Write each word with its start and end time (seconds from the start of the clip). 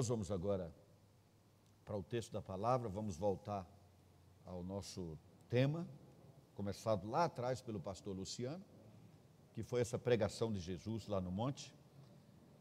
nós 0.00 0.08
vamos 0.08 0.30
agora 0.30 0.74
para 1.84 1.94
o 1.94 2.02
texto 2.02 2.32
da 2.32 2.40
palavra, 2.40 2.88
vamos 2.88 3.18
voltar 3.18 3.68
ao 4.46 4.64
nosso 4.64 5.18
tema, 5.46 5.86
começado 6.54 7.06
lá 7.06 7.24
atrás 7.24 7.60
pelo 7.60 7.78
pastor 7.78 8.16
Luciano, 8.16 8.64
que 9.52 9.62
foi 9.62 9.82
essa 9.82 9.98
pregação 9.98 10.50
de 10.50 10.58
Jesus 10.58 11.06
lá 11.06 11.20
no 11.20 11.30
monte. 11.30 11.74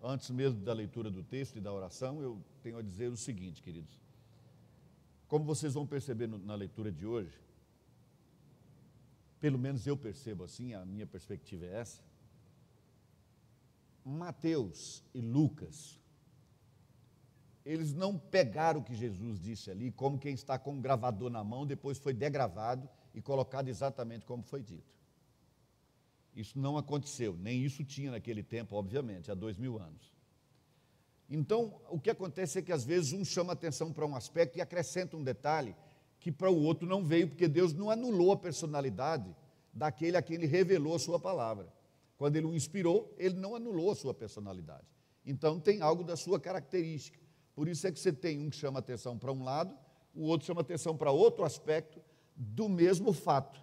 Antes 0.04 0.30
mesmo 0.32 0.60
da 0.60 0.74
leitura 0.74 1.10
do 1.10 1.24
texto 1.24 1.56
e 1.56 1.62
da 1.62 1.72
oração, 1.72 2.22
eu 2.22 2.44
tenho 2.62 2.78
a 2.78 2.82
dizer 2.82 3.10
o 3.10 3.16
seguinte, 3.16 3.64
queridos. 3.64 3.98
Como 5.30 5.46
vocês 5.46 5.74
vão 5.74 5.88
perceber 5.88 6.28
na 6.28 6.56
leitura 6.56 6.92
de 6.92 7.06
hoje, 7.06 7.42
pelo 9.40 9.58
menos 9.58 9.88
eu 9.88 9.96
percebo 9.96 10.44
assim, 10.44 10.74
a 10.74 10.84
minha 10.84 11.08
perspectiva 11.08 11.66
é 11.68 11.80
essa. 11.80 12.04
Mateus 14.04 15.02
e 15.14 15.22
Lucas, 15.22 16.02
eles 17.70 17.94
não 17.94 18.18
pegaram 18.18 18.80
o 18.80 18.84
que 18.84 18.96
Jesus 18.96 19.40
disse 19.40 19.70
ali, 19.70 19.92
como 19.92 20.18
quem 20.18 20.34
está 20.34 20.58
com 20.58 20.72
um 20.72 20.82
gravador 20.82 21.30
na 21.30 21.44
mão, 21.44 21.68
depois 21.68 22.00
foi 22.00 22.16
degravado 22.16 22.90
e 23.14 23.22
colocado 23.22 23.68
exatamente 23.68 24.26
como 24.26 24.42
foi 24.42 24.64
dito. 24.64 24.92
Isso 26.36 26.58
não 26.58 26.78
aconteceu, 26.78 27.38
nem 27.38 27.64
isso 27.64 27.84
tinha 27.84 28.10
naquele 28.10 28.42
tempo, 28.42 28.76
obviamente, 28.76 29.30
há 29.30 29.36
dois 29.36 29.56
mil 29.56 29.78
anos. 29.78 30.12
Então, 31.30 31.80
o 31.92 32.00
que 32.00 32.10
acontece 32.10 32.58
é 32.58 32.62
que 32.64 32.72
às 32.72 32.84
vezes 32.84 33.14
um 33.14 33.24
chama 33.24 33.54
atenção 33.54 33.94
para 33.94 34.04
um 34.04 34.16
aspecto 34.16 34.58
e 34.58 34.62
acrescenta 34.62 35.16
um 35.16 35.24
detalhe 35.24 35.76
que 36.20 36.32
para 36.32 36.50
o 36.50 36.64
outro 36.64 36.88
não 36.88 37.06
veio, 37.06 37.28
porque 37.28 37.48
Deus 37.48 37.72
não 37.72 37.92
anulou 37.92 38.32
a 38.32 38.38
personalidade 38.38 39.30
daquele 39.72 40.18
a 40.18 40.24
quem 40.24 40.38
ele 40.38 40.48
revelou 40.48 40.96
a 40.96 41.00
sua 41.00 41.20
palavra. 41.20 41.72
Quando 42.18 42.36
ele 42.36 42.48
o 42.48 42.56
inspirou, 42.56 43.14
ele 43.20 43.36
não 43.36 43.56
anulou 43.56 43.92
a 43.92 43.96
sua 43.96 44.14
personalidade. 44.14 44.88
Então 45.24 45.60
tem 45.60 45.84
algo 45.84 46.04
da 46.04 46.18
sua 46.18 46.40
característica. 46.40 47.19
Por 47.60 47.68
isso 47.68 47.86
é 47.86 47.92
que 47.92 48.00
você 48.00 48.14
tem 48.14 48.40
um 48.40 48.50
que 48.50 48.56
chama 48.56 48.80
atenção 48.80 49.18
para 49.18 49.34
um 49.34 49.44
lado, 49.44 49.76
o 50.16 50.24
outro 50.24 50.48
chama 50.48 50.62
atenção 50.62 50.96
para 50.96 51.12
outro 51.12 51.44
aspecto 51.44 52.02
do 52.34 52.70
mesmo 52.70 53.12
fato, 53.12 53.62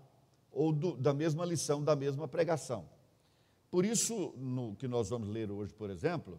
ou 0.52 0.70
do, 0.70 0.94
da 0.98 1.14
mesma 1.14 1.46
lição, 1.46 1.82
da 1.82 1.96
mesma 1.96 2.28
pregação. 2.28 2.86
Por 3.70 3.86
isso, 3.86 4.34
no 4.36 4.76
que 4.76 4.86
nós 4.86 5.08
vamos 5.08 5.30
ler 5.30 5.50
hoje, 5.50 5.72
por 5.72 5.88
exemplo, 5.88 6.38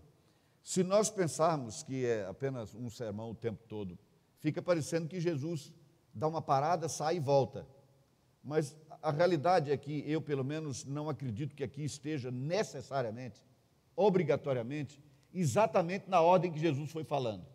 se 0.62 0.84
nós 0.84 1.10
pensarmos 1.10 1.82
que 1.82 2.06
é 2.06 2.28
apenas 2.28 2.76
um 2.76 2.92
sermão 2.92 3.32
o 3.32 3.36
tempo 3.36 3.64
todo, 3.68 3.98
fica 4.38 4.62
parecendo 4.62 5.08
que 5.08 5.20
Jesus 5.20 5.74
dá 6.14 6.28
uma 6.28 6.44
parada, 6.44 6.88
sai 6.88 7.16
e 7.16 7.20
volta. 7.20 7.66
Mas 8.44 8.78
a 9.02 9.10
realidade 9.10 9.72
é 9.72 9.78
que 9.78 10.04
eu, 10.06 10.22
pelo 10.22 10.46
menos, 10.46 10.86
não 10.86 11.10
acredito 11.10 11.56
que 11.56 11.64
aqui 11.64 11.84
esteja 11.84 12.30
necessariamente, 12.30 13.44
obrigatoriamente, 13.96 15.02
exatamente 15.40 16.10
na 16.10 16.22
ordem 16.22 16.52
que 16.52 16.60
Jesus 16.60 16.92
foi 16.92 17.04
falando. 17.04 17.46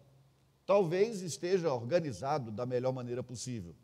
Talvez 0.65 1.23
esteja 1.23 1.73
organizado 1.73 2.51
da 2.51 2.65
melhor 2.65 2.93
maneira 2.93 3.23
possível, 3.23 3.75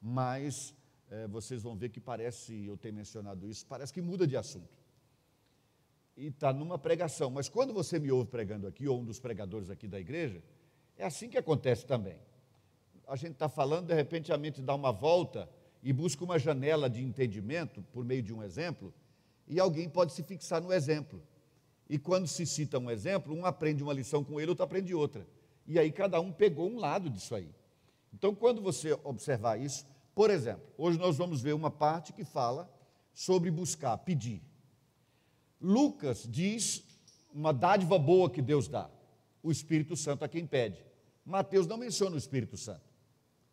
mas 0.00 0.74
é, 1.10 1.26
vocês 1.26 1.62
vão 1.62 1.74
ver 1.74 1.88
que 1.88 2.00
parece, 2.00 2.66
eu 2.66 2.76
tenho 2.76 2.94
mencionado 2.94 3.48
isso, 3.48 3.64
parece 3.66 3.92
que 3.92 4.02
muda 4.02 4.26
de 4.26 4.36
assunto. 4.36 4.76
E 6.16 6.26
está 6.26 6.52
numa 6.52 6.78
pregação, 6.78 7.30
mas 7.30 7.48
quando 7.48 7.72
você 7.72 7.98
me 7.98 8.10
ouve 8.10 8.28
pregando 8.28 8.66
aqui, 8.66 8.86
ou 8.86 9.00
um 9.00 9.04
dos 9.04 9.18
pregadores 9.18 9.70
aqui 9.70 9.86
da 9.86 9.98
igreja, 9.98 10.42
é 10.96 11.04
assim 11.04 11.28
que 11.28 11.38
acontece 11.38 11.86
também. 11.86 12.18
A 13.06 13.16
gente 13.16 13.32
está 13.32 13.48
falando, 13.48 13.86
de 13.86 13.94
repente 13.94 14.32
a 14.32 14.36
mente 14.36 14.60
dá 14.60 14.74
uma 14.74 14.92
volta 14.92 15.48
e 15.82 15.92
busca 15.92 16.24
uma 16.24 16.38
janela 16.38 16.90
de 16.90 17.02
entendimento 17.02 17.82
por 17.92 18.04
meio 18.04 18.22
de 18.22 18.34
um 18.34 18.42
exemplo, 18.42 18.92
e 19.46 19.58
alguém 19.58 19.88
pode 19.88 20.12
se 20.12 20.22
fixar 20.22 20.60
no 20.60 20.72
exemplo. 20.72 21.22
E 21.88 21.98
quando 21.98 22.26
se 22.26 22.44
cita 22.46 22.78
um 22.78 22.90
exemplo, 22.90 23.34
um 23.34 23.46
aprende 23.46 23.82
uma 23.82 23.92
lição 23.92 24.22
com 24.22 24.40
ele, 24.40 24.50
outro 24.50 24.64
aprende 24.64 24.94
outra. 24.94 25.26
E 25.66 25.78
aí 25.78 25.90
cada 25.90 26.20
um 26.20 26.32
pegou 26.32 26.68
um 26.68 26.78
lado 26.78 27.08
disso 27.08 27.34
aí. 27.34 27.50
Então, 28.12 28.34
quando 28.34 28.60
você 28.60 28.92
observar 29.04 29.60
isso, 29.60 29.86
por 30.14 30.30
exemplo, 30.30 30.66
hoje 30.76 30.98
nós 30.98 31.16
vamos 31.16 31.40
ver 31.40 31.54
uma 31.54 31.70
parte 31.70 32.12
que 32.12 32.24
fala 32.24 32.70
sobre 33.12 33.50
buscar, 33.50 33.96
pedir. 33.98 34.42
Lucas 35.60 36.26
diz 36.28 36.82
uma 37.32 37.52
dádiva 37.52 37.98
boa 37.98 38.30
que 38.30 38.42
Deus 38.42 38.68
dá, 38.68 38.90
o 39.42 39.50
Espírito 39.50 39.96
Santo 39.96 40.24
a 40.24 40.28
quem 40.28 40.46
pede. 40.46 40.84
Mateus 41.24 41.66
não 41.66 41.76
menciona 41.76 42.14
o 42.14 42.18
Espírito 42.18 42.56
Santo. 42.56 42.88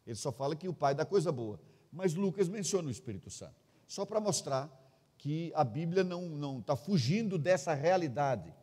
Ele 0.05 0.15
só 0.15 0.31
fala 0.31 0.55
que 0.55 0.67
o 0.67 0.73
Pai 0.73 0.95
dá 0.95 1.05
coisa 1.05 1.31
boa 1.31 1.59
mas 1.95 2.13
Lucas 2.13 2.49
menciona 2.49 2.89
o 2.89 2.91
Espírito 2.91 3.29
Santo, 3.29 3.55
só 3.87 4.05
para 4.05 4.19
mostrar 4.19 4.69
que 5.17 5.51
a 5.55 5.63
Bíblia 5.63 6.03
não 6.03 6.59
está 6.59 6.75
fugindo 6.75 7.37
dessa 7.37 7.73
realidade. 7.73 8.53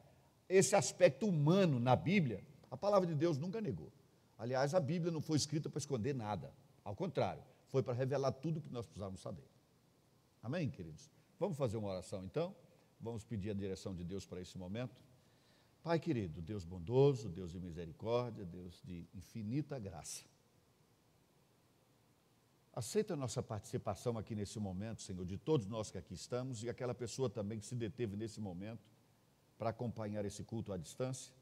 Esse 0.48 0.76
aspecto 0.76 1.26
humano 1.26 1.80
na 1.80 1.96
Bíblia, 1.96 2.44
a 2.70 2.76
palavra 2.76 3.06
de 3.06 3.14
Deus 3.14 3.38
nunca 3.38 3.60
negou. 3.60 3.90
Aliás, 4.38 4.74
a 4.74 4.80
Bíblia 4.80 5.10
não 5.10 5.20
foi 5.20 5.36
escrita 5.36 5.70
para 5.70 5.78
esconder 5.78 6.14
nada, 6.14 6.52
ao 6.84 6.94
contrário, 6.96 7.42
foi 7.68 7.82
para 7.82 7.94
revelar 7.94 8.32
tudo 8.32 8.58
o 8.58 8.60
que 8.60 8.72
nós 8.72 8.86
precisávamos 8.86 9.20
saber. 9.20 9.46
Amém, 10.42 10.68
queridos? 10.68 11.10
Vamos 11.38 11.56
fazer 11.56 11.76
uma 11.76 11.88
oração 11.88 12.24
então? 12.24 12.54
Vamos 13.00 13.24
pedir 13.24 13.50
a 13.50 13.54
direção 13.54 13.94
de 13.94 14.04
Deus 14.04 14.26
para 14.26 14.40
esse 14.40 14.58
momento. 14.58 15.00
Pai 15.82 15.98
querido, 15.98 16.40
Deus 16.40 16.64
bondoso, 16.64 17.28
Deus 17.28 17.50
de 17.50 17.58
misericórdia, 17.58 18.44
Deus 18.44 18.80
de 18.84 19.08
infinita 19.14 19.78
graça. 19.78 20.24
Aceita 22.74 23.12
a 23.12 23.16
nossa 23.16 23.42
participação 23.42 24.16
aqui 24.16 24.34
nesse 24.34 24.58
momento, 24.58 25.02
Senhor, 25.02 25.26
de 25.26 25.36
todos 25.36 25.66
nós 25.66 25.90
que 25.90 25.98
aqui 25.98 26.14
estamos 26.14 26.62
e 26.64 26.70
aquela 26.70 26.94
pessoa 26.94 27.28
também 27.28 27.58
que 27.58 27.66
se 27.66 27.74
deteve 27.74 28.16
nesse 28.16 28.40
momento 28.40 28.90
para 29.58 29.68
acompanhar 29.70 30.24
esse 30.24 30.42
culto 30.42 30.72
à 30.72 30.78
distância. 30.78 31.34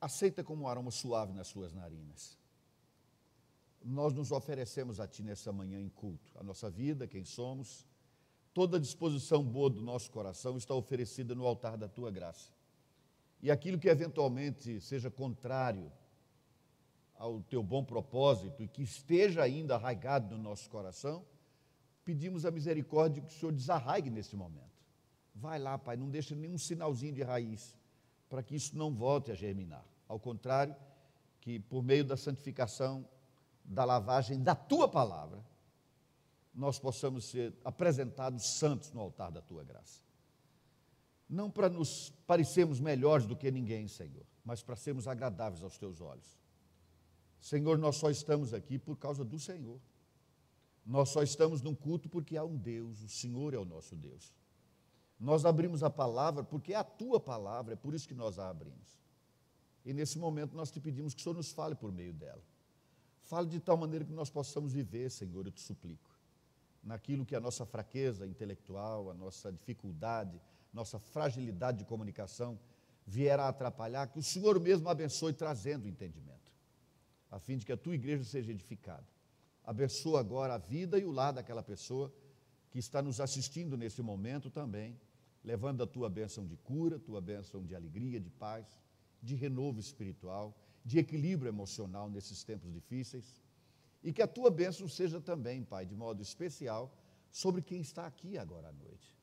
Aceita 0.00 0.42
como 0.42 0.64
um 0.64 0.68
aroma 0.68 0.90
suave 0.90 1.34
nas 1.34 1.48
suas 1.48 1.74
narinas. 1.74 2.38
Nós 3.84 4.14
nos 4.14 4.32
oferecemos 4.32 5.00
a 5.00 5.06
Ti 5.06 5.22
nessa 5.22 5.52
manhã 5.52 5.78
em 5.78 5.90
culto. 5.90 6.32
A 6.36 6.42
nossa 6.42 6.70
vida, 6.70 7.06
quem 7.06 7.24
somos, 7.24 7.86
toda 8.54 8.78
a 8.78 8.80
disposição 8.80 9.44
boa 9.44 9.68
do 9.68 9.82
nosso 9.82 10.10
coração 10.10 10.56
está 10.56 10.74
oferecida 10.74 11.34
no 11.34 11.46
altar 11.46 11.76
da 11.76 11.88
Tua 11.88 12.10
graça. 12.10 12.50
E 13.42 13.50
aquilo 13.50 13.78
que 13.78 13.88
eventualmente 13.88 14.80
seja 14.80 15.10
contrário 15.10 15.92
ao 17.22 17.40
teu 17.40 17.62
bom 17.62 17.84
propósito 17.84 18.64
e 18.64 18.66
que 18.66 18.82
esteja 18.82 19.44
ainda 19.44 19.76
arraigado 19.76 20.36
no 20.36 20.42
nosso 20.42 20.68
coração, 20.68 21.24
pedimos 22.04 22.44
a 22.44 22.50
misericórdia 22.50 23.22
que 23.22 23.32
o 23.32 23.38
Senhor 23.38 23.52
desarraigue 23.52 24.10
nesse 24.10 24.34
momento. 24.34 24.82
Vai 25.32 25.60
lá, 25.60 25.78
Pai, 25.78 25.96
não 25.96 26.10
deixe 26.10 26.34
nenhum 26.34 26.58
sinalzinho 26.58 27.14
de 27.14 27.22
raiz, 27.22 27.78
para 28.28 28.42
que 28.42 28.56
isso 28.56 28.76
não 28.76 28.92
volte 28.92 29.30
a 29.30 29.36
germinar. 29.36 29.84
Ao 30.08 30.18
contrário, 30.18 30.74
que 31.40 31.60
por 31.60 31.84
meio 31.84 32.04
da 32.04 32.16
santificação, 32.16 33.08
da 33.64 33.84
lavagem 33.84 34.42
da 34.42 34.56
tua 34.56 34.88
palavra, 34.88 35.40
nós 36.52 36.76
possamos 36.80 37.26
ser 37.26 37.54
apresentados 37.64 38.58
santos 38.58 38.90
no 38.90 39.00
altar 39.00 39.30
da 39.30 39.40
tua 39.40 39.62
graça. 39.62 40.02
Não 41.30 41.48
para 41.48 41.68
nos 41.68 42.10
parecermos 42.26 42.80
melhores 42.80 43.26
do 43.26 43.36
que 43.36 43.48
ninguém, 43.48 43.86
Senhor, 43.86 44.26
mas 44.44 44.60
para 44.60 44.74
sermos 44.74 45.06
agradáveis 45.06 45.62
aos 45.62 45.78
teus 45.78 46.00
olhos. 46.00 46.41
Senhor, 47.42 47.76
nós 47.76 47.96
só 47.96 48.08
estamos 48.08 48.54
aqui 48.54 48.78
por 48.78 48.96
causa 48.96 49.24
do 49.24 49.36
Senhor. 49.36 49.80
Nós 50.86 51.08
só 51.08 51.24
estamos 51.24 51.60
num 51.60 51.74
culto 51.74 52.08
porque 52.08 52.36
há 52.36 52.44
um 52.44 52.56
Deus, 52.56 53.02
o 53.02 53.08
Senhor 53.08 53.52
é 53.52 53.58
o 53.58 53.64
nosso 53.64 53.96
Deus. 53.96 54.32
Nós 55.18 55.44
abrimos 55.44 55.82
a 55.82 55.90
palavra 55.90 56.44
porque 56.44 56.72
é 56.72 56.76
a 56.76 56.84
tua 56.84 57.18
palavra, 57.18 57.72
é 57.72 57.76
por 57.76 57.94
isso 57.94 58.06
que 58.06 58.14
nós 58.14 58.38
a 58.38 58.48
abrimos. 58.48 58.96
E 59.84 59.92
nesse 59.92 60.20
momento 60.20 60.54
nós 60.54 60.70
te 60.70 60.78
pedimos 60.78 61.14
que 61.14 61.20
o 61.20 61.22
Senhor 61.24 61.34
nos 61.34 61.50
fale 61.50 61.74
por 61.74 61.90
meio 61.90 62.12
dela. 62.12 62.42
Fale 63.22 63.48
de 63.48 63.58
tal 63.58 63.76
maneira 63.76 64.04
que 64.04 64.12
nós 64.12 64.30
possamos 64.30 64.72
viver, 64.72 65.10
Senhor, 65.10 65.44
eu 65.44 65.50
te 65.50 65.60
suplico, 65.60 66.10
naquilo 66.80 67.26
que 67.26 67.34
é 67.34 67.38
a 67.38 67.40
nossa 67.40 67.66
fraqueza 67.66 68.24
intelectual, 68.24 69.10
a 69.10 69.14
nossa 69.14 69.50
dificuldade, 69.50 70.40
nossa 70.72 71.00
fragilidade 71.00 71.78
de 71.78 71.84
comunicação 71.84 72.56
vier 73.04 73.40
a 73.40 73.48
atrapalhar, 73.48 74.06
que 74.06 74.20
o 74.20 74.22
Senhor 74.22 74.60
mesmo 74.60 74.88
abençoe 74.88 75.32
trazendo 75.32 75.88
entendimento 75.88 76.41
a 77.32 77.38
fim 77.38 77.56
de 77.56 77.64
que 77.64 77.72
a 77.72 77.76
tua 77.78 77.94
igreja 77.94 78.22
seja 78.24 78.52
edificada. 78.52 79.06
Abençoa 79.64 80.20
agora 80.20 80.54
a 80.54 80.58
vida 80.58 80.98
e 80.98 81.04
o 81.04 81.10
lar 81.10 81.32
daquela 81.32 81.62
pessoa 81.62 82.12
que 82.70 82.78
está 82.78 83.00
nos 83.00 83.20
assistindo 83.20 83.74
nesse 83.74 84.02
momento 84.02 84.50
também, 84.50 85.00
levando 85.42 85.82
a 85.82 85.86
tua 85.86 86.10
bênção 86.10 86.46
de 86.46 86.56
cura, 86.58 86.98
tua 86.98 87.22
bênção 87.22 87.64
de 87.64 87.74
alegria, 87.74 88.20
de 88.20 88.28
paz, 88.28 88.66
de 89.22 89.34
renovo 89.34 89.80
espiritual, 89.80 90.54
de 90.84 90.98
equilíbrio 90.98 91.48
emocional 91.48 92.10
nesses 92.10 92.44
tempos 92.44 92.70
difíceis. 92.70 93.42
E 94.02 94.12
que 94.12 94.20
a 94.20 94.28
tua 94.28 94.50
bênção 94.50 94.86
seja 94.86 95.18
também, 95.18 95.64
Pai, 95.64 95.86
de 95.86 95.94
modo 95.94 96.20
especial, 96.20 96.94
sobre 97.30 97.62
quem 97.62 97.80
está 97.80 98.06
aqui 98.06 98.36
agora 98.36 98.68
à 98.68 98.72
noite. 98.72 99.16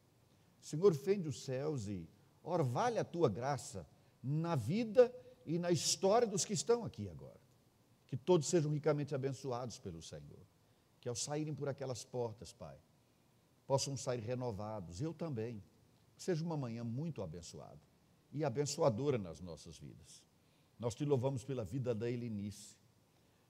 Senhor, 0.59 0.95
fende 0.95 1.27
os 1.27 1.43
céus 1.43 1.87
e 1.87 2.09
orvalhe 2.41 2.97
a 2.97 3.03
tua 3.03 3.29
graça 3.29 3.87
na 4.23 4.55
vida 4.55 5.13
e 5.45 5.59
na 5.59 5.69
história 5.69 6.27
dos 6.27 6.43
que 6.43 6.53
estão 6.53 6.83
aqui 6.83 7.07
agora 7.07 7.38
que 8.09 8.17
todos 8.17 8.47
sejam 8.47 8.73
ricamente 8.73 9.13
abençoados 9.13 9.79
pelo 9.79 10.01
Senhor. 10.01 10.45
Que 10.99 11.07
ao 11.07 11.15
saírem 11.15 11.53
por 11.53 11.69
aquelas 11.69 12.03
portas, 12.03 12.51
Pai, 12.51 12.77
possam 13.65 13.95
sair 13.95 14.19
renovados. 14.19 14.99
Eu 14.99 15.13
também. 15.13 15.63
Que 16.15 16.23
seja 16.23 16.43
uma 16.43 16.57
manhã 16.57 16.83
muito 16.83 17.21
abençoada 17.21 17.79
e 18.33 18.43
abençoadora 18.43 19.17
nas 19.17 19.39
nossas 19.39 19.77
vidas. 19.77 20.23
Nós 20.77 20.95
te 20.95 21.05
louvamos 21.05 21.43
pela 21.43 21.63
vida 21.63 21.93
da 21.93 22.09
Helenice. 22.09 22.75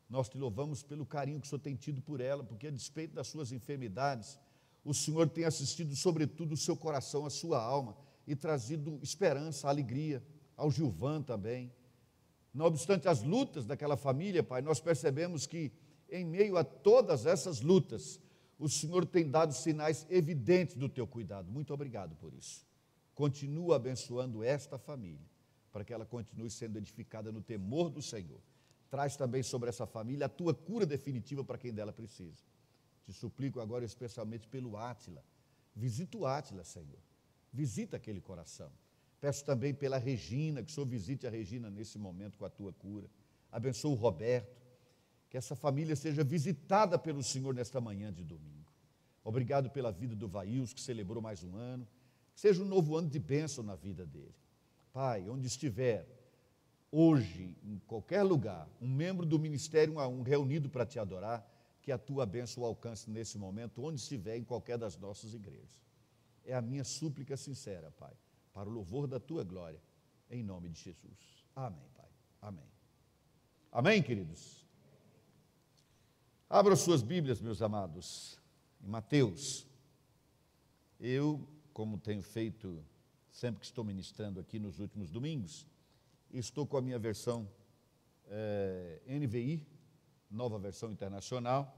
Nós 0.10 0.28
te 0.28 0.38
louvamos 0.38 0.84
pelo 0.84 1.06
carinho 1.06 1.40
que 1.40 1.48
o 1.48 1.50
Senhor 1.50 1.62
tem 1.62 1.76
tido 1.76 2.02
por 2.02 2.20
ela, 2.20 2.44
porque 2.44 2.68
a 2.68 2.72
despeito 2.72 3.14
das 3.14 3.28
suas 3.28 3.52
enfermidades, 3.52 4.40
o 4.84 4.94
Senhor 4.94 5.30
tem 5.30 5.46
assistido, 5.46 5.96
sobretudo, 5.96 6.54
o 6.54 6.58
seu 6.58 6.76
coração, 6.76 7.26
a 7.26 7.30
sua 7.30 7.62
alma, 7.62 7.96
e 8.26 8.36
trazido 8.36 9.00
esperança, 9.02 9.70
alegria, 9.70 10.24
ao 10.58 10.72
Gilvan 10.72 11.22
também. 11.22 11.72
Não 12.60 12.66
obstante 12.66 13.08
as 13.08 13.24
lutas 13.24 13.66
daquela 13.66 13.96
família, 13.96 14.44
Pai, 14.44 14.62
nós 14.62 14.82
percebemos 14.82 15.48
que, 15.48 15.72
em 16.10 16.26
meio 16.26 16.58
a 16.58 16.64
todas 16.66 17.26
essas 17.26 17.62
lutas, 17.62 18.20
o 18.60 18.68
Senhor 18.68 19.06
tem 19.06 19.32
dado 19.32 19.54
sinais 19.54 20.06
evidentes 20.10 20.76
do 20.76 20.90
teu 20.90 21.08
cuidado. 21.08 21.50
Muito 21.50 21.74
obrigado 21.74 22.18
por 22.18 22.34
isso. 22.34 22.68
Continua 23.16 23.78
abençoando 23.78 24.44
esta 24.44 24.78
família, 24.78 25.26
para 25.72 25.86
que 25.86 25.94
ela 25.94 26.06
continue 26.06 26.50
sendo 26.50 26.78
edificada 26.78 27.32
no 27.32 27.42
temor 27.42 27.90
do 27.90 28.02
Senhor. 28.02 28.42
Traz 28.90 29.16
também 29.16 29.42
sobre 29.42 29.70
essa 29.70 29.88
família 29.88 30.26
a 30.26 30.30
tua 30.30 30.54
cura 30.54 30.86
definitiva 30.86 31.46
para 31.46 31.58
quem 31.58 31.74
dela 31.74 31.94
precisa. 31.94 32.44
Te 33.06 33.14
suplico 33.14 33.62
agora 33.62 33.86
especialmente 33.86 34.50
pelo 34.50 34.76
Átila. 34.76 35.24
Visita 35.74 36.18
o 36.18 36.26
Átila, 36.26 36.66
Senhor. 36.66 37.00
Visita 37.54 37.96
aquele 37.96 38.20
coração. 38.20 38.70
Peço 39.20 39.44
também 39.44 39.74
pela 39.74 39.98
Regina, 39.98 40.64
que 40.64 40.72
o 40.72 40.74
Senhor 40.74 40.88
visite 40.88 41.28
a 41.28 41.30
Regina 41.30 41.70
nesse 41.70 41.98
momento 41.98 42.38
com 42.38 42.46
a 42.46 42.50
tua 42.50 42.72
cura. 42.72 43.10
Abençoa 43.52 43.92
o 43.92 43.96
Roberto. 43.96 44.60
Que 45.30 45.38
essa 45.38 45.56
família 45.56 45.96
seja 45.96 46.24
visitada 46.24 46.98
pelo 46.98 47.22
Senhor 47.22 47.54
nesta 47.54 47.80
manhã 47.80 48.12
de 48.12 48.24
domingo. 48.24 48.72
Obrigado 49.24 49.70
pela 49.70 49.92
vida 49.92 50.16
do 50.16 50.28
Vails, 50.28 50.74
que 50.74 50.82
celebrou 50.82 51.22
mais 51.22 51.44
um 51.44 51.56
ano. 51.56 51.88
Que 52.34 52.42
seja 52.42 52.64
um 52.64 52.66
novo 52.66 52.96
ano 52.96 53.10
de 53.10 53.20
bênção 53.20 53.64
na 53.64 53.76
vida 53.76 54.06
dele. 54.06 54.34
Pai, 54.92 55.30
onde 55.30 55.46
estiver, 55.46 56.08
hoje, 56.92 57.56
em 57.64 57.78
qualquer 57.86 58.24
lugar, 58.24 58.68
um 58.82 58.88
membro 58.88 59.26
do 59.26 59.38
ministério 59.38 60.00
um 60.00 60.22
reunido 60.24 60.70
para 60.70 60.86
te 60.86 60.98
adorar, 60.98 61.48
que 61.82 61.92
a 61.92 61.98
tua 61.98 62.26
bênção 62.26 62.64
alcance 62.64 63.10
nesse 63.10 63.38
momento, 63.38 63.84
onde 63.84 64.00
estiver, 64.00 64.38
em 64.38 64.44
qualquer 64.44 64.78
das 64.78 64.98
nossas 64.98 65.34
igrejas. 65.34 65.80
É 66.46 66.56
a 66.56 66.62
minha 66.62 66.84
súplica 66.84 67.38
sincera, 67.38 67.92
Pai, 67.92 68.14
para 68.60 68.68
o 68.68 68.74
louvor 68.74 69.08
da 69.08 69.22
tua 69.22 69.42
glória, 69.42 69.82
em 70.30 70.44
nome 70.44 70.68
de 70.68 70.82
Jesus. 70.82 71.46
Amém, 71.56 71.88
Pai. 71.96 72.10
Amém. 72.42 72.70
Amém, 73.72 74.04
queridos? 74.04 74.68
Abra 76.50 76.76
suas 76.76 77.02
Bíblias, 77.02 77.40
meus 77.40 77.62
amados, 77.62 78.38
em 78.84 78.88
Mateus. 78.90 79.66
Eu, 81.00 81.48
como 81.72 81.98
tenho 81.98 82.22
feito 82.22 82.84
sempre 83.32 83.62
que 83.62 83.66
estou 83.66 83.86
ministrando 83.86 84.42
aqui 84.42 84.60
nos 84.60 84.78
últimos 84.82 85.10
domingos, 85.10 85.66
estou 86.30 86.68
com 86.68 86.76
a 86.76 86.82
minha 86.82 87.00
versão 87.00 87.50
eh, 88.28 89.00
NVI, 89.08 89.66
nova 90.30 90.60
versão 90.60 90.92
internacional, 90.92 91.74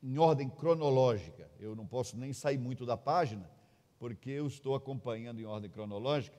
em 0.00 0.18
ordem 0.18 0.48
cronológica. 0.48 1.50
Eu 1.58 1.74
não 1.74 1.84
posso 1.84 2.16
nem 2.16 2.32
sair 2.32 2.58
muito 2.58 2.86
da 2.86 2.96
página, 2.96 3.55
porque 4.06 4.30
eu 4.30 4.46
estou 4.46 4.76
acompanhando 4.76 5.40
em 5.40 5.44
ordem 5.46 5.68
cronológica 5.68 6.38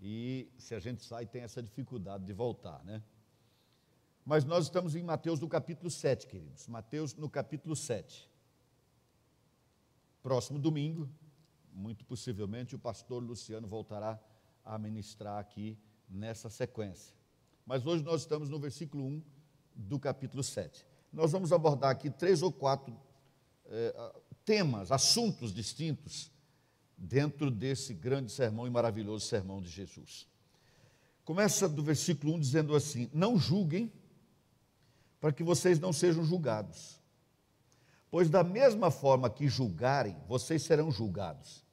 e 0.00 0.50
se 0.56 0.74
a 0.74 0.80
gente 0.80 1.04
sai 1.04 1.26
tem 1.26 1.42
essa 1.42 1.62
dificuldade 1.62 2.24
de 2.24 2.32
voltar, 2.32 2.82
né? 2.82 3.02
Mas 4.24 4.42
nós 4.46 4.64
estamos 4.64 4.96
em 4.96 5.02
Mateus 5.02 5.38
no 5.38 5.46
capítulo 5.46 5.90
7, 5.90 6.26
queridos. 6.26 6.66
Mateus 6.66 7.14
no 7.14 7.28
capítulo 7.28 7.76
7. 7.76 8.26
Próximo 10.22 10.58
domingo, 10.58 11.06
muito 11.74 12.06
possivelmente, 12.06 12.74
o 12.74 12.78
pastor 12.78 13.22
Luciano 13.22 13.68
voltará 13.68 14.18
a 14.64 14.78
ministrar 14.78 15.38
aqui 15.38 15.76
nessa 16.08 16.48
sequência. 16.48 17.14
Mas 17.66 17.84
hoje 17.84 18.02
nós 18.02 18.22
estamos 18.22 18.48
no 18.48 18.58
versículo 18.58 19.04
1 19.04 19.22
do 19.74 20.00
capítulo 20.00 20.42
7. 20.42 20.86
Nós 21.12 21.32
vamos 21.32 21.52
abordar 21.52 21.90
aqui 21.90 22.08
três 22.08 22.40
ou 22.40 22.50
quatro 22.50 22.98
é, 23.66 24.14
temas, 24.42 24.90
assuntos 24.90 25.52
distintos 25.52 26.32
dentro 26.96 27.50
desse 27.50 27.92
grande 27.94 28.30
sermão 28.30 28.66
e 28.66 28.70
maravilhoso 28.70 29.26
sermão 29.26 29.60
de 29.60 29.68
Jesus. 29.68 30.26
Começa 31.24 31.68
do 31.68 31.82
versículo 31.82 32.34
1 32.34 32.40
dizendo 32.40 32.74
assim: 32.74 33.10
Não 33.12 33.38
julguem 33.38 33.92
para 35.20 35.32
que 35.32 35.42
vocês 35.42 35.78
não 35.78 35.92
sejam 35.92 36.24
julgados. 36.24 37.00
Pois 38.10 38.28
da 38.28 38.44
mesma 38.44 38.90
forma 38.90 39.28
que 39.28 39.48
julgarem, 39.48 40.16
vocês 40.28 40.62
serão 40.62 40.90
julgados. 40.90 41.64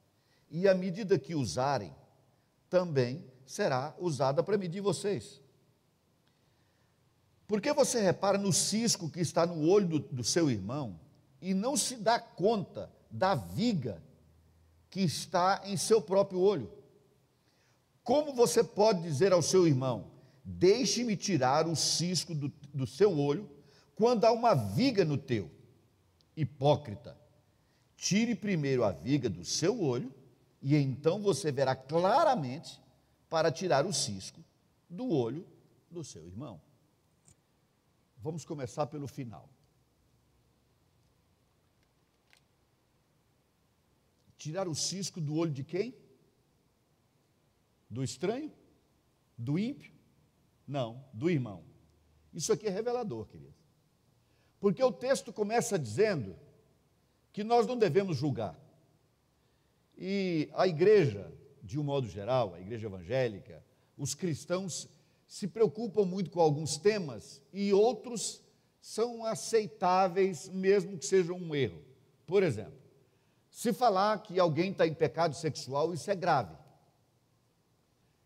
E 0.50 0.68
a 0.68 0.74
medida 0.74 1.20
que 1.20 1.36
usarem, 1.36 1.94
também 2.70 3.24
será 3.46 3.94
usada 4.00 4.42
para 4.42 4.58
medir 4.58 4.82
vocês. 4.82 5.42
Porque 7.46 7.74
você 7.74 8.00
repara 8.00 8.38
no 8.38 8.54
cisco 8.54 9.10
que 9.10 9.20
está 9.20 9.46
no 9.46 9.68
olho 9.68 9.88
do, 9.88 10.00
do 10.00 10.24
seu 10.24 10.50
irmão 10.50 10.98
e 11.42 11.54
não 11.54 11.76
se 11.76 11.98
dá 11.98 12.18
conta 12.18 12.90
da 13.12 13.36
viga 13.36 14.02
que 14.92 15.00
está 15.00 15.62
em 15.66 15.78
seu 15.78 16.02
próprio 16.02 16.40
olho? 16.40 16.72
Como 18.04 18.34
você 18.34 18.64
pode 18.64 19.02
dizer 19.02 19.32
ao 19.32 19.42
seu 19.42 19.66
irmão: 19.66 20.12
Deixe-me 20.44 21.16
tirar 21.16 21.66
o 21.66 21.76
cisco 21.76 22.36
do, 22.36 22.52
do 22.74 22.86
seu 22.86 23.18
olho, 23.18 23.50
quando 23.96 24.26
há 24.26 24.32
uma 24.32 24.54
viga 24.54 25.06
no 25.06 25.18
teu. 25.18 25.50
Hipócrita, 26.36 27.18
tire 27.96 28.36
primeiro 28.36 28.84
a 28.84 28.92
viga 28.92 29.30
do 29.30 29.46
seu 29.46 29.82
olho, 29.82 30.14
e 30.62 30.76
então 30.76 31.22
você 31.22 31.52
verá 31.52 31.76
claramente 31.76 32.80
para 33.30 33.52
tirar 33.52 33.86
o 33.86 33.94
cisco 33.94 34.44
do 34.90 35.10
olho 35.10 35.46
do 35.90 36.04
seu 36.04 36.26
irmão. 36.26 36.60
Vamos 38.18 38.44
começar 38.44 38.88
pelo 38.88 39.08
final. 39.08 39.50
Tirar 44.42 44.68
o 44.68 44.74
cisco 44.74 45.22
do 45.22 45.36
olho 45.36 45.52
de 45.52 45.64
quem? 45.64 45.94
Do 47.88 48.04
estranho? 48.04 48.52
Do 49.38 49.60
ímpio? 49.60 49.94
Não, 50.68 51.06
do 51.14 51.30
irmão. 51.30 51.64
Isso 52.34 52.52
aqui 52.52 52.66
é 52.66 52.72
revelador, 52.72 53.28
querido. 53.28 53.54
Porque 54.60 54.84
o 54.84 54.92
texto 54.92 55.32
começa 55.32 55.78
dizendo 55.78 56.36
que 57.32 57.44
nós 57.44 57.68
não 57.68 57.78
devemos 57.78 58.18
julgar. 58.18 58.60
E 59.96 60.50
a 60.54 60.68
igreja, 60.68 61.32
de 61.62 61.80
um 61.80 61.84
modo 61.84 62.08
geral, 62.08 62.56
a 62.56 62.60
igreja 62.60 62.88
evangélica, 62.88 63.64
os 63.96 64.16
cristãos 64.16 64.90
se 65.28 65.48
preocupam 65.48 66.04
muito 66.04 66.32
com 66.32 66.42
alguns 66.42 66.78
temas 66.78 67.44
e 67.54 67.72
outros 67.72 68.42
são 68.82 69.24
aceitáveis, 69.24 70.50
mesmo 70.50 70.98
que 70.98 71.06
sejam 71.06 71.38
um 71.38 71.54
erro. 71.54 71.86
Por 72.26 72.42
exemplo, 72.42 72.81
se 73.52 73.74
falar 73.74 74.24
que 74.24 74.40
alguém 74.40 74.72
está 74.72 74.88
em 74.88 74.94
pecado 74.94 75.36
sexual, 75.36 75.94
isso 75.94 76.10
é 76.10 76.16
grave. 76.16 76.56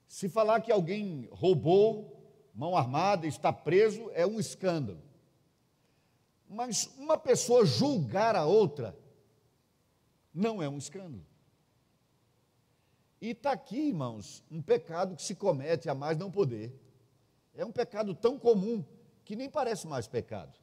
Se 0.08 0.30
falar 0.30 0.62
que 0.62 0.72
alguém 0.72 1.28
roubou, 1.32 2.16
mão 2.54 2.78
armada, 2.78 3.26
está 3.26 3.52
preso, 3.52 4.10
é 4.14 4.26
um 4.26 4.40
escândalo. 4.40 5.02
Mas 6.48 6.86
uma 6.96 7.18
pessoa 7.18 7.66
julgar 7.66 8.36
a 8.36 8.46
outra 8.46 8.96
não 10.32 10.62
é 10.62 10.70
um 10.70 10.78
escândalo. 10.78 11.26
E 13.20 13.32
está 13.32 13.52
aqui, 13.52 13.88
irmãos, 13.88 14.44
um 14.52 14.62
pecado 14.62 15.16
que 15.16 15.24
se 15.24 15.34
comete 15.34 15.90
a 15.90 15.96
mais 15.96 16.18
não 16.18 16.30
poder. 16.30 16.80
É 17.56 17.66
um 17.66 17.72
pecado 17.72 18.14
tão 18.14 18.38
comum 18.38 18.86
que 19.24 19.36
nem 19.36 19.50
parece 19.50 19.88
mais 19.88 20.08
pecado. 20.08 20.54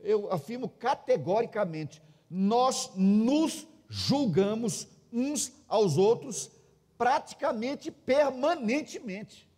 Eu 0.00 0.32
afirmo 0.32 0.68
categoricamente: 0.68 2.02
nós 2.36 2.90
nos 2.96 3.64
julgamos 3.88 4.88
uns 5.12 5.52
aos 5.68 5.96
outros 5.96 6.50
praticamente 6.98 7.92
permanentemente. 7.92 9.48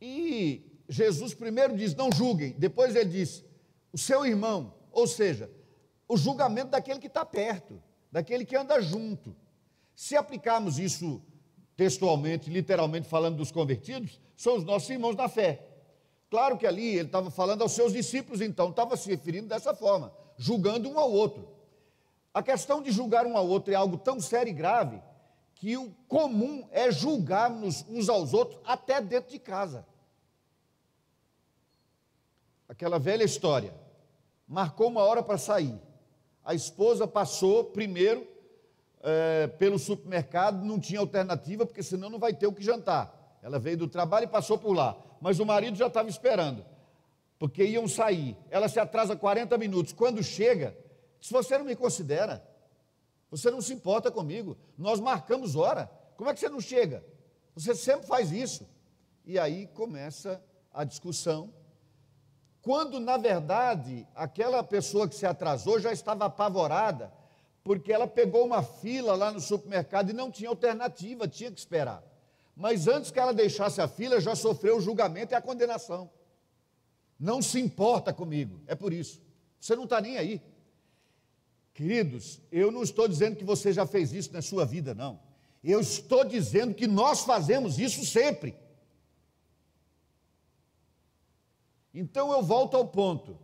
E 0.00 0.62
Jesus 0.88 1.34
primeiro 1.34 1.76
diz: 1.76 1.96
não 1.96 2.12
julguem, 2.12 2.52
depois 2.56 2.94
ele 2.94 3.10
diz: 3.10 3.44
o 3.92 3.98
seu 3.98 4.24
irmão, 4.24 4.72
ou 4.92 5.04
seja, 5.04 5.50
o 6.06 6.16
julgamento 6.16 6.70
daquele 6.70 7.00
que 7.00 7.08
está 7.08 7.24
perto, 7.24 7.82
daquele 8.12 8.44
que 8.44 8.54
anda 8.54 8.80
junto. 8.80 9.34
Se 9.96 10.16
aplicarmos 10.16 10.78
isso 10.78 11.20
textualmente, 11.76 12.48
literalmente 12.48 13.08
falando 13.08 13.36
dos 13.36 13.50
convertidos, 13.50 14.20
são 14.36 14.56
os 14.56 14.62
nossos 14.62 14.88
irmãos 14.90 15.16
na 15.16 15.28
fé. 15.28 15.69
Claro 16.30 16.56
que 16.56 16.66
ali 16.66 16.94
ele 16.96 17.08
estava 17.08 17.30
falando 17.30 17.62
aos 17.62 17.72
seus 17.72 17.92
discípulos, 17.92 18.40
então 18.40 18.70
estava 18.70 18.96
se 18.96 19.10
referindo 19.10 19.48
dessa 19.48 19.74
forma, 19.74 20.12
julgando 20.36 20.88
um 20.88 20.98
ao 20.98 21.10
outro. 21.10 21.48
A 22.32 22.42
questão 22.42 22.80
de 22.80 22.92
julgar 22.92 23.26
um 23.26 23.36
ao 23.36 23.46
outro 23.48 23.72
é 23.72 23.76
algo 23.76 23.98
tão 23.98 24.20
sério 24.20 24.50
e 24.50 24.54
grave 24.54 25.02
que 25.56 25.76
o 25.76 25.90
comum 26.08 26.66
é 26.70 26.90
julgarmos 26.90 27.84
uns 27.88 28.08
aos 28.08 28.32
outros 28.32 28.60
até 28.64 29.00
dentro 29.00 29.30
de 29.30 29.38
casa 29.38 29.84
aquela 32.70 33.00
velha 33.00 33.24
história. 33.24 33.74
Marcou 34.46 34.86
uma 34.86 35.02
hora 35.02 35.22
para 35.24 35.36
sair. 35.36 35.78
A 36.44 36.54
esposa 36.54 37.06
passou 37.06 37.64
primeiro 37.64 38.24
é, 39.02 39.48
pelo 39.48 39.76
supermercado, 39.76 40.64
não 40.64 40.78
tinha 40.78 41.00
alternativa, 41.00 41.66
porque 41.66 41.82
senão 41.82 42.08
não 42.08 42.18
vai 42.18 42.32
ter 42.32 42.46
o 42.46 42.52
que 42.52 42.62
jantar. 42.62 43.38
Ela 43.42 43.58
veio 43.58 43.76
do 43.76 43.88
trabalho 43.88 44.24
e 44.24 44.28
passou 44.28 44.56
por 44.56 44.72
lá, 44.72 44.96
mas 45.20 45.38
o 45.38 45.46
marido 45.46 45.76
já 45.76 45.86
estava 45.86 46.08
esperando, 46.08 46.64
porque 47.38 47.64
iam 47.64 47.86
sair. 47.86 48.36
Ela 48.50 48.68
se 48.68 48.80
atrasa 48.80 49.14
40 49.14 49.56
minutos. 49.58 49.92
Quando 49.92 50.22
chega, 50.22 50.76
se 51.20 51.32
você 51.32 51.58
não 51.58 51.64
me 51.64 51.76
considera, 51.76 52.42
você 53.30 53.50
não 53.50 53.60
se 53.60 53.72
importa 53.72 54.10
comigo, 54.10 54.56
nós 54.76 54.98
marcamos 54.98 55.54
hora, 55.54 55.90
como 56.16 56.30
é 56.30 56.34
que 56.34 56.40
você 56.40 56.48
não 56.48 56.60
chega? 56.60 57.04
Você 57.54 57.74
sempre 57.74 58.06
faz 58.06 58.32
isso. 58.32 58.66
E 59.24 59.38
aí 59.38 59.66
começa 59.68 60.42
a 60.72 60.84
discussão, 60.84 61.52
quando 62.62 62.98
na 63.00 63.16
verdade 63.16 64.06
aquela 64.14 64.62
pessoa 64.62 65.08
que 65.08 65.14
se 65.14 65.26
atrasou 65.26 65.78
já 65.78 65.92
estava 65.92 66.26
apavorada, 66.26 67.12
porque 67.62 67.92
ela 67.92 68.06
pegou 68.06 68.44
uma 68.44 68.62
fila 68.62 69.14
lá 69.14 69.30
no 69.30 69.40
supermercado 69.40 70.10
e 70.10 70.14
não 70.14 70.30
tinha 70.30 70.48
alternativa, 70.48 71.28
tinha 71.28 71.50
que 71.50 71.58
esperar. 71.58 72.02
Mas 72.60 72.86
antes 72.86 73.10
que 73.10 73.18
ela 73.18 73.32
deixasse 73.32 73.80
a 73.80 73.88
fila, 73.88 74.20
já 74.20 74.36
sofreu 74.36 74.76
o 74.76 74.80
julgamento 74.82 75.32
e 75.32 75.34
a 75.34 75.40
condenação. 75.40 76.10
Não 77.18 77.40
se 77.40 77.58
importa 77.58 78.12
comigo, 78.12 78.60
é 78.66 78.74
por 78.74 78.92
isso. 78.92 79.22
Você 79.58 79.74
não 79.74 79.84
está 79.84 79.98
nem 79.98 80.18
aí. 80.18 80.42
Queridos, 81.72 82.38
eu 82.52 82.70
não 82.70 82.82
estou 82.82 83.08
dizendo 83.08 83.36
que 83.36 83.44
você 83.44 83.72
já 83.72 83.86
fez 83.86 84.12
isso 84.12 84.30
na 84.34 84.42
sua 84.42 84.66
vida, 84.66 84.94
não. 84.94 85.18
Eu 85.64 85.80
estou 85.80 86.22
dizendo 86.22 86.74
que 86.74 86.86
nós 86.86 87.22
fazemos 87.22 87.78
isso 87.78 88.04
sempre. 88.04 88.54
Então 91.94 92.30
eu 92.30 92.42
volto 92.42 92.76
ao 92.76 92.86
ponto. 92.86 93.38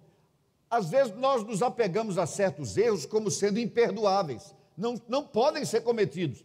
Às 0.69 0.91
vezes 0.91 1.17
nós 1.17 1.43
nos 1.43 1.63
apegamos 1.63 2.19
a 2.19 2.27
certos 2.27 2.77
erros 2.77 3.07
como 3.07 3.31
sendo 3.31 3.59
imperdoáveis, 3.59 4.55
não, 4.77 5.01
não 5.09 5.27
podem 5.27 5.65
ser 5.65 5.81
cometidos. 5.81 6.45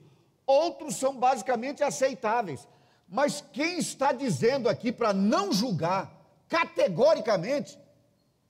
Outros 0.52 0.98
são 0.98 1.16
basicamente 1.16 1.82
aceitáveis. 1.82 2.68
Mas 3.08 3.42
quem 3.54 3.80
está 3.80 4.12
dizendo 4.12 4.68
aqui 4.68 4.92
para 4.92 5.14
não 5.14 5.54
julgar 5.54 6.12
categoricamente 6.50 7.80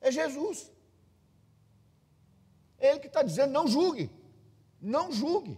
é 0.00 0.10
Jesus. 0.10 0.72
Ele 2.80 2.98
que 2.98 3.06
está 3.06 3.22
dizendo: 3.22 3.52
não 3.52 3.68
julgue, 3.68 4.10
não 4.80 5.12
julgue, 5.12 5.56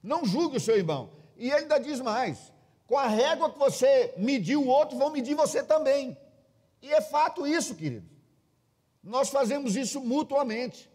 não 0.00 0.24
julgue 0.24 0.58
o 0.58 0.60
seu 0.60 0.76
irmão. 0.76 1.10
E 1.36 1.50
ele 1.50 1.62
ainda 1.62 1.78
diz 1.78 2.00
mais: 2.00 2.52
com 2.86 2.96
a 2.96 3.08
régua 3.08 3.50
que 3.50 3.58
você 3.58 4.14
mediu 4.16 4.62
o 4.62 4.68
outro, 4.68 4.96
vão 4.96 5.10
medir 5.10 5.34
você 5.34 5.62
também. 5.62 6.16
E 6.80 6.92
é 6.92 7.00
fato 7.00 7.44
isso, 7.46 7.74
querido. 7.74 8.08
Nós 9.02 9.28
fazemos 9.28 9.74
isso 9.74 10.00
mutuamente. 10.00 10.88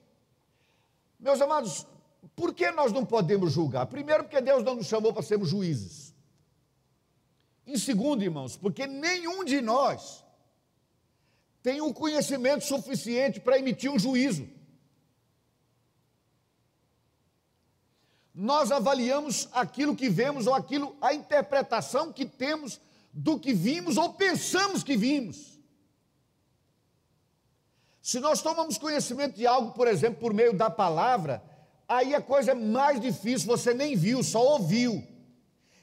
Meus 1.20 1.42
amados, 1.42 1.86
por 2.36 2.54
que 2.54 2.72
nós 2.72 2.92
não 2.92 3.06
podemos 3.06 3.52
julgar? 3.52 3.86
Primeiro, 3.88 4.24
porque 4.24 4.42
Deus 4.42 4.64
não 4.64 4.76
nos 4.76 4.88
chamou 4.88 5.14
para 5.14 5.24
sermos 5.24 5.50
juízes. 5.50 6.14
Em 7.66 7.78
segundo, 7.78 8.24
irmãos, 8.24 8.58
porque 8.58 8.86
nenhum 8.88 9.44
de 9.44 9.62
nós 9.62 10.24
tem 11.62 11.80
o 11.80 11.88
um 11.88 11.94
conhecimento 11.94 12.66
suficiente 12.66 13.40
para 13.40 13.58
emitir 13.58 13.90
um 13.90 13.98
juízo. 13.98 14.48
Nós 18.36 18.72
avaliamos 18.72 19.48
aquilo 19.54 19.96
que 19.96 20.10
vemos 20.10 20.48
ou 20.48 20.56
aquilo, 20.56 20.96
a 21.00 21.14
interpretação 21.14 22.12
que 22.12 22.26
temos 22.26 22.82
do 23.14 23.40
que 23.40 23.54
vimos 23.54 23.96
ou 23.96 24.14
pensamos 24.14 24.84
que 24.84 24.98
vimos. 24.98 25.60
Se 28.02 28.20
nós 28.20 28.42
tomamos 28.42 28.78
conhecimento 28.78 29.36
de 29.36 29.48
algo, 29.48 29.72
por 29.72 29.88
exemplo, 29.88 30.20
por 30.20 30.34
meio 30.34 30.54
da 30.54 30.70
palavra, 30.70 31.42
aí 31.88 32.16
a 32.16 32.22
coisa 32.22 32.52
é 32.52 32.56
mais 32.56 33.00
difícil, 33.00 33.48
você 33.48 33.74
nem 33.74 33.96
viu, 33.96 34.24
só 34.24 34.54
ouviu. 34.54 35.04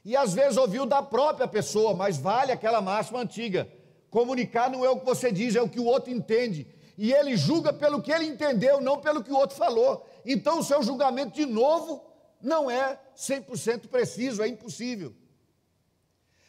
E 0.04 0.16
às 0.16 0.32
vezes 0.32 0.56
ouviu 0.56 0.86
da 0.86 1.02
própria 1.02 1.46
pessoa, 1.46 1.94
mas 1.94 2.16
vale 2.16 2.52
aquela 2.52 2.80
máxima 2.80 3.20
antiga: 3.20 3.70
comunicar 4.10 4.70
não 4.70 4.84
é 4.84 4.90
o 4.90 4.98
que 4.98 5.06
você 5.06 5.30
diz, 5.30 5.54
é 5.54 5.62
o 5.62 5.68
que 5.68 5.80
o 5.80 5.84
outro 5.84 6.10
entende. 6.10 6.66
E 6.96 7.12
ele 7.12 7.36
julga 7.36 7.72
pelo 7.72 8.02
que 8.02 8.12
ele 8.12 8.26
entendeu, 8.26 8.80
não 8.80 9.00
pelo 9.00 9.22
que 9.22 9.32
o 9.32 9.36
outro 9.36 9.56
falou. 9.56 10.06
Então 10.24 10.58
o 10.58 10.64
seu 10.64 10.82
julgamento, 10.82 11.32
de 11.32 11.46
novo, 11.46 12.04
não 12.42 12.70
é 12.70 12.98
100% 13.16 13.88
preciso, 13.88 14.42
é 14.42 14.48
impossível. 14.48 15.14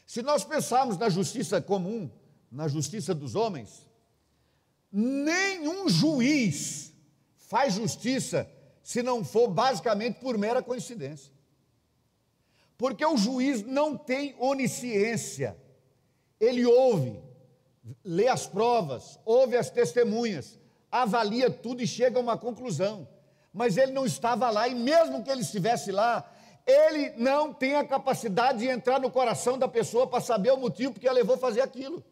Se 0.05 0.21
nós 0.21 0.43
pensarmos 0.43 0.97
na 0.97 1.07
justiça 1.07 1.61
comum, 1.61 2.09
na 2.51 2.67
justiça 2.67 3.15
dos 3.15 3.33
homens, 3.33 3.87
nenhum 4.91 5.87
juiz 5.87 6.91
faz 7.37 7.75
justiça 7.75 8.49
se 8.91 9.01
não 9.01 9.23
for 9.23 9.47
basicamente 9.47 10.19
por 10.19 10.37
mera 10.37 10.61
coincidência. 10.61 11.31
Porque 12.77 13.05
o 13.05 13.15
juiz 13.15 13.63
não 13.63 13.95
tem 13.95 14.35
onisciência. 14.37 15.55
Ele 16.37 16.65
ouve, 16.65 17.17
lê 18.03 18.27
as 18.27 18.45
provas, 18.45 19.17
ouve 19.23 19.55
as 19.55 19.69
testemunhas, 19.69 20.59
avalia 20.91 21.49
tudo 21.49 21.81
e 21.81 21.87
chega 21.87 22.19
a 22.19 22.21
uma 22.21 22.37
conclusão. 22.37 23.07
Mas 23.53 23.77
ele 23.77 23.93
não 23.93 24.05
estava 24.05 24.49
lá, 24.49 24.67
e 24.67 24.75
mesmo 24.75 25.23
que 25.23 25.31
ele 25.31 25.41
estivesse 25.41 25.89
lá, 25.89 26.29
ele 26.67 27.11
não 27.11 27.53
tem 27.53 27.75
a 27.75 27.87
capacidade 27.87 28.59
de 28.59 28.67
entrar 28.67 28.99
no 28.99 29.09
coração 29.09 29.57
da 29.57 29.69
pessoa 29.69 30.05
para 30.05 30.19
saber 30.19 30.51
o 30.51 30.57
motivo 30.57 30.91
porque 30.91 31.07
a 31.07 31.13
levou 31.13 31.35
a 31.35 31.39
fazer 31.39 31.61
aquilo 31.61 32.03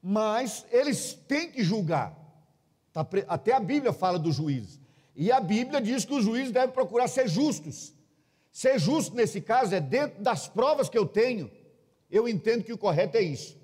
mas 0.00 0.64
eles 0.70 1.12
têm 1.12 1.50
que 1.50 1.62
julgar. 1.62 2.16
Tá 3.04 3.18
até 3.28 3.52
a 3.52 3.60
Bíblia 3.60 3.92
fala 3.92 4.18
dos 4.18 4.34
juízes. 4.34 4.80
E 5.14 5.30
a 5.30 5.40
Bíblia 5.40 5.80
diz 5.80 6.04
que 6.04 6.14
os 6.14 6.24
juízes 6.24 6.52
devem 6.52 6.70
procurar 6.70 7.08
ser 7.08 7.28
justos. 7.28 7.94
Ser 8.52 8.78
justo 8.78 9.14
nesse 9.14 9.40
caso 9.40 9.74
é 9.74 9.80
dentro 9.80 10.22
das 10.22 10.48
provas 10.48 10.88
que 10.88 10.98
eu 10.98 11.06
tenho, 11.06 11.50
eu 12.10 12.28
entendo 12.28 12.64
que 12.64 12.72
o 12.72 12.78
correto 12.78 13.16
é 13.16 13.22
isso. 13.22 13.56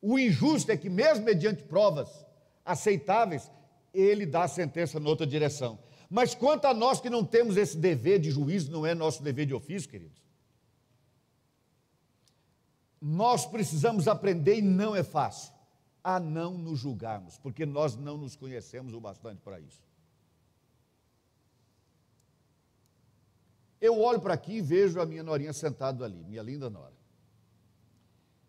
O 0.00 0.18
injusto 0.18 0.70
é 0.70 0.76
que, 0.76 0.90
mesmo 0.90 1.24
mediante 1.24 1.62
provas 1.62 2.08
aceitáveis, 2.64 3.50
ele 3.94 4.26
dá 4.26 4.44
a 4.44 4.48
sentença 4.48 5.00
noutra 5.00 5.26
direção. 5.26 5.78
Mas 6.10 6.34
quanto 6.34 6.66
a 6.66 6.74
nós 6.74 7.00
que 7.00 7.10
não 7.10 7.24
temos 7.24 7.56
esse 7.56 7.76
dever 7.76 8.18
de 8.18 8.30
juízo, 8.30 8.70
não 8.70 8.84
é 8.84 8.94
nosso 8.94 9.22
dever 9.22 9.46
de 9.46 9.54
ofício, 9.54 9.88
queridos. 9.88 10.22
Nós 13.00 13.46
precisamos 13.46 14.06
aprender 14.06 14.58
e 14.58 14.62
não 14.62 14.94
é 14.94 15.02
fácil 15.02 15.55
a 16.06 16.20
não 16.20 16.56
nos 16.56 16.78
julgarmos, 16.78 17.36
porque 17.36 17.66
nós 17.66 17.96
não 17.96 18.16
nos 18.16 18.36
conhecemos 18.36 18.94
o 18.94 19.00
bastante 19.00 19.40
para 19.40 19.58
isso. 19.58 19.82
Eu 23.80 24.00
olho 24.00 24.20
para 24.20 24.34
aqui 24.34 24.58
e 24.58 24.62
vejo 24.62 25.00
a 25.00 25.04
minha 25.04 25.24
norinha 25.24 25.52
sentada 25.52 26.04
ali, 26.04 26.22
minha 26.22 26.44
linda 26.44 26.70
nora. 26.70 26.94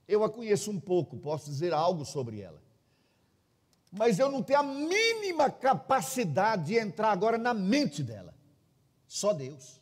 Eu 0.08 0.24
a 0.24 0.30
conheço 0.30 0.70
um 0.70 0.80
pouco, 0.80 1.18
posso 1.18 1.50
dizer 1.50 1.74
algo 1.74 2.06
sobre 2.06 2.42
ela. 2.42 2.62
Mas 3.92 4.20
eu 4.20 4.32
não 4.32 4.44
tenho 4.44 4.60
a 4.60 4.64
mínima 4.64 5.50
capacidade 5.50 6.66
de 6.66 6.78
entrar 6.78 7.12
agora 7.12 7.40
na 7.40 7.56
mente 7.56 8.04
dela. 8.04 8.36
Só 9.08 9.34
Deus. 9.34 9.82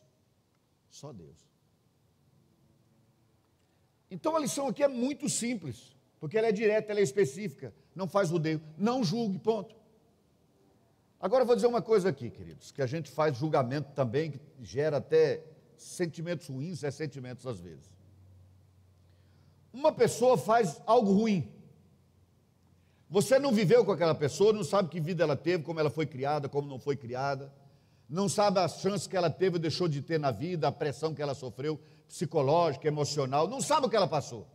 Só 0.88 1.12
Deus. 1.12 1.46
Então 4.10 4.34
a 4.34 4.40
lição 4.40 4.66
aqui 4.66 4.82
é 4.82 4.88
muito 4.88 5.28
simples 5.28 5.95
porque 6.20 6.36
ela 6.38 6.48
é 6.48 6.52
direta, 6.52 6.92
ela 6.92 7.00
é 7.00 7.02
específica, 7.02 7.74
não 7.94 8.08
faz 8.08 8.30
rodeio, 8.30 8.60
não 8.76 9.04
julgue, 9.04 9.38
ponto. 9.38 9.74
Agora 11.20 11.42
eu 11.42 11.46
vou 11.46 11.56
dizer 11.56 11.66
uma 11.66 11.82
coisa 11.82 12.10
aqui, 12.10 12.30
queridos, 12.30 12.70
que 12.70 12.82
a 12.82 12.86
gente 12.86 13.10
faz 13.10 13.36
julgamento 13.36 13.92
também, 13.92 14.32
que 14.32 14.40
gera 14.60 14.98
até 14.98 15.42
sentimentos 15.76 16.48
ruins, 16.48 16.82
ressentimentos 16.82 17.46
às 17.46 17.60
vezes. 17.60 17.90
Uma 19.72 19.92
pessoa 19.92 20.38
faz 20.38 20.80
algo 20.86 21.12
ruim. 21.12 21.52
Você 23.08 23.38
não 23.38 23.52
viveu 23.52 23.84
com 23.84 23.92
aquela 23.92 24.14
pessoa, 24.14 24.52
não 24.52 24.64
sabe 24.64 24.88
que 24.88 25.00
vida 25.00 25.22
ela 25.22 25.36
teve, 25.36 25.62
como 25.62 25.78
ela 25.78 25.90
foi 25.90 26.06
criada, 26.06 26.48
como 26.48 26.68
não 26.68 26.78
foi 26.78 26.96
criada, 26.96 27.52
não 28.08 28.28
sabe 28.28 28.58
as 28.58 28.80
chances 28.80 29.06
que 29.06 29.16
ela 29.16 29.30
teve 29.30 29.56
ou 29.56 29.60
deixou 29.60 29.86
de 29.88 30.02
ter 30.02 30.18
na 30.18 30.30
vida, 30.30 30.68
a 30.68 30.72
pressão 30.72 31.14
que 31.14 31.22
ela 31.22 31.34
sofreu, 31.34 31.80
psicológica, 32.08 32.86
emocional, 32.88 33.48
não 33.48 33.60
sabe 33.60 33.86
o 33.86 33.90
que 33.90 33.96
ela 33.96 34.08
passou. 34.08 34.46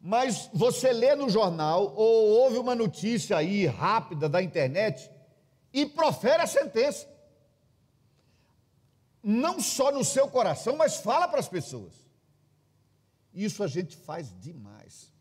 Mas 0.00 0.48
você 0.52 0.92
lê 0.92 1.14
no 1.14 1.28
jornal 1.28 1.92
ou 1.94 2.28
ouve 2.28 2.58
uma 2.58 2.74
notícia 2.74 3.36
aí 3.36 3.66
rápida 3.66 4.28
da 4.28 4.42
internet 4.42 5.10
e 5.72 5.84
profere 5.84 6.42
a 6.42 6.46
sentença. 6.46 7.08
Não 9.22 9.60
só 9.60 9.90
no 9.90 10.04
seu 10.04 10.28
coração, 10.28 10.76
mas 10.76 10.98
fala 10.98 11.26
para 11.26 11.40
as 11.40 11.48
pessoas. 11.48 11.94
Isso 13.34 13.62
a 13.62 13.66
gente 13.66 13.96
faz 13.96 14.34
demais. 14.38 15.12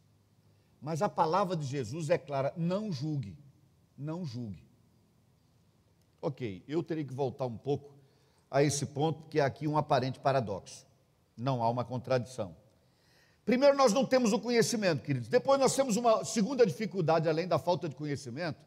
Mas 0.79 1.01
a 1.01 1.09
palavra 1.09 1.55
de 1.55 1.65
Jesus 1.65 2.09
é 2.09 2.17
clara: 2.17 2.53
não 2.55 2.91
julgue, 2.91 3.37
não 3.97 4.23
julgue. 4.23 4.65
Ok, 6.21 6.63
eu 6.67 6.83
teria 6.83 7.03
que 7.03 7.13
voltar 7.13 7.45
um 7.45 7.57
pouco 7.57 7.95
a 8.49 8.63
esse 8.63 8.85
ponto, 8.85 9.21
porque 9.21 9.39
há 9.39 9.45
aqui 9.45 9.67
um 9.67 9.77
aparente 9.77 10.19
paradoxo. 10.19 10.85
Não 11.35 11.61
há 11.61 11.69
uma 11.69 11.83
contradição. 11.83 12.55
Primeiro, 13.47 13.77
nós 13.77 13.93
não 13.93 14.05
temos 14.05 14.33
o 14.33 14.39
conhecimento, 14.39 15.01
queridos. 15.01 15.29
Depois, 15.29 15.57
nós 15.57 15.73
temos 15.73 15.95
uma 15.95 16.25
segunda 16.25 16.65
dificuldade, 16.65 17.29
além 17.29 17.47
da 17.47 17.57
falta 17.57 17.87
de 17.87 17.95
conhecimento, 17.95 18.59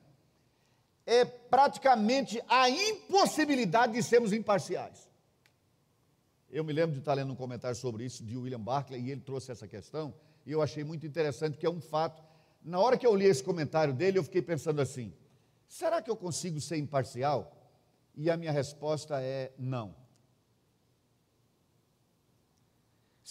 é 1.05 1.23
praticamente 1.23 2.43
a 2.49 2.71
impossibilidade 2.71 3.93
de 3.93 4.03
sermos 4.03 4.33
imparciais. 4.33 5.07
Eu 6.51 6.65
me 6.65 6.73
lembro 6.73 6.95
de 6.95 7.01
estar 7.01 7.13
lendo 7.13 7.31
um 7.31 7.37
comentário 7.37 7.77
sobre 7.77 8.07
isso 8.07 8.25
de 8.25 8.35
William 8.39 8.59
Barclay 8.59 9.03
e 9.03 9.11
ele 9.11 9.21
trouxe 9.21 9.53
essa 9.53 9.69
questão 9.69 10.15
e 10.47 10.53
eu 10.53 10.63
achei 10.63 10.83
muito 10.83 11.07
interessante 11.07 11.59
que 11.59 11.67
é 11.67 11.71
um 11.71 11.83
fato. 11.83 12.23
Na 12.65 12.81
hora 12.81 12.97
que 12.97 13.07
eu 13.07 13.15
li 13.15 13.27
esse 13.27 13.45
comentário 13.45 13.93
dele, 13.93 14.19
eu 14.19 14.25
fiquei 14.25 14.41
pensando 14.41 14.81
assim: 14.81 15.13
será 15.69 16.01
que 16.01 16.11
eu 16.11 16.17
consigo 16.17 16.59
ser 16.59 16.79
imparcial? 16.79 17.55
E 18.17 18.31
a 18.31 18.37
minha 18.39 18.51
resposta 18.51 19.21
é 19.21 19.53
não. 19.59 19.95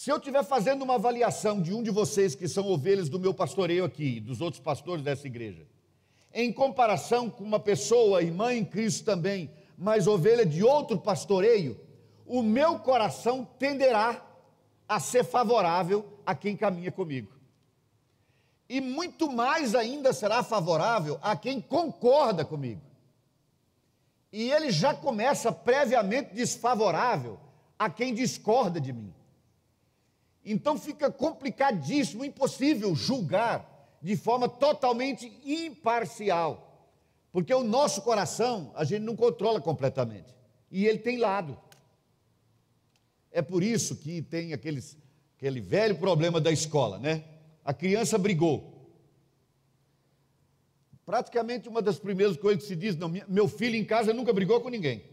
Se 0.00 0.10
eu 0.10 0.16
estiver 0.16 0.42
fazendo 0.42 0.80
uma 0.80 0.94
avaliação 0.94 1.60
de 1.60 1.74
um 1.74 1.82
de 1.82 1.90
vocês 1.90 2.34
que 2.34 2.48
são 2.48 2.66
ovelhas 2.66 3.10
do 3.10 3.20
meu 3.20 3.34
pastoreio 3.34 3.84
aqui, 3.84 4.18
dos 4.18 4.40
outros 4.40 4.58
pastores 4.58 5.04
dessa 5.04 5.26
igreja, 5.26 5.66
em 6.32 6.50
comparação 6.50 7.28
com 7.28 7.44
uma 7.44 7.60
pessoa, 7.60 8.22
irmã 8.22 8.54
em 8.54 8.64
Cristo 8.64 9.04
também, 9.04 9.50
mas 9.76 10.06
ovelha 10.06 10.46
de 10.46 10.64
outro 10.64 10.98
pastoreio, 10.98 11.78
o 12.24 12.42
meu 12.42 12.78
coração 12.78 13.46
tenderá 13.58 14.26
a 14.88 14.98
ser 14.98 15.22
favorável 15.22 16.18
a 16.24 16.34
quem 16.34 16.56
caminha 16.56 16.90
comigo. 16.90 17.34
E 18.70 18.80
muito 18.80 19.30
mais 19.30 19.74
ainda 19.74 20.14
será 20.14 20.42
favorável 20.42 21.18
a 21.20 21.36
quem 21.36 21.60
concorda 21.60 22.42
comigo. 22.42 22.80
E 24.32 24.50
ele 24.50 24.70
já 24.70 24.94
começa 24.94 25.52
previamente 25.52 26.32
desfavorável 26.32 27.38
a 27.78 27.90
quem 27.90 28.14
discorda 28.14 28.80
de 28.80 28.94
mim. 28.94 29.19
Então 30.44 30.78
fica 30.78 31.10
complicadíssimo, 31.10 32.24
impossível 32.24 32.94
julgar 32.94 33.98
de 34.00 34.16
forma 34.16 34.48
totalmente 34.48 35.30
imparcial, 35.44 36.88
porque 37.30 37.52
o 37.52 37.62
nosso 37.62 38.02
coração 38.02 38.72
a 38.74 38.82
gente 38.84 39.02
não 39.02 39.14
controla 39.14 39.60
completamente 39.60 40.34
e 40.70 40.86
ele 40.86 40.98
tem 40.98 41.18
lado. 41.18 41.58
É 43.30 43.42
por 43.42 43.62
isso 43.62 43.96
que 43.96 44.22
tem 44.22 44.52
aqueles, 44.52 44.96
aquele 45.36 45.60
velho 45.60 45.96
problema 45.98 46.40
da 46.40 46.50
escola, 46.50 46.98
né? 46.98 47.24
A 47.64 47.74
criança 47.74 48.16
brigou. 48.16 48.70
Praticamente 51.04 51.68
uma 51.68 51.82
das 51.82 51.98
primeiras 51.98 52.36
coisas 52.36 52.62
que 52.62 52.68
se 52.68 52.76
diz, 52.76 52.96
não, 52.96 53.12
meu 53.28 53.48
filho 53.48 53.76
em 53.76 53.84
casa 53.84 54.14
nunca 54.14 54.32
brigou 54.32 54.60
com 54.60 54.68
ninguém. 54.68 55.04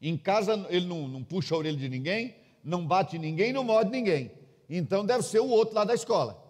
Em 0.00 0.16
casa 0.16 0.66
ele 0.68 0.86
não, 0.86 1.06
não 1.06 1.22
puxa 1.22 1.54
a 1.54 1.58
orelha 1.58 1.76
de 1.76 1.88
ninguém, 1.88 2.34
não 2.62 2.86
bate 2.86 3.18
ninguém, 3.18 3.52
não 3.52 3.64
morde 3.64 3.90
ninguém. 3.90 4.30
Então 4.68 5.04
deve 5.04 5.22
ser 5.22 5.40
o 5.40 5.48
outro 5.48 5.74
lá 5.74 5.84
da 5.84 5.94
escola. 5.94 6.42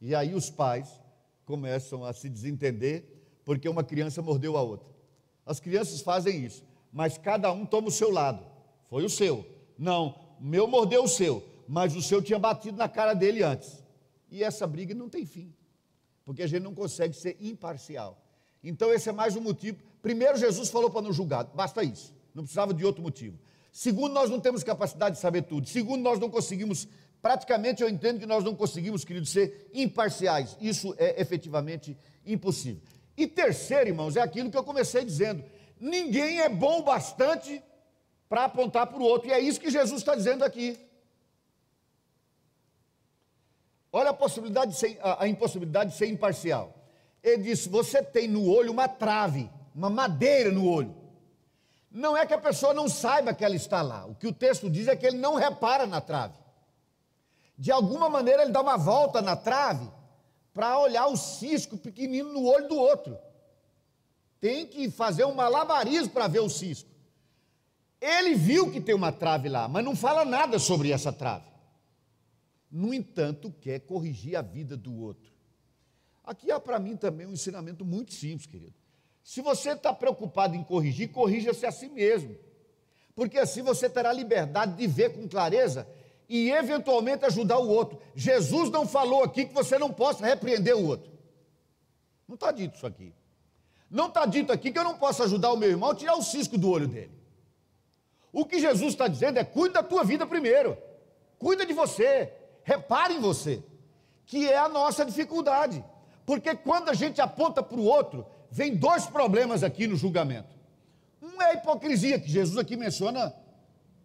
E 0.00 0.14
aí 0.14 0.34
os 0.34 0.50
pais 0.50 0.88
começam 1.44 2.04
a 2.04 2.12
se 2.12 2.28
desentender 2.28 3.04
porque 3.44 3.68
uma 3.68 3.82
criança 3.82 4.22
mordeu 4.22 4.56
a 4.56 4.62
outra. 4.62 4.92
As 5.44 5.58
crianças 5.58 6.00
fazem 6.02 6.44
isso, 6.44 6.62
mas 6.92 7.16
cada 7.16 7.50
um 7.50 7.64
toma 7.64 7.88
o 7.88 7.90
seu 7.90 8.10
lado. 8.10 8.44
Foi 8.88 9.04
o 9.04 9.08
seu. 9.08 9.46
Não, 9.76 10.14
o 10.38 10.44
meu 10.44 10.66
mordeu 10.66 11.04
o 11.04 11.08
seu, 11.08 11.42
mas 11.66 11.96
o 11.96 12.02
seu 12.02 12.22
tinha 12.22 12.38
batido 12.38 12.76
na 12.76 12.88
cara 12.88 13.14
dele 13.14 13.42
antes. 13.42 13.82
E 14.30 14.44
essa 14.44 14.66
briga 14.66 14.94
não 14.94 15.08
tem 15.08 15.24
fim, 15.24 15.54
porque 16.24 16.42
a 16.42 16.46
gente 16.46 16.62
não 16.62 16.74
consegue 16.74 17.14
ser 17.14 17.36
imparcial. 17.40 18.22
Então 18.62 18.92
esse 18.92 19.08
é 19.08 19.12
mais 19.12 19.36
um 19.36 19.40
motivo. 19.40 19.78
Primeiro, 20.02 20.36
Jesus 20.36 20.68
falou 20.68 20.90
para 20.90 21.02
não 21.02 21.12
julgar, 21.12 21.44
basta 21.44 21.82
isso, 21.82 22.14
não 22.34 22.42
precisava 22.42 22.74
de 22.74 22.84
outro 22.84 23.02
motivo. 23.02 23.38
Segundo, 23.70 24.12
nós 24.12 24.30
não 24.30 24.40
temos 24.40 24.64
capacidade 24.64 25.16
de 25.16 25.20
saber 25.20 25.42
tudo. 25.42 25.68
Segundo, 25.68 26.02
nós 26.02 26.18
não 26.18 26.30
conseguimos, 26.30 26.88
praticamente 27.20 27.82
eu 27.82 27.88
entendo 27.88 28.18
que 28.18 28.26
nós 28.26 28.42
não 28.42 28.54
conseguimos, 28.54 29.04
querido, 29.04 29.26
ser 29.26 29.70
imparciais. 29.72 30.56
Isso 30.60 30.94
é 30.98 31.20
efetivamente 31.20 31.96
impossível. 32.26 32.82
E 33.16 33.26
terceiro, 33.26 33.88
irmãos, 33.88 34.16
é 34.16 34.20
aquilo 34.20 34.50
que 34.50 34.56
eu 34.56 34.64
comecei 34.64 35.04
dizendo: 35.04 35.44
ninguém 35.80 36.40
é 36.40 36.48
bom 36.48 36.82
bastante 36.82 37.62
para 38.28 38.44
apontar 38.44 38.86
para 38.86 38.98
o 38.98 39.02
outro, 39.02 39.28
e 39.28 39.32
é 39.32 39.40
isso 39.40 39.60
que 39.60 39.70
Jesus 39.70 40.00
está 40.00 40.14
dizendo 40.14 40.44
aqui. 40.44 40.78
Olha 43.90 44.10
a 44.10 44.14
possibilidade 44.14 44.72
de 44.72 44.78
ser, 44.78 44.98
a, 45.00 45.24
a 45.24 45.28
impossibilidade 45.28 45.92
de 45.92 45.96
ser 45.96 46.06
imparcial. 46.06 46.74
Ele 47.22 47.44
disse: 47.44 47.68
você 47.68 48.02
tem 48.02 48.28
no 48.28 48.48
olho 48.48 48.70
uma 48.70 48.86
trave, 48.86 49.50
uma 49.74 49.90
madeira 49.90 50.50
no 50.50 50.68
olho. 50.68 50.94
Não 51.90 52.16
é 52.16 52.26
que 52.26 52.34
a 52.34 52.38
pessoa 52.38 52.74
não 52.74 52.88
saiba 52.88 53.32
que 53.32 53.44
ela 53.44 53.56
está 53.56 53.80
lá. 53.82 54.06
O 54.06 54.14
que 54.14 54.26
o 54.26 54.32
texto 54.32 54.68
diz 54.68 54.88
é 54.88 54.96
que 54.96 55.06
ele 55.06 55.16
não 55.16 55.34
repara 55.34 55.86
na 55.86 56.00
trave. 56.00 56.34
De 57.56 57.72
alguma 57.72 58.08
maneira 58.08 58.42
ele 58.42 58.52
dá 58.52 58.60
uma 58.60 58.76
volta 58.76 59.20
na 59.22 59.34
trave 59.34 59.88
para 60.52 60.78
olhar 60.78 61.06
o 61.06 61.16
cisco 61.16 61.76
pequenino 61.76 62.32
no 62.32 62.44
olho 62.44 62.68
do 62.68 62.76
outro. 62.76 63.18
Tem 64.40 64.66
que 64.66 64.90
fazer 64.90 65.24
um 65.24 65.34
malabarismo 65.34 66.10
para 66.10 66.28
ver 66.28 66.40
o 66.40 66.48
cisco. 66.48 66.88
Ele 68.00 68.34
viu 68.34 68.70
que 68.70 68.80
tem 68.80 68.94
uma 68.94 69.10
trave 69.10 69.48
lá, 69.48 69.66
mas 69.66 69.84
não 69.84 69.96
fala 69.96 70.24
nada 70.24 70.58
sobre 70.58 70.92
essa 70.92 71.12
trave. 71.12 71.48
No 72.70 72.94
entanto, 72.94 73.52
quer 73.60 73.80
corrigir 73.80 74.36
a 74.36 74.42
vida 74.42 74.76
do 74.76 74.94
outro. 74.94 75.32
Aqui 76.22 76.52
há 76.52 76.60
para 76.60 76.78
mim 76.78 76.96
também 76.96 77.26
um 77.26 77.32
ensinamento 77.32 77.84
muito 77.84 78.12
simples, 78.12 78.46
querido. 78.46 78.77
Se 79.28 79.42
você 79.42 79.72
está 79.72 79.92
preocupado 79.92 80.56
em 80.56 80.64
corrigir, 80.64 81.12
corrija-se 81.12 81.66
a 81.66 81.70
si 81.70 81.86
mesmo. 81.90 82.34
Porque 83.14 83.38
assim 83.38 83.60
você 83.60 83.86
terá 83.86 84.10
liberdade 84.10 84.72
de 84.74 84.86
ver 84.86 85.12
com 85.12 85.28
clareza 85.28 85.86
e 86.26 86.50
eventualmente 86.50 87.26
ajudar 87.26 87.58
o 87.58 87.68
outro. 87.68 88.00
Jesus 88.14 88.70
não 88.70 88.88
falou 88.88 89.22
aqui 89.22 89.44
que 89.44 89.52
você 89.52 89.78
não 89.78 89.92
possa 89.92 90.24
repreender 90.24 90.74
o 90.74 90.86
outro. 90.86 91.12
Não 92.26 92.36
está 92.36 92.50
dito 92.50 92.76
isso 92.76 92.86
aqui. 92.86 93.12
Não 93.90 94.06
está 94.06 94.24
dito 94.24 94.50
aqui 94.50 94.72
que 94.72 94.78
eu 94.78 94.84
não 94.84 94.96
posso 94.96 95.22
ajudar 95.22 95.52
o 95.52 95.58
meu 95.58 95.68
irmão 95.68 95.90
a 95.90 95.94
tirar 95.94 96.16
o 96.16 96.22
cisco 96.22 96.56
do 96.56 96.70
olho 96.70 96.88
dele. 96.88 97.12
O 98.32 98.46
que 98.46 98.58
Jesus 98.58 98.94
está 98.94 99.08
dizendo 99.08 99.38
é: 99.38 99.44
cuida 99.44 99.74
da 99.74 99.82
tua 99.82 100.04
vida 100.04 100.26
primeiro, 100.26 100.74
cuida 101.38 101.66
de 101.66 101.74
você, 101.74 102.32
repare 102.64 103.12
em 103.12 103.20
você, 103.20 103.62
que 104.24 104.48
é 104.48 104.56
a 104.56 104.70
nossa 104.70 105.04
dificuldade. 105.04 105.84
Porque 106.24 106.54
quando 106.54 106.88
a 106.88 106.94
gente 106.94 107.20
aponta 107.20 107.62
para 107.62 107.78
o 107.78 107.84
outro, 107.84 108.24
vem 108.50 108.74
dois 108.74 109.06
problemas 109.06 109.62
aqui 109.62 109.86
no 109.86 109.96
julgamento. 109.96 110.56
Um 111.22 111.40
é 111.42 111.50
a 111.50 111.54
hipocrisia, 111.54 112.18
que 112.18 112.30
Jesus 112.30 112.56
aqui 112.58 112.76
menciona 112.76 113.34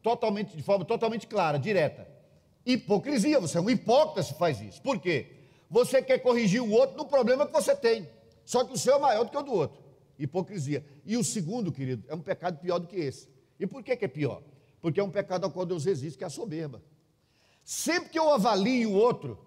totalmente, 0.02 0.56
de 0.56 0.64
forma 0.64 0.84
totalmente 0.84 1.28
clara, 1.28 1.58
direta. 1.58 2.08
Hipocrisia, 2.66 3.40
você 3.40 3.58
é 3.58 3.62
um 3.62 3.70
hipócrita 3.70 4.24
se 4.24 4.34
faz 4.36 4.62
isso. 4.62 4.82
Por 4.82 5.00
quê? 5.00 5.28
Você 5.70 6.02
quer 6.02 6.20
corrigir 6.20 6.62
o 6.62 6.72
outro 6.72 6.98
no 6.98 7.06
problema 7.06 7.46
que 7.46 7.52
você 7.52 7.76
tem, 7.76 8.08
só 8.46 8.64
que 8.64 8.74
o 8.74 8.78
seu 8.78 8.96
é 8.96 9.00
maior 9.00 9.24
do 9.24 9.32
que 9.32 9.38
o 9.38 9.42
do 9.42 9.54
outro. 9.54 9.82
Hipocrisia. 10.20 10.86
E 11.06 11.18
o 11.18 11.24
segundo, 11.24 11.72
querido, 11.72 12.04
é 12.08 12.16
um 12.16 12.20
pecado 12.20 12.60
pior 12.60 12.80
do 12.80 12.88
que 12.88 12.96
esse. 12.96 13.28
E 13.60 13.66
por 13.66 13.82
que, 13.82 13.96
que 13.96 14.06
é 14.06 14.08
pior? 14.08 14.42
Porque 14.82 15.00
é 15.00 15.04
um 15.04 15.10
pecado 15.10 15.46
ao 15.46 15.52
qual 15.52 15.66
Deus 15.66 15.86
resiste, 15.86 16.18
que 16.18 16.24
é 16.24 16.28
a 16.28 16.30
soberba. 16.30 16.82
Sempre 17.64 18.10
que 18.10 18.20
eu 18.20 18.30
avalio 18.32 18.92
o 18.92 18.94
outro 18.94 19.40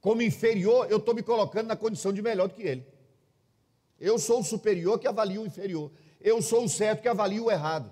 como 0.00 0.22
inferior, 0.22 0.86
eu 0.90 0.98
estou 0.98 1.14
me 1.14 1.22
colocando 1.22 1.66
na 1.66 1.76
condição 1.76 2.12
de 2.12 2.22
melhor 2.22 2.48
do 2.48 2.54
que 2.54 2.62
ele. 2.62 2.86
Eu 4.02 4.18
sou 4.18 4.40
o 4.40 4.44
superior 4.44 4.98
que 4.98 5.06
avalia 5.06 5.40
o 5.40 5.46
inferior. 5.46 5.88
Eu 6.20 6.42
sou 6.42 6.64
o 6.64 6.68
certo 6.68 7.02
que 7.02 7.08
avalia 7.08 7.40
o 7.40 7.48
errado. 7.48 7.88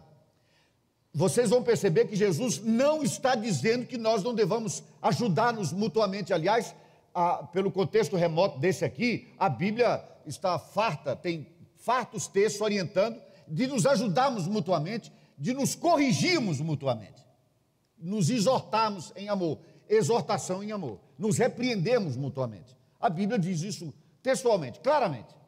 Vocês 1.15 1.51
vão 1.51 1.63
perceber 1.63 2.07
que 2.07 2.17
Jesus 2.17 2.61
não 2.61 3.01
está 3.05 3.37
dizendo 3.37 3.87
que 3.87 3.97
nós 3.97 4.21
não 4.25 4.35
devamos 4.35 4.83
ajudar-nos 5.01 5.73
mutuamente. 5.73 6.33
Aliás, 6.33 6.75
a, 7.15 7.45
pelo 7.45 7.71
contexto 7.71 8.17
remoto 8.17 8.59
desse 8.59 8.85
aqui, 8.85 9.33
a 9.39 9.49
Bíblia 9.49 10.05
está 10.27 10.59
farta, 10.59 11.15
tem 11.15 11.47
fartos 11.77 12.27
textos 12.27 12.61
orientando 12.61 13.17
de 13.47 13.69
nos 13.69 13.87
ajudarmos 13.87 14.49
mutuamente, 14.49 15.13
de 15.39 15.55
nos 15.55 15.77
corrigirmos 15.77 16.61
mutuamente, 16.61 17.25
nos 17.97 18.31
exortarmos 18.31 19.13
em 19.15 19.29
amor, 19.29 19.61
exortação 19.89 20.61
em 20.61 20.73
amor, 20.73 20.99
nos 21.17 21.39
repreendemos 21.39 22.17
mutuamente. 22.17 22.77
A 22.99 23.09
Bíblia 23.09 23.39
diz 23.39 23.63
isso 23.63 23.95
textualmente, 24.23 24.81
claramente. 24.81 25.40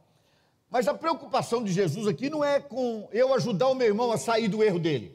Mas 0.72 0.88
a 0.88 0.94
preocupação 0.94 1.62
de 1.62 1.70
Jesus 1.70 2.08
aqui 2.08 2.30
não 2.30 2.42
é 2.42 2.58
com 2.58 3.06
eu 3.12 3.34
ajudar 3.34 3.68
o 3.68 3.74
meu 3.74 3.86
irmão 3.86 4.10
a 4.10 4.16
sair 4.16 4.48
do 4.48 4.64
erro 4.64 4.78
dele. 4.78 5.14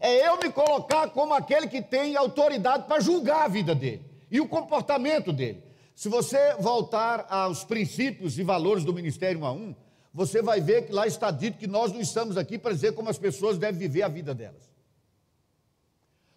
É 0.00 0.26
eu 0.26 0.36
me 0.36 0.50
colocar 0.50 1.10
como 1.10 1.32
aquele 1.32 1.68
que 1.68 1.80
tem 1.80 2.16
autoridade 2.16 2.88
para 2.88 2.98
julgar 2.98 3.44
a 3.44 3.48
vida 3.48 3.72
dele 3.72 4.04
e 4.28 4.40
o 4.40 4.48
comportamento 4.48 5.32
dele. 5.32 5.62
Se 5.94 6.08
você 6.08 6.56
voltar 6.56 7.24
aos 7.30 7.62
princípios 7.62 8.36
e 8.36 8.42
valores 8.42 8.82
do 8.82 8.92
Ministério 8.92 9.42
1 9.42 9.46
a 9.46 9.52
1, 9.52 9.76
você 10.12 10.42
vai 10.42 10.60
ver 10.60 10.86
que 10.86 10.92
lá 10.92 11.06
está 11.06 11.30
dito 11.30 11.56
que 11.56 11.68
nós 11.68 11.92
não 11.92 12.00
estamos 12.00 12.36
aqui 12.36 12.58
para 12.58 12.72
dizer 12.72 12.92
como 12.92 13.08
as 13.08 13.16
pessoas 13.16 13.58
devem 13.58 13.78
viver 13.78 14.02
a 14.02 14.08
vida 14.08 14.34
delas. 14.34 14.68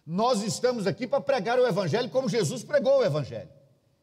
Nós 0.06 0.44
estamos 0.44 0.86
aqui 0.86 1.08
para 1.08 1.20
pregar 1.20 1.58
o 1.58 1.66
Evangelho 1.66 2.08
como 2.08 2.28
Jesus 2.28 2.62
pregou 2.62 3.00
o 3.00 3.04
Evangelho. 3.04 3.50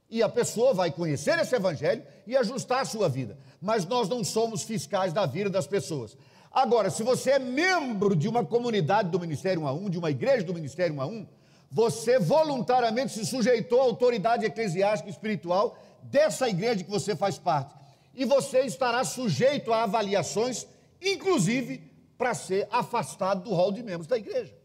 E 0.09 0.23
a 0.23 0.29
pessoa 0.29 0.73
vai 0.73 0.89
conhecer 0.91 1.37
esse 1.39 1.53
evangelho 1.55 2.03
e 2.25 2.35
ajustar 2.37 2.81
a 2.81 2.85
sua 2.85 3.09
vida. 3.09 3.37
Mas 3.61 3.85
nós 3.85 4.07
não 4.07 4.23
somos 4.23 4.63
fiscais 4.63 5.13
da 5.13 5.25
vida 5.25 5.49
das 5.49 5.67
pessoas. 5.67 6.17
Agora, 6.51 6.89
se 6.89 7.03
você 7.03 7.31
é 7.31 7.39
membro 7.39 8.15
de 8.15 8.27
uma 8.27 8.43
comunidade 8.43 9.09
do 9.09 9.19
Ministério 9.19 9.61
1 9.63 9.67
a 9.67 9.73
1, 9.73 9.89
de 9.89 9.97
uma 9.97 10.11
igreja 10.11 10.43
do 10.43 10.53
Ministério 10.53 10.95
1 10.95 11.01
a 11.01 11.05
1, 11.05 11.27
você 11.71 12.17
voluntariamente 12.17 13.13
se 13.13 13.25
sujeitou 13.25 13.81
à 13.81 13.83
autoridade 13.83 14.45
eclesiástica 14.45 15.09
e 15.09 15.11
espiritual 15.11 15.77
dessa 16.03 16.47
igreja 16.47 16.83
que 16.83 16.89
você 16.89 17.15
faz 17.15 17.37
parte. 17.37 17.75
e 18.19 18.25
você 18.25 18.61
estará 18.61 19.03
sujeito 19.03 19.71
a 19.71 19.83
avaliações, 19.83 20.65
inclusive 20.99 21.83
para 22.17 22.33
ser 22.33 22.67
afastado 22.71 23.43
do 23.43 23.53
rol 23.53 23.71
de 23.71 23.83
membros 23.83 24.07
da 24.07 24.17
igreja. 24.17 24.57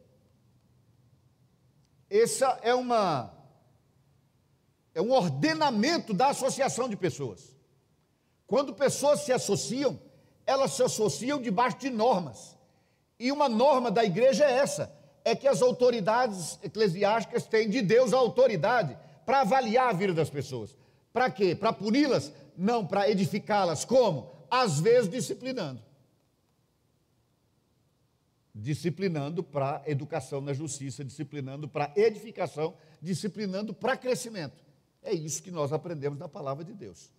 Essa 2.08 2.58
é 2.62 2.74
uma 2.74 3.30
é 4.94 5.02
um 5.02 5.12
ordenamento 5.12 6.14
da 6.14 6.28
associação 6.28 6.88
de 6.88 6.96
pessoas. 6.96 7.51
Quando 8.52 8.74
pessoas 8.74 9.20
se 9.20 9.32
associam, 9.32 9.98
elas 10.44 10.72
se 10.72 10.82
associam 10.82 11.40
debaixo 11.40 11.78
de 11.78 11.88
normas. 11.88 12.54
E 13.18 13.32
uma 13.32 13.48
norma 13.48 13.90
da 13.90 14.04
igreja 14.04 14.44
é 14.44 14.58
essa: 14.58 14.94
é 15.24 15.34
que 15.34 15.48
as 15.48 15.62
autoridades 15.62 16.58
eclesiásticas 16.62 17.46
têm 17.46 17.70
de 17.70 17.80
Deus 17.80 18.12
a 18.12 18.18
autoridade 18.18 18.94
para 19.24 19.40
avaliar 19.40 19.88
a 19.88 19.92
vida 19.94 20.12
das 20.12 20.28
pessoas. 20.28 20.76
Para 21.14 21.30
quê? 21.30 21.54
Para 21.54 21.72
puni-las? 21.72 22.30
Não, 22.54 22.86
para 22.86 23.08
edificá-las. 23.08 23.86
Como? 23.86 24.30
Às 24.50 24.78
vezes 24.80 25.08
disciplinando. 25.08 25.80
Disciplinando 28.54 29.42
para 29.42 29.82
educação 29.86 30.42
na 30.42 30.52
justiça, 30.52 31.02
disciplinando 31.02 31.66
para 31.66 31.90
edificação, 31.96 32.74
disciplinando 33.00 33.72
para 33.72 33.96
crescimento. 33.96 34.62
É 35.02 35.14
isso 35.14 35.42
que 35.42 35.50
nós 35.50 35.72
aprendemos 35.72 36.18
na 36.18 36.28
palavra 36.28 36.62
de 36.62 36.74
Deus. 36.74 37.10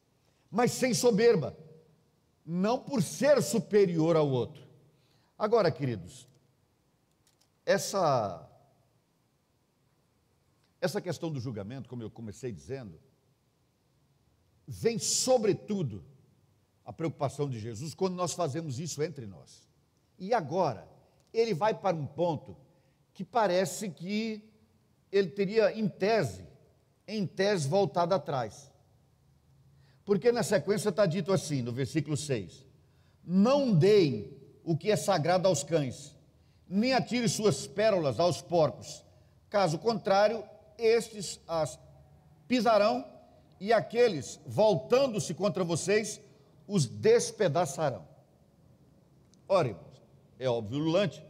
Mas 0.54 0.72
sem 0.72 0.94
soberba, 0.94 1.58
não 2.46 2.78
por 2.78 3.02
ser 3.02 3.42
superior 3.42 4.16
ao 4.16 4.30
outro. 4.30 4.64
Agora, 5.36 5.72
queridos, 5.72 6.28
essa 7.66 8.48
essa 10.80 11.02
questão 11.02 11.32
do 11.32 11.40
julgamento, 11.40 11.90
como 11.90 12.04
eu 12.04 12.12
comecei 12.12 12.52
dizendo, 12.52 13.00
vem 14.68 15.00
sobretudo 15.00 16.06
a 16.86 16.94
preocupação 16.94 17.50
de 17.50 17.58
Jesus 17.60 17.96
quando 17.96 18.14
nós 18.14 18.34
fazemos 18.34 18.78
isso 18.80 19.02
entre 19.02 19.26
nós. 19.26 19.68
E 20.20 20.36
agora, 20.36 20.88
ele 21.34 21.56
vai 21.56 21.74
para 21.74 21.98
um 21.98 22.06
ponto 22.06 22.56
que 23.12 23.24
parece 23.24 23.90
que 23.90 24.44
ele 25.12 25.30
teria, 25.30 25.72
em 25.72 25.88
tese, 25.90 26.46
em 27.08 27.26
tese 27.26 27.68
voltado 27.68 28.14
atrás. 28.14 28.72
Porque 30.06 30.32
na 30.32 30.44
sequência 30.44 30.90
está 30.90 31.06
dito 31.06 31.32
assim, 31.32 31.62
no 31.62 31.72
versículo 31.72 32.18
6: 32.18 32.66
Não 33.24 33.74
deem 33.74 34.32
o 34.64 34.76
que 34.76 34.92
é 34.92 34.96
sagrado 34.96 35.48
aos 35.48 35.64
cães, 35.64 36.16
nem 36.68 36.94
atire 36.94 37.28
suas 37.30 37.68
pérolas 37.68 38.20
aos 38.20 38.42
porcos. 38.42 39.04
Caso 39.50 39.78
contrário, 39.78 40.44
estes 40.78 41.40
as 41.48 41.80
pisarão, 42.48 43.06
e 43.60 43.72
aqueles, 43.72 44.40
voltando-se 44.46 45.34
contra 45.34 45.64
vocês, 45.64 46.20
os 46.68 46.86
despedaçarão. 46.86 48.06
Ora, 49.48 49.80
é 50.38 50.50
óbvio, 50.50 50.80
Lulante, 50.80 51.24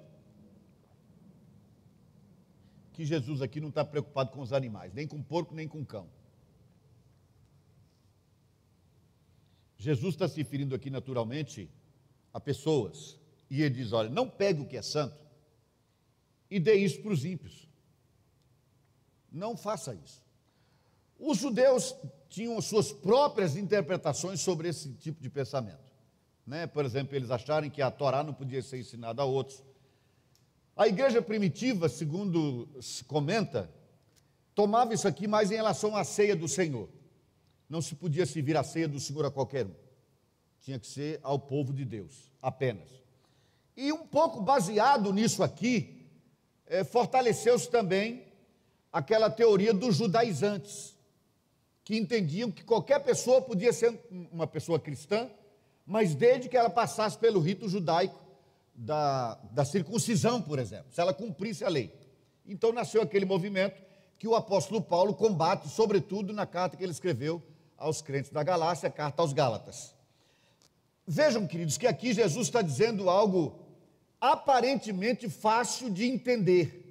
que 2.93 3.05
Jesus 3.05 3.41
aqui 3.41 3.59
não 3.59 3.69
está 3.69 3.85
preocupado 3.85 4.31
com 4.31 4.41
os 4.41 4.53
animais, 4.53 4.93
nem 4.93 5.07
com 5.07 5.21
porco, 5.21 5.53
nem 5.53 5.67
com 5.67 5.85
cão. 5.85 6.07
Jesus 9.83 10.15
está 10.15 10.29
se 10.29 10.37
referindo 10.37 10.73
aqui 10.73 10.89
naturalmente 10.89 11.69
a 12.33 12.39
pessoas, 12.39 13.19
e 13.49 13.61
ele 13.61 13.75
diz: 13.75 13.91
olha, 13.91 14.09
não 14.09 14.29
pegue 14.29 14.61
o 14.61 14.65
que 14.65 14.77
é 14.77 14.81
santo 14.81 15.21
e 16.49 16.57
dê 16.57 16.75
isso 16.75 17.01
para 17.01 17.11
os 17.11 17.25
ímpios. 17.25 17.67
Não 19.29 19.57
faça 19.57 19.93
isso. 19.93 20.23
Os 21.19 21.39
judeus 21.39 21.93
tinham 22.29 22.61
suas 22.61 22.93
próprias 22.93 23.57
interpretações 23.57 24.39
sobre 24.39 24.69
esse 24.69 24.93
tipo 24.93 25.21
de 25.21 25.29
pensamento. 25.29 25.91
Né? 26.47 26.65
Por 26.65 26.85
exemplo, 26.85 27.15
eles 27.15 27.29
acharem 27.29 27.69
que 27.69 27.81
a 27.81 27.91
Torá 27.91 28.23
não 28.23 28.33
podia 28.33 28.61
ser 28.61 28.79
ensinada 28.79 29.21
a 29.21 29.25
outros. 29.25 29.61
A 30.77 30.87
igreja 30.87 31.21
primitiva, 31.21 31.89
segundo 31.89 32.69
se 32.81 33.03
comenta, 33.03 33.69
tomava 34.55 34.93
isso 34.93 35.07
aqui 35.07 35.27
mais 35.27 35.51
em 35.51 35.55
relação 35.55 35.93
à 35.95 36.05
ceia 36.05 36.35
do 36.35 36.47
Senhor. 36.47 36.87
Não 37.73 37.81
se 37.81 37.95
podia 37.95 38.23
servir 38.23 38.55
a 38.55 38.63
ceia 38.63 38.87
do 38.87 38.99
Senhor 38.99 39.25
a 39.25 39.31
qualquer 39.31 39.65
um. 39.65 39.73
Tinha 40.61 40.77
que 40.77 40.85
ser 40.85 41.19
ao 41.23 41.39
povo 41.39 41.73
de 41.73 41.83
Deus, 41.83 42.31
apenas. 42.39 42.87
E 43.75 43.91
um 43.91 44.05
pouco 44.05 44.39
baseado 44.39 45.11
nisso 45.11 45.41
aqui, 45.41 46.05
é, 46.67 46.83
fortaleceu-se 46.83 47.67
também 47.71 48.27
aquela 48.91 49.27
teoria 49.27 49.73
dos 49.73 49.95
judaizantes, 49.95 50.95
que 51.83 51.97
entendiam 51.97 52.51
que 52.51 52.63
qualquer 52.63 52.99
pessoa 52.99 53.41
podia 53.41 53.73
ser 53.73 53.99
uma 54.31 54.45
pessoa 54.45 54.79
cristã, 54.79 55.27
mas 55.83 56.13
desde 56.13 56.49
que 56.49 56.55
ela 56.55 56.69
passasse 56.69 57.17
pelo 57.17 57.39
rito 57.39 57.67
judaico 57.67 58.23
da, 58.75 59.33
da 59.49 59.65
circuncisão, 59.65 60.39
por 60.39 60.59
exemplo, 60.59 60.93
se 60.93 61.01
ela 61.01 61.11
cumprisse 61.11 61.65
a 61.65 61.69
lei. 61.69 61.91
Então 62.45 62.71
nasceu 62.71 63.01
aquele 63.01 63.25
movimento 63.25 63.81
que 64.19 64.27
o 64.27 64.35
apóstolo 64.35 64.79
Paulo 64.79 65.15
combate, 65.15 65.67
sobretudo 65.69 66.31
na 66.31 66.45
carta 66.45 66.77
que 66.77 66.83
ele 66.83 66.91
escreveu 66.91 67.41
aos 67.83 68.01
crentes 68.01 68.31
da 68.31 68.43
Galácia, 68.43 68.89
carta 68.89 69.21
aos 69.21 69.33
Gálatas. 69.33 69.93
Vejam, 71.05 71.45
queridos, 71.45 71.77
que 71.77 71.87
aqui 71.87 72.13
Jesus 72.13 72.47
está 72.47 72.61
dizendo 72.61 73.09
algo 73.09 73.59
aparentemente 74.19 75.29
fácil 75.29 75.89
de 75.89 76.05
entender 76.05 76.83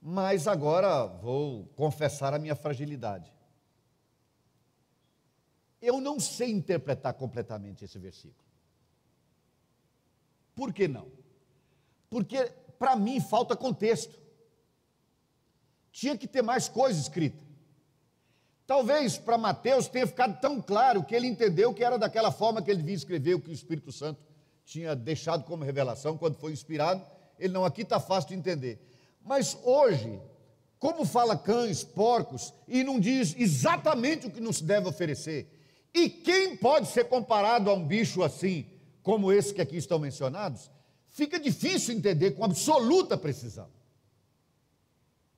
mas 0.00 0.46
agora 0.46 1.06
vou 1.06 1.66
confessar 1.76 2.32
a 2.32 2.38
minha 2.38 2.54
fragilidade. 2.54 3.32
Eu 5.80 6.00
não 6.00 6.18
sei 6.18 6.50
interpretar 6.50 7.14
completamente 7.14 7.84
esse 7.84 7.98
versículo. 7.98 8.48
Por 10.54 10.72
que 10.72 10.88
não? 10.88 11.10
Porque 12.10 12.44
para 12.78 12.96
mim 12.96 13.20
falta 13.20 13.56
contexto. 13.56 14.18
Tinha 15.92 16.16
que 16.16 16.26
ter 16.26 16.42
mais 16.42 16.68
coisa 16.68 17.00
escrita. 17.00 17.44
Talvez 18.68 19.16
para 19.16 19.38
Mateus 19.38 19.88
tenha 19.88 20.06
ficado 20.06 20.38
tão 20.42 20.60
claro 20.60 21.02
que 21.02 21.14
ele 21.14 21.26
entendeu 21.26 21.72
que 21.72 21.82
era 21.82 21.98
daquela 21.98 22.30
forma 22.30 22.60
que 22.60 22.70
ele 22.70 22.80
devia 22.80 22.96
escrever 22.96 23.32
o 23.32 23.40
que 23.40 23.48
o 23.48 23.52
Espírito 23.52 23.90
Santo 23.90 24.20
tinha 24.62 24.94
deixado 24.94 25.44
como 25.44 25.64
revelação 25.64 26.18
quando 26.18 26.36
foi 26.36 26.52
inspirado. 26.52 27.02
Ele 27.38 27.54
não, 27.54 27.64
aqui 27.64 27.80
está 27.80 27.98
fácil 27.98 28.28
de 28.28 28.34
entender. 28.34 28.78
Mas 29.24 29.56
hoje, 29.64 30.20
como 30.78 31.06
fala 31.06 31.34
cães, 31.34 31.82
porcos, 31.82 32.52
e 32.68 32.84
não 32.84 33.00
diz 33.00 33.34
exatamente 33.38 34.26
o 34.26 34.30
que 34.30 34.38
nos 34.38 34.60
deve 34.60 34.86
oferecer, 34.86 35.48
e 35.94 36.10
quem 36.10 36.54
pode 36.54 36.88
ser 36.88 37.04
comparado 37.04 37.70
a 37.70 37.72
um 37.72 37.86
bicho 37.86 38.22
assim, 38.22 38.66
como 39.02 39.32
esse 39.32 39.54
que 39.54 39.62
aqui 39.62 39.78
estão 39.78 39.98
mencionados, 39.98 40.70
fica 41.08 41.40
difícil 41.40 41.94
entender 41.94 42.32
com 42.32 42.44
absoluta 42.44 43.16
precisão. 43.16 43.70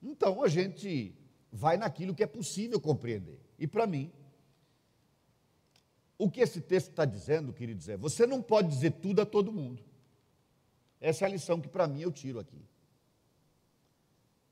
Então 0.03 0.43
a 0.43 0.49
gente 0.49 1.15
vai 1.53 1.77
naquilo 1.77 2.15
que 2.15 2.23
é 2.23 2.27
possível 2.27 2.81
compreender. 2.81 3.41
E 3.59 3.67
para 3.67 3.87
mim, 3.87 4.13
o 6.17 6.31
que 6.31 6.41
esse 6.41 6.61
texto 6.61 6.91
está 6.91 7.05
dizendo, 7.05 7.53
queridos, 7.53 7.89
é: 7.89 7.97
você 7.97 8.27
não 8.27 8.43
pode 8.43 8.69
dizer 8.69 8.93
tudo 8.93 9.23
a 9.23 9.27
todo 9.27 9.53
mundo. 9.53 9.83
Essa 11.01 11.25
é 11.25 11.29
a 11.29 11.31
lição 11.31 11.61
que 11.61 11.69
para 11.69 11.87
mim 11.87 12.03
eu 12.03 12.13
tiro 12.13 12.39
aqui. 12.39 12.63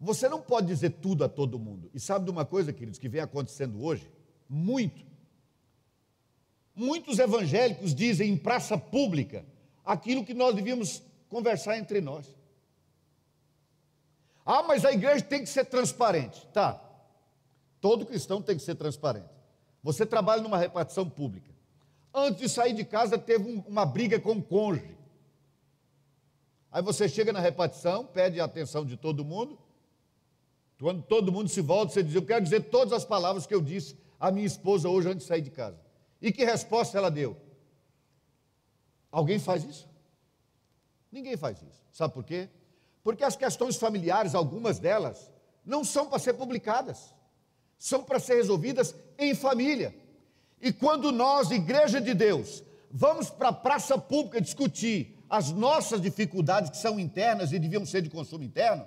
Você 0.01 0.29
não 0.29 0.41
pode 0.41 0.69
dizer 0.69 0.91
tudo 0.91 1.25
a 1.25 1.29
todo 1.29 1.59
mundo. 1.59 1.91
E 1.93 2.01
sabe 2.01 2.25
de 2.25 2.31
uma 2.31 2.45
coisa, 2.45 2.73
queridos, 2.73 2.99
que 2.99 3.09
vem 3.09 3.21
acontecendo 3.21 3.83
hoje? 3.83 4.11
Muito. 4.49 5.05
Muitos 6.75 7.19
evangélicos 7.19 7.95
dizem 7.95 8.31
em 8.31 8.37
praça 8.37 8.79
pública 8.79 9.45
aquilo 9.85 10.25
que 10.25 10.33
nós 10.33 10.55
devíamos 10.55 11.03
conversar 11.29 11.77
entre 11.77 12.01
nós. 12.01 12.35
Ah, 14.47 14.63
mas 14.63 14.85
a 14.85 14.93
igreja 14.93 15.23
tem 15.23 15.41
que 15.41 15.49
ser 15.49 15.67
transparente. 15.67 16.47
Tá. 16.55 16.88
Todo 17.81 18.07
cristão 18.07 18.43
tem 18.43 18.57
que 18.57 18.63
ser 18.63 18.75
transparente. 18.75 19.29
Você 19.83 20.05
trabalha 20.05 20.43
numa 20.43 20.59
repartição 20.59 21.09
pública. 21.09 21.53
Antes 22.13 22.41
de 22.41 22.49
sair 22.49 22.73
de 22.73 22.85
casa, 22.85 23.19
teve 23.19 23.49
um, 23.49 23.61
uma 23.61 23.87
briga 23.87 24.19
com 24.19 24.33
o 24.33 24.43
cônjuge. 24.43 24.97
Aí 26.71 26.83
você 26.83 27.09
chega 27.09 27.33
na 27.33 27.41
repartição, 27.41 28.05
pede 28.05 28.41
a 28.41 28.45
atenção 28.45 28.85
de 28.85 28.97
todo 28.97 29.25
mundo, 29.25 29.59
quando 30.81 31.03
todo 31.03 31.33
mundo 31.33 31.49
se 31.49 31.61
volta, 31.61 31.93
você 31.93 32.03
diz: 32.03 32.15
Eu 32.15 32.25
quero 32.25 32.43
dizer 32.43 32.71
todas 32.71 32.93
as 32.93 33.05
palavras 33.05 33.47
que 33.47 33.55
eu 33.55 33.61
disse 33.61 33.97
à 34.19 34.31
minha 34.31 34.47
esposa 34.47 34.89
hoje 34.89 35.09
antes 35.09 35.23
de 35.23 35.29
sair 35.29 35.41
de 35.41 35.51
casa. 35.51 35.81
E 36.21 36.33
que 36.33 36.45
resposta 36.45 36.97
ela 36.97 37.11
deu? 37.11 37.37
Alguém 39.11 39.39
faz 39.39 39.65
isso? 39.65 39.89
Ninguém 41.11 41.37
faz 41.37 41.61
isso. 41.63 41.83
Sabe 41.93 42.15
por 42.15 42.25
quê? 42.25 42.49
Porque 43.03 43.25
as 43.25 43.37
questões 43.37 43.77
familiares, 43.77 44.35
algumas 44.35 44.79
delas, 44.79 45.33
não 45.65 45.83
são 45.83 46.09
para 46.09 46.19
ser 46.19 46.35
publicadas, 46.35 47.15
são 47.79 48.03
para 48.03 48.19
ser 48.19 48.35
resolvidas 48.35 48.95
em 49.19 49.35
família. 49.35 49.95
E 50.61 50.73
quando 50.73 51.13
nós, 51.13 51.51
Igreja 51.51 52.01
de 52.01 52.13
Deus, 52.13 52.63
vamos 52.91 53.31
para 53.31 53.51
a 53.51 53.53
praça 53.53 53.97
pública 53.97 54.41
discutir 54.41 55.17
as 55.31 55.53
nossas 55.53 56.01
dificuldades 56.01 56.71
que 56.71 56.77
são 56.77 56.99
internas 56.99 57.53
e 57.53 57.59
deviam 57.59 57.87
ser 57.87 58.03
de 58.03 58.11
consumo 58.11 58.43
interno, 58.43 58.87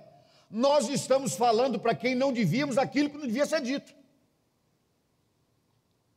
nós 0.49 0.89
estamos 0.89 1.36
falando 1.36 1.80
para 1.80 1.95
quem 1.95 2.13
não 2.13 2.34
devíamos 2.34 2.77
aquilo 2.77 3.10
que 3.10 3.17
não 3.17 3.27
devia 3.27 3.45
ser 3.45 3.62
dito. 3.62 3.93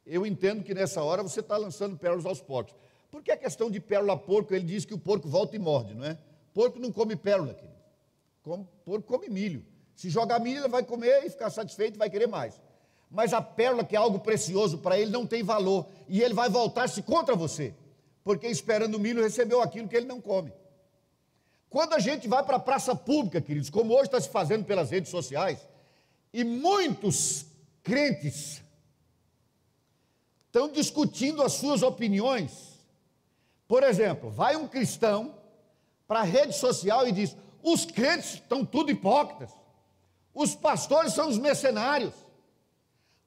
eu 0.04 0.26
entendo 0.26 0.62
que 0.62 0.74
nessa 0.74 1.02
hora 1.02 1.22
você 1.22 1.40
está 1.40 1.56
lançando 1.56 1.96
pérolas 1.96 2.26
aos 2.26 2.40
porcos. 2.40 2.74
Porque 3.10 3.30
a 3.30 3.36
questão 3.36 3.70
de 3.70 3.80
pérola 3.80 4.18
porco, 4.18 4.52
ele 4.52 4.64
diz 4.64 4.84
que 4.84 4.92
o 4.92 4.98
porco 4.98 5.28
volta 5.28 5.54
e 5.54 5.58
morde, 5.58 5.94
não 5.94 6.04
é? 6.04 6.18
Porco 6.52 6.78
não 6.78 6.90
come 6.90 7.16
pérola, 7.16 7.54
querido. 7.54 7.74
Porco 8.84 9.02
come 9.02 9.28
milho. 9.28 9.64
Se 9.94 10.10
jogar 10.10 10.38
milho, 10.40 10.68
vai 10.68 10.82
comer 10.82 11.24
e 11.24 11.30
ficar 11.30 11.50
satisfeito, 11.50 11.98
vai 11.98 12.10
querer 12.10 12.26
mais. 12.26 12.60
Mas 13.10 13.32
a 13.32 13.40
pérola, 13.40 13.84
que 13.84 13.94
é 13.94 13.98
algo 13.98 14.18
precioso 14.18 14.78
para 14.78 14.98
ele, 14.98 15.10
não 15.10 15.26
tem 15.26 15.42
valor. 15.42 15.86
E 16.08 16.20
ele 16.20 16.34
vai 16.34 16.48
voltar-se 16.48 17.02
contra 17.02 17.36
você. 17.36 17.72
Porque 18.24 18.46
esperando 18.46 18.96
o 18.96 18.98
milho, 18.98 19.22
recebeu 19.22 19.62
aquilo 19.62 19.88
que 19.88 19.96
ele 19.96 20.06
não 20.06 20.20
come. 20.20 20.52
Quando 21.70 21.94
a 21.94 21.98
gente 21.98 22.26
vai 22.26 22.42
para 22.42 22.56
a 22.56 22.60
praça 22.60 22.94
pública, 22.94 23.40
queridos, 23.40 23.70
como 23.70 23.92
hoje 23.94 24.04
está 24.04 24.20
se 24.20 24.28
fazendo 24.28 24.64
pelas 24.64 24.90
redes 24.90 25.10
sociais, 25.10 25.58
e 26.32 26.42
muitos 26.42 27.46
crentes 27.82 28.62
estão 30.46 30.68
discutindo 30.68 31.42
as 31.42 31.52
suas 31.52 31.82
opiniões. 31.82 32.80
Por 33.66 33.82
exemplo, 33.82 34.30
vai 34.30 34.56
um 34.56 34.68
cristão 34.68 35.34
para 36.06 36.20
a 36.20 36.24
rede 36.24 36.56
social 36.56 37.06
e 37.06 37.12
diz: 37.12 37.36
os 37.62 37.84
crentes 37.84 38.34
estão 38.34 38.64
tudo 38.64 38.90
hipócritas, 38.90 39.50
os 40.34 40.54
pastores 40.54 41.12
são 41.12 41.28
os 41.28 41.38
mercenários, 41.38 42.12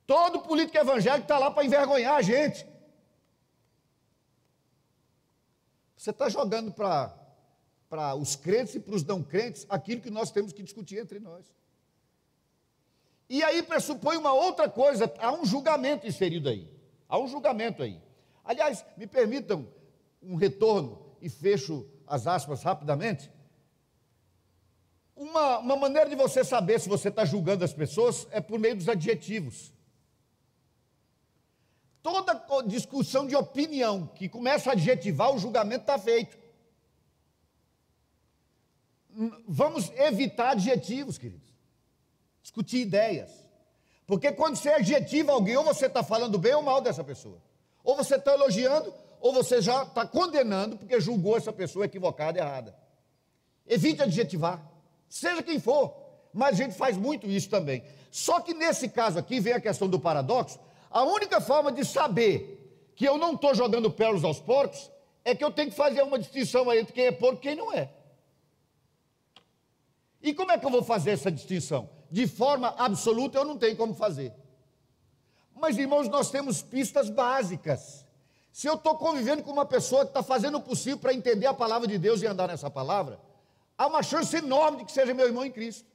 todo 0.06 0.42
político 0.42 0.78
evangélico 0.78 1.24
está 1.24 1.40
lá 1.40 1.50
para 1.50 1.66
envergonhar 1.66 2.16
a 2.16 2.22
gente. 2.22 2.68
Você 5.96 6.12
está 6.12 6.30
jogando 6.30 6.72
para 6.72 8.16
os 8.16 8.36
crentes 8.36 8.76
e 8.76 8.80
para 8.80 8.94
os 8.94 9.04
não 9.04 9.24
crentes 9.24 9.66
aquilo 9.70 10.02
que 10.02 10.12
nós 10.12 10.32
temos 10.32 10.52
que 10.52 10.62
discutir 10.62 11.00
entre 11.00 11.20
nós. 11.20 11.46
E 13.30 13.44
aí 13.44 13.64
pressupõe 13.64 14.16
uma 14.18 14.34
outra 14.34 14.70
coisa, 14.70 15.12
há 15.20 15.32
um 15.32 15.46
julgamento 15.46 16.06
inserido 16.06 16.50
aí. 16.50 16.70
Há 17.10 17.18
um 17.18 17.28
julgamento 17.28 17.84
aí. 17.84 18.02
Aliás, 18.44 18.86
me 18.96 19.08
permitam 19.08 19.68
um 20.22 20.36
retorno 20.36 21.16
e 21.22 21.30
fecho 21.30 21.86
as 22.06 22.28
aspas 22.28 22.64
rapidamente. 22.64 23.32
Uma, 25.38 25.60
uma 25.60 25.76
maneira 25.76 26.10
de 26.10 26.16
você 26.16 26.44
saber 26.44 26.80
se 26.80 26.90
você 26.90 27.10
está 27.10 27.24
julgando 27.24 27.64
as 27.64 27.72
pessoas 27.72 28.28
é 28.32 28.42
por 28.42 28.58
meio 28.58 28.76
dos 28.76 28.90
adjetivos. 28.90 29.72
Toda 32.02 32.42
discussão 32.66 33.28
de 33.28 33.36
opinião 33.36 34.08
que 34.16 34.28
começa 34.28 34.72
a 34.72 34.74
adjetivar, 34.74 35.32
o 35.32 35.38
julgamento 35.38 35.82
está 35.82 36.00
feito. 36.00 36.36
Vamos 39.48 39.92
evitar 39.92 40.52
adjetivos, 40.52 41.20
queridos. 41.20 41.54
Discutir 42.42 42.80
ideias. 42.80 43.32
Porque 44.08 44.32
quando 44.32 44.56
você 44.56 44.70
adjetiva 44.70 45.34
alguém, 45.34 45.58
ou 45.58 45.66
você 45.66 45.86
está 45.86 46.02
falando 46.02 46.40
bem 46.40 46.56
ou 46.56 46.64
mal 46.64 46.82
dessa 46.82 47.04
pessoa. 47.04 47.40
Ou 47.84 47.96
você 47.96 48.16
está 48.16 48.34
elogiando, 48.34 48.92
ou 49.20 49.34
você 49.34 49.62
já 49.62 49.84
está 49.84 50.06
condenando 50.06 50.78
porque 50.78 51.00
julgou 51.00 51.38
essa 51.38 51.54
pessoa 51.54 51.86
equivocada 51.86 52.40
errada. 52.40 52.76
Evite 53.68 54.02
adjetivar, 54.02 54.77
seja 55.10 55.44
quem 55.44 55.60
for, 55.60 55.94
mas 56.34 56.60
a 56.60 56.64
gente 56.64 56.76
faz 56.76 56.98
muito 56.98 57.28
isso 57.28 57.50
também. 57.50 57.84
Só 58.12 58.40
que 58.40 58.54
nesse 58.54 58.90
caso 58.90 59.20
aqui 59.20 59.40
vem 59.40 59.54
a 59.54 59.62
questão 59.62 59.88
do 59.88 60.00
paradoxo. 60.00 60.60
A 60.90 61.04
única 61.04 61.42
forma 61.42 61.72
de 61.72 61.86
saber 61.86 62.92
que 62.96 63.08
eu 63.08 63.18
não 63.18 63.34
estou 63.34 63.54
jogando 63.54 63.92
pérolas 63.92 64.24
aos 64.24 64.40
porcos 64.40 64.92
é 65.24 65.36
que 65.36 65.44
eu 65.44 65.52
tenho 65.52 65.70
que 65.70 65.76
fazer 65.76 66.02
uma 66.02 66.18
distinção 66.18 66.74
entre 66.74 66.94
quem 66.94 67.06
é 67.06 67.12
porco 67.12 67.40
e 67.40 67.42
quem 67.42 67.56
não 67.56 67.74
é. 67.74 67.90
E 70.22 70.34
como 70.34 70.52
é 70.52 70.58
que 70.58 70.66
eu 70.66 70.70
vou 70.70 70.84
fazer 70.84 71.12
essa 71.12 71.32
distinção? 71.32 71.90
De 72.10 72.28
forma 72.28 72.74
absoluta 72.78 73.38
eu 73.38 73.46
não 73.46 73.58
tenho 73.58 73.76
como 73.76 73.94
fazer. 73.94 74.34
Mas, 75.56 75.78
irmãos, 75.78 76.08
nós 76.08 76.30
temos 76.30 76.62
pistas 76.62 77.10
básicas. 77.10 78.06
Se 78.52 78.68
eu 78.68 78.76
estou 78.76 78.96
convivendo 78.96 79.44
com 79.44 79.52
uma 79.52 79.66
pessoa 79.66 80.04
que 80.04 80.12
está 80.12 80.24
fazendo 80.24 80.58
o 80.58 80.62
possível 80.62 80.98
para 80.98 81.14
entender 81.14 81.46
a 81.46 81.54
palavra 81.54 81.88
de 81.88 81.98
Deus 81.98 82.22
e 82.22 82.28
andar 82.28 82.48
nessa 82.48 82.70
palavra, 82.70 83.20
há 83.78 83.88
uma 83.88 84.02
chance 84.02 84.36
enorme 84.36 84.80
de 84.80 84.86
que 84.86 84.92
seja 84.92 85.14
meu 85.14 85.28
irmão 85.28 85.46
em 85.46 85.52
Cristo. 85.52 85.86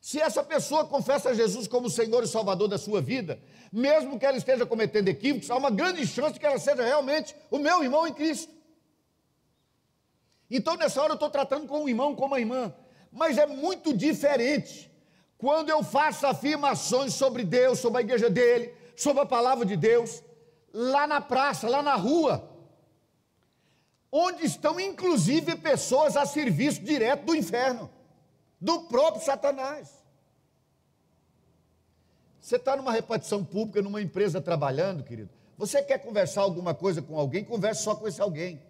Se 0.00 0.20
essa 0.20 0.42
pessoa 0.42 0.84
confessa 0.84 1.34
Jesus 1.34 1.66
como 1.66 1.88
Senhor 1.88 2.22
e 2.22 2.28
Salvador 2.28 2.68
da 2.68 2.76
sua 2.76 3.00
vida, 3.00 3.40
mesmo 3.72 4.18
que 4.18 4.26
ela 4.26 4.36
esteja 4.36 4.66
cometendo 4.66 5.08
equívocos, 5.08 5.50
há 5.50 5.56
uma 5.56 5.70
grande 5.70 6.06
chance 6.06 6.34
de 6.34 6.40
que 6.40 6.46
ela 6.46 6.58
seja 6.58 6.82
realmente 6.82 7.34
o 7.50 7.58
meu 7.58 7.82
irmão 7.82 8.06
em 8.06 8.12
Cristo. 8.12 8.52
Então, 10.50 10.76
nessa 10.76 11.00
hora, 11.00 11.12
eu 11.12 11.14
estou 11.14 11.30
tratando 11.30 11.66
com 11.66 11.84
um 11.84 11.88
irmão, 11.88 12.14
com 12.14 12.26
uma 12.26 12.38
irmã, 12.38 12.72
mas 13.10 13.38
é 13.38 13.46
muito 13.46 13.96
diferente 13.96 14.92
quando 15.38 15.70
eu 15.70 15.82
faço 15.82 16.26
afirmações 16.26 17.14
sobre 17.14 17.44
Deus, 17.44 17.78
sobre 17.78 17.98
a 17.98 18.00
igreja 18.02 18.30
dele, 18.30 18.74
sobre 18.96 19.22
a 19.22 19.26
palavra 19.26 19.64
de 19.64 19.76
Deus, 19.76 20.22
lá 20.72 21.06
na 21.06 21.20
praça, 21.20 21.68
lá 21.68 21.82
na 21.82 21.94
rua, 21.94 22.48
onde 24.16 24.44
estão 24.44 24.78
inclusive 24.78 25.56
pessoas 25.56 26.16
a 26.16 26.24
serviço 26.24 26.80
direto 26.80 27.24
do 27.24 27.34
inferno, 27.34 27.90
do 28.60 28.82
próprio 28.82 29.24
Satanás. 29.24 29.90
Você 32.40 32.54
está 32.54 32.76
numa 32.76 32.92
repartição 32.92 33.44
pública, 33.44 33.82
numa 33.82 34.00
empresa 34.00 34.40
trabalhando, 34.40 35.02
querido. 35.02 35.30
Você 35.58 35.82
quer 35.82 35.98
conversar 35.98 36.42
alguma 36.42 36.72
coisa 36.72 37.02
com 37.02 37.18
alguém, 37.18 37.42
converse 37.42 37.82
só 37.82 37.96
com 37.96 38.06
esse 38.06 38.22
alguém. 38.22 38.62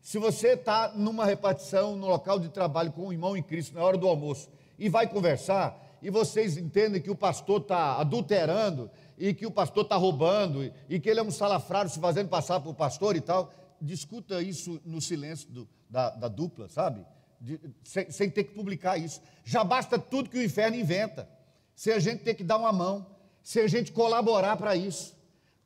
Se 0.00 0.18
você 0.18 0.54
está 0.54 0.88
numa 0.96 1.24
repartição, 1.24 1.94
no 1.94 2.08
local 2.08 2.40
de 2.40 2.48
trabalho 2.48 2.90
com 2.90 3.06
um 3.06 3.12
irmão 3.12 3.36
em 3.36 3.42
Cristo, 3.42 3.76
na 3.76 3.84
hora 3.84 3.96
do 3.96 4.08
almoço, 4.08 4.48
e 4.76 4.88
vai 4.88 5.06
conversar, 5.06 5.80
e 6.02 6.10
vocês 6.10 6.56
entendem 6.56 7.00
que 7.00 7.10
o 7.10 7.14
pastor 7.14 7.60
está 7.60 8.00
adulterando, 8.00 8.90
e 9.16 9.32
que 9.32 9.46
o 9.46 9.50
pastor 9.50 9.84
está 9.84 9.94
roubando, 9.94 10.72
e 10.88 10.98
que 10.98 11.08
ele 11.08 11.20
é 11.20 11.22
um 11.22 11.30
salafrário 11.30 11.88
se 11.88 12.00
fazendo 12.00 12.28
passar 12.28 12.58
por 12.58 12.74
pastor 12.74 13.14
e 13.14 13.20
tal, 13.20 13.48
discuta 13.80 14.42
isso 14.42 14.80
no 14.84 15.00
silêncio 15.00 15.48
do, 15.50 15.68
da, 15.88 16.10
da, 16.10 16.28
dupla, 16.28 16.68
sabe? 16.68 17.04
De, 17.40 17.60
sem, 17.82 18.10
sem 18.10 18.30
ter 18.30 18.44
que 18.44 18.54
publicar 18.54 18.96
isso. 18.98 19.20
Já 19.44 19.62
basta 19.62 19.98
tudo 19.98 20.30
que 20.30 20.38
o 20.38 20.42
inferno 20.42 20.76
inventa, 20.76 21.28
sem 21.74 21.92
a 21.92 21.98
gente 21.98 22.22
ter 22.22 22.34
que 22.34 22.44
dar 22.44 22.56
uma 22.56 22.72
mão, 22.72 23.06
sem 23.42 23.62
a 23.62 23.68
gente 23.68 23.92
colaborar 23.92 24.56
para 24.56 24.74
isso. 24.74 25.14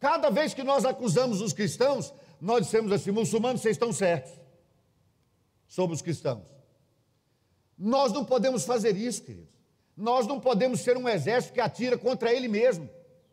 Cada 0.00 0.30
vez 0.30 0.54
que 0.54 0.62
nós 0.62 0.84
acusamos 0.84 1.40
os 1.40 1.52
cristãos, 1.52 2.12
nós 2.40 2.64
dissemos 2.64 2.92
assim: 2.92 3.10
muçulmanos, 3.10 3.60
vocês 3.60 3.76
estão 3.76 3.92
certos. 3.92 4.32
Somos 5.66 6.00
cristãos. 6.00 6.46
Nós 7.78 8.12
não 8.12 8.24
podemos 8.24 8.64
fazer 8.64 8.96
isso, 8.96 9.22
queridos. 9.22 9.58
Nós 9.96 10.26
não 10.26 10.40
podemos 10.40 10.80
ser 10.80 10.96
um 10.96 11.08
exército 11.08 11.54
que 11.54 11.60
atira 11.60 11.98
contra 11.98 12.32
ele 12.32 12.48
mesmo. 12.48 12.88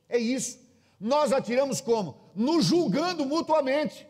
É 0.10 0.18
isso. 0.18 0.60
Nós 1.00 1.32
atiramos 1.32 1.82
como? 1.82 2.18
Nos 2.36 2.66
julgando 2.66 3.26
mutuamente. 3.26 4.08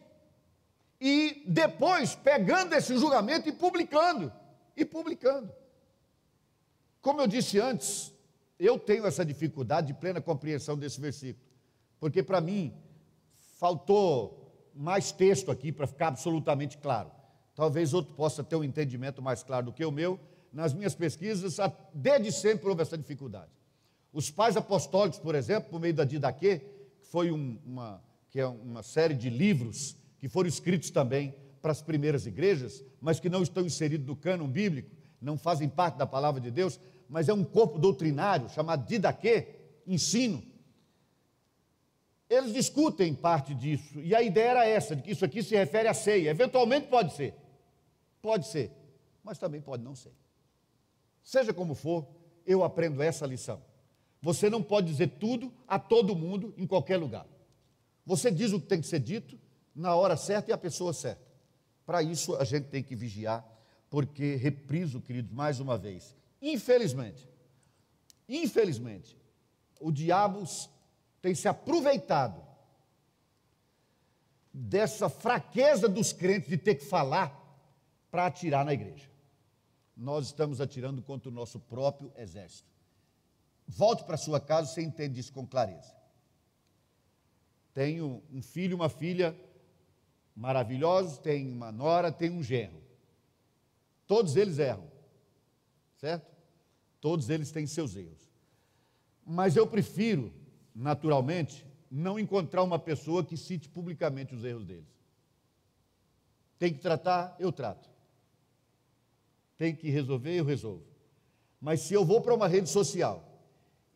E 0.99 1.43
depois 1.47 2.15
pegando 2.15 2.73
esse 2.73 2.97
julgamento 2.97 3.49
e 3.49 3.51
publicando. 3.51 4.31
E 4.75 4.85
publicando. 4.85 5.51
Como 7.01 7.21
eu 7.21 7.27
disse 7.27 7.59
antes, 7.59 8.13
eu 8.59 8.79
tenho 8.79 9.05
essa 9.05 9.25
dificuldade 9.25 9.87
de 9.87 9.93
plena 9.93 10.21
compreensão 10.21 10.77
desse 10.77 10.99
versículo. 10.99 11.45
Porque 11.99 12.23
para 12.23 12.41
mim 12.41 12.73
faltou 13.57 14.71
mais 14.73 15.11
texto 15.11 15.51
aqui 15.51 15.71
para 15.71 15.87
ficar 15.87 16.07
absolutamente 16.07 16.77
claro. 16.77 17.11
Talvez 17.53 17.93
outro 17.93 18.13
possa 18.15 18.43
ter 18.43 18.55
um 18.55 18.63
entendimento 18.63 19.21
mais 19.21 19.43
claro 19.43 19.67
do 19.67 19.73
que 19.73 19.85
o 19.85 19.91
meu. 19.91 20.19
Nas 20.51 20.73
minhas 20.73 20.95
pesquisas, 20.95 21.57
desde 21.93 22.31
sempre 22.31 22.67
houve 22.69 22.81
essa 22.81 22.97
dificuldade. 22.97 23.51
Os 24.11 24.31
pais 24.31 24.55
apostólicos, 24.55 25.19
por 25.19 25.35
exemplo, 25.35 25.69
por 25.69 25.79
meio 25.79 25.93
da 25.93 26.05
Didaquê, 26.05 26.59
que 27.01 27.07
foi 27.07 27.31
um, 27.31 27.59
uma, 27.65 28.01
que 28.29 28.39
é 28.39 28.47
uma 28.47 28.81
série 28.81 29.13
de 29.13 29.29
livros 29.29 29.97
que 30.25 30.29
foram 30.29 30.49
escritos 30.49 30.89
também 30.89 31.35
para 31.61 31.71
as 31.71 31.83
primeiras 31.83 32.25
igrejas, 32.25 32.83
mas 32.99 33.19
que 33.19 33.29
não 33.29 33.43
estão 33.43 33.63
inseridos 33.63 34.07
no 34.07 34.15
cânon 34.15 34.47
bíblico, 34.47 34.89
não 35.21 35.37
fazem 35.37 35.69
parte 35.69 35.99
da 35.99 36.07
palavra 36.07 36.41
de 36.41 36.49
Deus, 36.49 36.79
mas 37.07 37.29
é 37.29 37.33
um 37.35 37.43
corpo 37.43 37.77
doutrinário 37.77 38.49
chamado 38.49 38.87
Didaquê, 38.87 39.49
ensino, 39.85 40.43
eles 42.27 42.51
discutem 42.53 43.13
parte 43.13 43.53
disso, 43.53 44.01
e 44.01 44.15
a 44.15 44.23
ideia 44.23 44.49
era 44.49 44.67
essa, 44.67 44.95
de 44.95 45.03
que 45.03 45.11
isso 45.11 45.23
aqui 45.23 45.43
se 45.43 45.55
refere 45.55 45.87
à 45.87 45.93
ceia. 45.93 46.31
Eventualmente 46.31 46.87
pode 46.87 47.13
ser, 47.13 47.35
pode 48.19 48.47
ser, 48.47 48.71
mas 49.23 49.37
também 49.37 49.61
pode 49.61 49.83
não 49.83 49.93
ser. 49.93 50.11
Seja 51.21 51.53
como 51.53 51.75
for, 51.75 52.03
eu 52.47 52.63
aprendo 52.63 53.03
essa 53.03 53.27
lição. 53.27 53.61
Você 54.23 54.49
não 54.49 54.63
pode 54.63 54.87
dizer 54.87 55.19
tudo 55.19 55.53
a 55.67 55.77
todo 55.77 56.15
mundo 56.15 56.51
em 56.57 56.65
qualquer 56.65 56.97
lugar. 56.97 57.27
Você 58.07 58.31
diz 58.31 58.53
o 58.53 58.59
que 58.59 58.65
tem 58.65 58.81
que 58.81 58.87
ser 58.87 58.99
dito 58.99 59.44
na 59.75 59.93
hora 59.95 60.15
certa 60.15 60.51
e 60.51 60.53
a 60.53 60.57
pessoa 60.57 60.93
certa. 60.93 61.25
Para 61.85 62.01
isso 62.01 62.35
a 62.35 62.43
gente 62.43 62.67
tem 62.69 62.81
que 62.81 62.95
vigiar, 62.95 63.45
porque, 63.89 64.35
repriso, 64.35 65.01
queridos, 65.01 65.31
mais 65.31 65.59
uma 65.59 65.77
vez, 65.77 66.15
infelizmente, 66.41 67.29
infelizmente, 68.27 69.17
o 69.79 69.91
diabo 69.91 70.43
tem 71.21 71.35
se 71.35 71.47
aproveitado 71.47 72.43
dessa 74.53 75.09
fraqueza 75.09 75.89
dos 75.89 76.13
crentes 76.13 76.49
de 76.49 76.57
ter 76.57 76.75
que 76.75 76.85
falar 76.85 77.43
para 78.09 78.25
atirar 78.25 78.63
na 78.63 78.73
igreja. 78.73 79.09
Nós 79.95 80.27
estamos 80.27 80.61
atirando 80.61 81.01
contra 81.01 81.29
o 81.29 81.33
nosso 81.33 81.59
próprio 81.59 82.11
exército. 82.17 82.69
Volte 83.67 84.03
para 84.03 84.17
sua 84.17 84.39
casa 84.39 84.71
você 84.71 84.81
entende 84.81 85.19
isso 85.19 85.33
com 85.33 85.45
clareza. 85.45 85.93
Tenho 87.73 88.23
um 88.31 88.41
filho 88.41 88.71
e 88.71 88.75
uma 88.75 88.89
filha 88.89 89.35
maravilhosos, 90.35 91.17
tenho 91.17 91.51
uma 91.51 91.71
nora, 91.71 92.11
tenho 92.11 92.33
um 92.33 92.43
genro. 92.43 92.83
Todos 94.05 94.35
eles 94.35 94.59
erram, 94.59 94.87
certo? 95.95 96.31
Todos 96.99 97.29
eles 97.29 97.51
têm 97.51 97.65
seus 97.65 97.95
erros. 97.95 98.29
Mas 99.25 99.55
eu 99.55 99.65
prefiro, 99.65 100.31
naturalmente, 100.73 101.65
não 101.89 102.19
encontrar 102.19 102.61
uma 102.61 102.77
pessoa 102.77 103.23
que 103.23 103.37
cite 103.37 103.69
publicamente 103.69 104.35
os 104.35 104.43
erros 104.43 104.65
deles. 104.65 104.93
Tem 106.59 106.73
que 106.73 106.79
tratar, 106.79 107.35
eu 107.39 107.51
trato. 107.51 107.89
Tem 109.57 109.75
que 109.75 109.89
resolver, 109.89 110.35
eu 110.35 110.45
resolvo. 110.45 110.83
Mas 111.59 111.81
se 111.81 111.93
eu 111.93 112.05
vou 112.05 112.21
para 112.21 112.33
uma 112.33 112.47
rede 112.47 112.69
social 112.69 113.23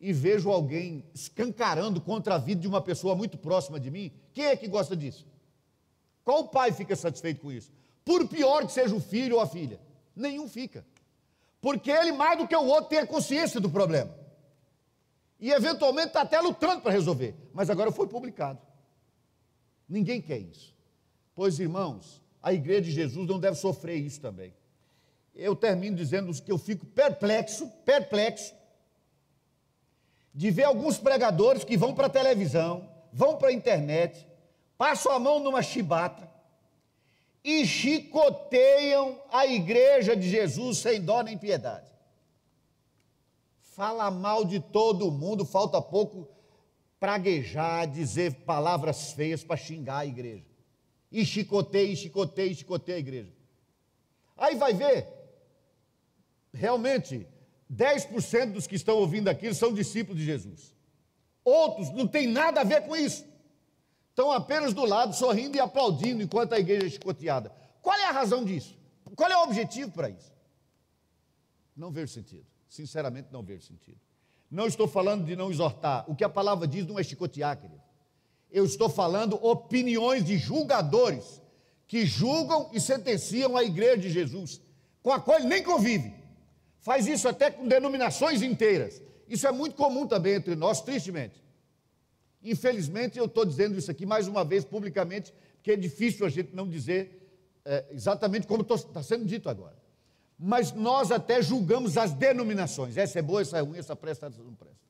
e 0.00 0.12
vejo 0.12 0.50
alguém 0.50 1.04
escancarando 1.14 2.00
contra 2.00 2.34
a 2.34 2.38
vida 2.38 2.60
de 2.60 2.66
uma 2.66 2.80
pessoa 2.80 3.14
muito 3.14 3.38
próxima 3.38 3.78
de 3.78 3.90
mim, 3.90 4.12
quem 4.32 4.46
é 4.46 4.56
que 4.56 4.66
gosta 4.66 4.96
disso? 4.96 5.29
Qual 6.24 6.48
pai 6.48 6.72
fica 6.72 6.94
satisfeito 6.94 7.40
com 7.40 7.50
isso? 7.50 7.70
Por 8.04 8.28
pior 8.28 8.66
que 8.66 8.72
seja 8.72 8.94
o 8.94 9.00
filho 9.00 9.36
ou 9.36 9.40
a 9.40 9.46
filha, 9.46 9.80
nenhum 10.14 10.48
fica. 10.48 10.84
Porque 11.60 11.90
ele, 11.90 12.12
mais 12.12 12.38
do 12.38 12.48
que 12.48 12.56
o 12.56 12.64
outro, 12.64 12.90
tem 12.90 12.98
a 12.98 13.06
consciência 13.06 13.60
do 13.60 13.68
problema. 13.68 14.14
E 15.38 15.50
eventualmente 15.50 16.08
está 16.08 16.22
até 16.22 16.40
lutando 16.40 16.82
para 16.82 16.92
resolver. 16.92 17.34
Mas 17.52 17.70
agora 17.70 17.90
foi 17.90 18.06
publicado. 18.06 18.58
Ninguém 19.88 20.20
quer 20.20 20.38
isso. 20.38 20.74
Pois, 21.34 21.58
irmãos, 21.58 22.22
a 22.42 22.52
igreja 22.52 22.82
de 22.82 22.92
Jesus 22.92 23.26
não 23.26 23.38
deve 23.38 23.56
sofrer 23.56 23.96
isso 23.96 24.20
também. 24.20 24.54
Eu 25.34 25.56
termino 25.56 25.96
dizendo 25.96 26.32
que 26.42 26.52
eu 26.52 26.58
fico 26.58 26.84
perplexo, 26.86 27.66
perplexo, 27.84 28.54
de 30.34 30.50
ver 30.50 30.64
alguns 30.64 30.98
pregadores 30.98 31.64
que 31.64 31.76
vão 31.76 31.94
para 31.94 32.06
a 32.06 32.10
televisão, 32.10 32.88
vão 33.12 33.36
para 33.36 33.48
a 33.48 33.52
internet, 33.52 34.26
passam 34.80 35.12
a 35.12 35.18
mão 35.18 35.40
numa 35.40 35.62
chibata 35.62 36.26
e 37.44 37.66
chicoteiam 37.66 39.20
a 39.30 39.46
igreja 39.46 40.16
de 40.16 40.26
Jesus 40.26 40.78
sem 40.78 41.02
dó 41.02 41.20
nem 41.22 41.36
piedade. 41.36 41.92
Fala 43.60 44.10
mal 44.10 44.42
de 44.42 44.58
todo 44.58 45.10
mundo, 45.10 45.44
falta 45.44 45.82
pouco 45.82 46.26
praguejar, 46.98 47.90
dizer 47.90 48.32
palavras 48.46 49.12
feias 49.12 49.44
para 49.44 49.58
xingar 49.58 49.98
a 49.98 50.06
igreja. 50.06 50.46
E 51.12 51.26
chicoteia, 51.26 51.92
e 51.92 51.96
chicoteia, 51.96 52.50
e 52.50 52.54
chicoteia 52.54 52.96
a 52.96 53.00
igreja. 53.00 53.32
Aí 54.34 54.54
vai 54.56 54.72
ver, 54.72 55.06
realmente, 56.54 57.26
10% 57.70 58.52
dos 58.52 58.66
que 58.66 58.76
estão 58.76 58.96
ouvindo 58.96 59.28
aquilo 59.28 59.54
são 59.54 59.74
discípulos 59.74 60.18
de 60.18 60.24
Jesus. 60.24 60.74
Outros 61.44 61.90
não 61.90 62.08
têm 62.08 62.26
nada 62.26 62.62
a 62.62 62.64
ver 62.64 62.86
com 62.86 62.96
isso. 62.96 63.28
Estão 64.20 64.32
apenas 64.32 64.74
do 64.74 64.84
lado, 64.84 65.14
sorrindo 65.14 65.56
e 65.56 65.60
aplaudindo 65.60 66.22
enquanto 66.22 66.52
a 66.52 66.58
igreja 66.58 66.86
é 66.86 66.90
chicoteada. 66.90 67.50
Qual 67.80 67.96
é 67.96 68.04
a 68.04 68.10
razão 68.10 68.44
disso? 68.44 68.76
Qual 69.16 69.30
é 69.30 69.34
o 69.38 69.44
objetivo 69.44 69.92
para 69.92 70.10
isso? 70.10 70.30
Não 71.74 71.90
vejo 71.90 72.12
sentido. 72.12 72.44
Sinceramente, 72.68 73.28
não 73.32 73.42
vejo 73.42 73.62
sentido. 73.62 73.98
Não 74.50 74.66
estou 74.66 74.86
falando 74.86 75.24
de 75.24 75.34
não 75.34 75.50
exortar. 75.50 76.04
O 76.06 76.14
que 76.14 76.22
a 76.22 76.28
palavra 76.28 76.68
diz 76.68 76.86
não 76.86 76.98
é 76.98 77.02
chicotear, 77.02 77.56
querido. 77.56 77.80
Eu 78.50 78.66
estou 78.66 78.90
falando 78.90 79.42
opiniões 79.42 80.22
de 80.22 80.36
julgadores 80.36 81.40
que 81.86 82.04
julgam 82.04 82.68
e 82.74 82.78
sentenciam 82.80 83.56
a 83.56 83.64
igreja 83.64 83.96
de 83.96 84.10
Jesus, 84.10 84.60
com 85.02 85.12
a 85.12 85.18
qual 85.18 85.38
ele 85.38 85.48
nem 85.48 85.64
convive. 85.64 86.12
Faz 86.80 87.06
isso 87.06 87.26
até 87.26 87.50
com 87.50 87.66
denominações 87.66 88.42
inteiras. 88.42 89.00
Isso 89.26 89.46
é 89.46 89.50
muito 89.50 89.76
comum 89.76 90.06
também 90.06 90.34
entre 90.34 90.54
nós, 90.54 90.82
tristemente. 90.82 91.42
Infelizmente, 92.42 93.18
eu 93.18 93.26
estou 93.26 93.44
dizendo 93.44 93.78
isso 93.78 93.90
aqui 93.90 94.06
mais 94.06 94.26
uma 94.26 94.44
vez 94.44 94.64
publicamente, 94.64 95.32
porque 95.56 95.72
é 95.72 95.76
difícil 95.76 96.24
a 96.24 96.28
gente 96.28 96.54
não 96.54 96.68
dizer 96.68 97.20
é, 97.64 97.86
exatamente 97.90 98.46
como 98.46 98.62
está 98.62 99.02
sendo 99.02 99.24
dito 99.24 99.48
agora. 99.48 99.76
Mas 100.38 100.72
nós 100.72 101.10
até 101.10 101.42
julgamos 101.42 101.98
as 101.98 102.14
denominações. 102.14 102.96
Essa 102.96 103.18
é 103.18 103.22
boa, 103.22 103.42
essa 103.42 103.58
é 103.58 103.60
ruim, 103.60 103.78
essa 103.78 103.94
presta, 103.94 104.26
essa 104.26 104.42
não 104.42 104.54
presta. 104.54 104.80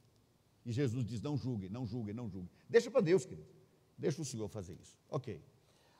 E 0.64 0.70
Jesus 0.70 1.04
diz: 1.04 1.20
não 1.20 1.36
julguem, 1.36 1.68
não 1.68 1.84
julguem, 1.84 2.14
não 2.14 2.28
julguem. 2.28 2.50
Deixa 2.68 2.90
para 2.90 3.00
Deus, 3.00 3.24
querido. 3.24 3.48
Deixa 3.98 4.22
o 4.22 4.24
Senhor 4.24 4.48
fazer 4.48 4.76
isso. 4.80 4.96
Ok. 5.10 5.40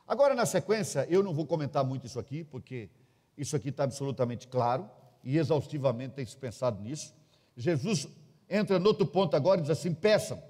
Agora, 0.07 0.33
na 0.33 0.45
sequência, 0.45 1.05
eu 1.09 1.21
não 1.21 1.33
vou 1.33 1.45
comentar 1.45 1.83
muito 1.83 2.05
isso 2.05 2.19
aqui, 2.19 2.43
porque 2.45 2.89
isso 3.37 3.55
aqui 3.55 3.69
está 3.69 3.83
absolutamente 3.83 4.47
claro 4.47 4.89
e 5.23 5.37
exaustivamente 5.37 6.13
tem 6.15 6.25
se 6.25 6.35
pensado 6.35 6.81
nisso. 6.81 7.13
Jesus 7.55 8.07
entra 8.49 8.79
no 8.79 8.87
outro 8.87 9.05
ponto 9.05 9.35
agora 9.35 9.59
e 9.59 9.63
diz 9.63 9.71
assim: 9.71 9.93
peçam. 9.93 10.41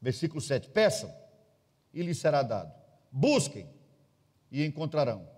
Versículo 0.00 0.40
7: 0.40 0.68
peçam 0.68 1.12
e 1.92 2.02
lhes 2.02 2.18
será 2.18 2.42
dado. 2.42 2.72
Busquem 3.10 3.68
e 4.50 4.64
encontrarão. 4.64 5.28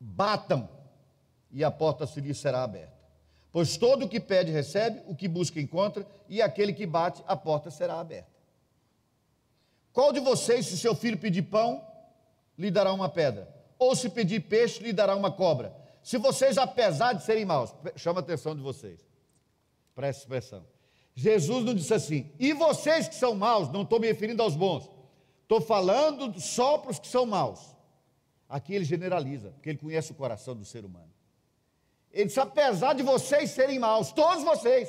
Batam 0.00 0.68
e 1.50 1.64
a 1.64 1.70
porta 1.70 2.06
se 2.06 2.20
lhes 2.20 2.38
será 2.38 2.62
aberta. 2.62 2.96
Pois 3.50 3.76
todo 3.76 4.04
o 4.04 4.08
que 4.08 4.20
pede 4.20 4.50
recebe, 4.50 5.02
o 5.06 5.14
que 5.14 5.26
busca 5.26 5.60
encontra, 5.60 6.06
e 6.28 6.42
aquele 6.42 6.72
que 6.72 6.86
bate, 6.86 7.24
a 7.26 7.36
porta 7.36 7.70
será 7.70 7.98
aberta. 7.98 8.30
Qual 9.92 10.12
de 10.12 10.20
vocês, 10.20 10.66
se 10.66 10.78
seu 10.78 10.94
filho 10.94 11.18
pedir 11.18 11.42
pão, 11.42 11.84
lhe 12.56 12.70
dará 12.70 12.92
uma 12.92 13.08
pedra? 13.08 13.48
Ou 13.78 13.96
se 13.96 14.08
pedir 14.10 14.40
peixe, 14.40 14.82
lhe 14.82 14.92
dará 14.92 15.16
uma 15.16 15.32
cobra? 15.32 15.74
Se 16.02 16.18
vocês, 16.18 16.58
apesar 16.58 17.14
de 17.14 17.24
serem 17.24 17.44
maus, 17.44 17.74
chama 17.96 18.20
a 18.20 18.22
atenção 18.22 18.54
de 18.54 18.62
vocês, 18.62 19.00
presta 19.94 20.22
expressão. 20.22 20.64
Jesus 21.20 21.64
não 21.64 21.74
disse 21.74 21.92
assim, 21.92 22.30
e 22.38 22.52
vocês 22.52 23.08
que 23.08 23.14
são 23.16 23.34
maus, 23.34 23.68
não 23.72 23.82
estou 23.82 23.98
me 23.98 24.06
referindo 24.06 24.40
aos 24.40 24.54
bons, 24.54 24.88
estou 25.42 25.60
falando 25.60 26.40
só 26.40 26.78
para 26.78 26.92
os 26.92 26.98
que 27.00 27.08
são 27.08 27.26
maus. 27.26 27.58
Aqui 28.48 28.72
ele 28.72 28.84
generaliza, 28.84 29.50
porque 29.50 29.70
ele 29.70 29.78
conhece 29.78 30.12
o 30.12 30.14
coração 30.14 30.54
do 30.54 30.64
ser 30.64 30.84
humano. 30.84 31.12
Ele 32.12 32.26
disse, 32.26 32.38
apesar 32.38 32.92
de 32.92 33.02
vocês 33.02 33.50
serem 33.50 33.80
maus, 33.80 34.12
todos 34.12 34.44
vocês, 34.44 34.88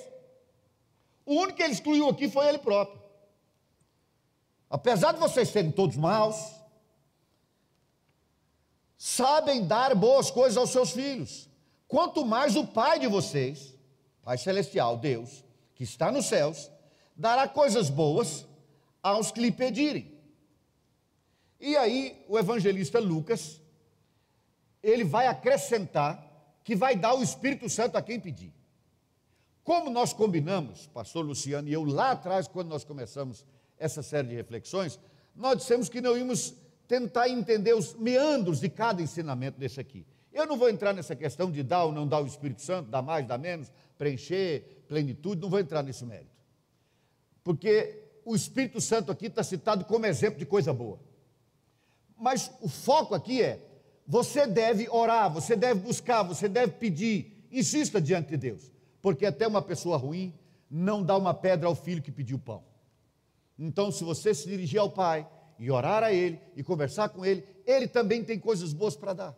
o 1.25 1.33
único 1.33 1.57
que 1.57 1.63
ele 1.63 1.73
excluiu 1.73 2.07
aqui 2.07 2.29
foi 2.29 2.47
ele 2.47 2.59
próprio. 2.59 3.01
Apesar 4.69 5.13
de 5.13 5.19
vocês 5.19 5.49
serem 5.49 5.71
todos 5.71 5.97
maus, 5.97 6.35
sabem 8.95 9.65
dar 9.65 9.95
boas 9.95 10.29
coisas 10.29 10.57
aos 10.57 10.69
seus 10.69 10.91
filhos. 10.91 11.49
Quanto 11.87 12.23
mais 12.23 12.55
o 12.55 12.67
Pai 12.67 12.99
de 12.99 13.07
vocês, 13.07 13.75
Pai 14.21 14.37
Celestial, 14.37 14.95
Deus, 14.95 15.43
que 15.79 15.85
está 15.85 16.11
nos 16.11 16.25
céus, 16.25 16.69
dará 17.15 17.47
coisas 17.47 17.89
boas 17.89 18.45
aos 19.01 19.31
que 19.31 19.39
lhe 19.39 19.49
pedirem. 19.49 20.11
E 21.57 21.77
aí, 21.77 22.21
o 22.27 22.37
evangelista 22.37 22.99
Lucas, 22.99 23.61
ele 24.83 25.05
vai 25.05 25.27
acrescentar 25.27 26.21
que 26.65 26.75
vai 26.75 26.97
dar 26.97 27.13
o 27.13 27.23
Espírito 27.23 27.69
Santo 27.69 27.95
a 27.95 28.01
quem 28.01 28.19
pedir. 28.19 28.53
Como 29.63 29.89
nós 29.89 30.11
combinamos, 30.11 30.87
pastor 30.87 31.25
Luciano 31.25 31.69
e 31.69 31.71
eu, 31.71 31.85
lá 31.85 32.11
atrás, 32.11 32.45
quando 32.45 32.67
nós 32.67 32.83
começamos 32.83 33.45
essa 33.77 34.03
série 34.03 34.27
de 34.27 34.35
reflexões, 34.35 34.99
nós 35.33 35.59
dissemos 35.59 35.87
que 35.87 36.01
não 36.01 36.17
íamos 36.17 36.53
tentar 36.89 37.29
entender 37.29 37.73
os 37.73 37.93
meandros 37.93 38.59
de 38.59 38.67
cada 38.67 39.01
ensinamento 39.01 39.57
desse 39.57 39.79
aqui. 39.79 40.05
Eu 40.31 40.45
não 40.45 40.57
vou 40.57 40.69
entrar 40.69 40.93
nessa 40.93 41.15
questão 41.15 41.51
de 41.51 41.63
dar 41.63 41.85
ou 41.85 41.91
não 41.91 42.07
dar 42.07 42.21
o 42.21 42.27
Espírito 42.27 42.61
Santo, 42.61 42.89
dar 42.89 43.01
mais, 43.01 43.27
dar 43.27 43.37
menos, 43.37 43.71
preencher, 43.97 44.83
plenitude, 44.87 45.41
não 45.41 45.49
vou 45.49 45.59
entrar 45.59 45.83
nesse 45.83 46.05
mérito. 46.05 46.31
Porque 47.43 48.03
o 48.23 48.35
Espírito 48.35 48.79
Santo 48.79 49.11
aqui 49.11 49.25
está 49.27 49.43
citado 49.43 49.85
como 49.85 50.05
exemplo 50.05 50.37
de 50.37 50.45
coisa 50.45 50.71
boa. 50.71 50.99
Mas 52.17 52.51
o 52.61 52.69
foco 52.69 53.15
aqui 53.15 53.41
é: 53.41 53.59
você 54.05 54.45
deve 54.45 54.87
orar, 54.89 55.31
você 55.31 55.55
deve 55.55 55.79
buscar, 55.79 56.23
você 56.23 56.47
deve 56.47 56.73
pedir, 56.73 57.47
insista 57.51 57.99
diante 57.99 58.29
de 58.29 58.37
Deus, 58.37 58.71
porque 59.01 59.25
até 59.25 59.47
uma 59.47 59.61
pessoa 59.61 59.97
ruim 59.97 60.33
não 60.69 61.03
dá 61.03 61.17
uma 61.17 61.33
pedra 61.33 61.67
ao 61.67 61.75
filho 61.75 62.01
que 62.01 62.11
pediu 62.11 62.37
pão. 62.37 62.63
Então, 63.57 63.91
se 63.91 64.03
você 64.03 64.33
se 64.33 64.47
dirigir 64.47 64.79
ao 64.79 64.91
Pai, 64.91 65.27
e 65.59 65.69
orar 65.69 66.03
a 66.03 66.11
Ele 66.11 66.39
e 66.55 66.63
conversar 66.63 67.09
com 67.09 67.25
Ele, 67.25 67.43
Ele 67.65 67.87
também 67.87 68.23
tem 68.23 68.39
coisas 68.39 68.71
boas 68.71 68.95
para 68.95 69.13
dar. 69.13 69.37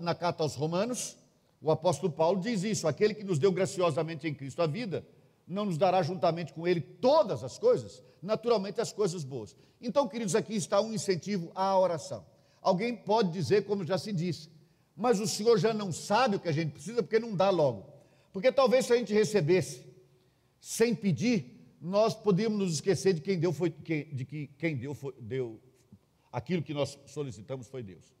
Na 0.00 0.14
carta 0.14 0.42
aos 0.42 0.54
Romanos, 0.54 1.16
o 1.60 1.70
apóstolo 1.70 2.12
Paulo 2.12 2.40
diz 2.40 2.62
isso: 2.62 2.86
aquele 2.86 3.14
que 3.14 3.24
nos 3.24 3.38
deu 3.38 3.50
graciosamente 3.50 4.26
em 4.26 4.34
Cristo 4.34 4.62
a 4.62 4.66
vida, 4.66 5.06
não 5.46 5.64
nos 5.64 5.78
dará 5.78 6.02
juntamente 6.02 6.52
com 6.52 6.66
Ele 6.66 6.80
todas 6.80 7.42
as 7.42 7.58
coisas, 7.58 8.02
naturalmente 8.22 8.80
as 8.80 8.92
coisas 8.92 9.24
boas. 9.24 9.56
Então, 9.80 10.08
queridos, 10.08 10.34
aqui 10.34 10.54
está 10.54 10.80
um 10.80 10.92
incentivo 10.92 11.50
à 11.54 11.78
oração. 11.78 12.24
Alguém 12.60 12.96
pode 12.96 13.30
dizer, 13.30 13.64
como 13.64 13.84
já 13.84 13.96
se 13.96 14.12
disse, 14.12 14.50
mas 14.96 15.20
o 15.20 15.26
Senhor 15.26 15.58
já 15.58 15.72
não 15.72 15.92
sabe 15.92 16.36
o 16.36 16.40
que 16.40 16.48
a 16.48 16.52
gente 16.52 16.72
precisa 16.72 17.02
porque 17.02 17.18
não 17.18 17.34
dá 17.34 17.50
logo. 17.50 17.86
Porque 18.32 18.50
talvez 18.50 18.86
se 18.86 18.92
a 18.92 18.96
gente 18.96 19.12
recebesse 19.12 19.86
sem 20.60 20.94
pedir, 20.94 21.76
nós 21.80 22.14
podíamos 22.14 22.58
nos 22.58 22.74
esquecer 22.74 23.12
de 23.14 23.20
quem 23.20 23.38
deu 23.38 23.52
foi 23.52 23.70
de 23.70 24.24
que 24.24 24.48
quem 24.58 24.76
deu 24.76 24.94
foi, 24.94 25.14
deu 25.20 25.60
aquilo 26.32 26.62
que 26.62 26.74
nós 26.74 26.98
solicitamos 27.06 27.68
foi 27.68 27.82
Deus. 27.82 28.12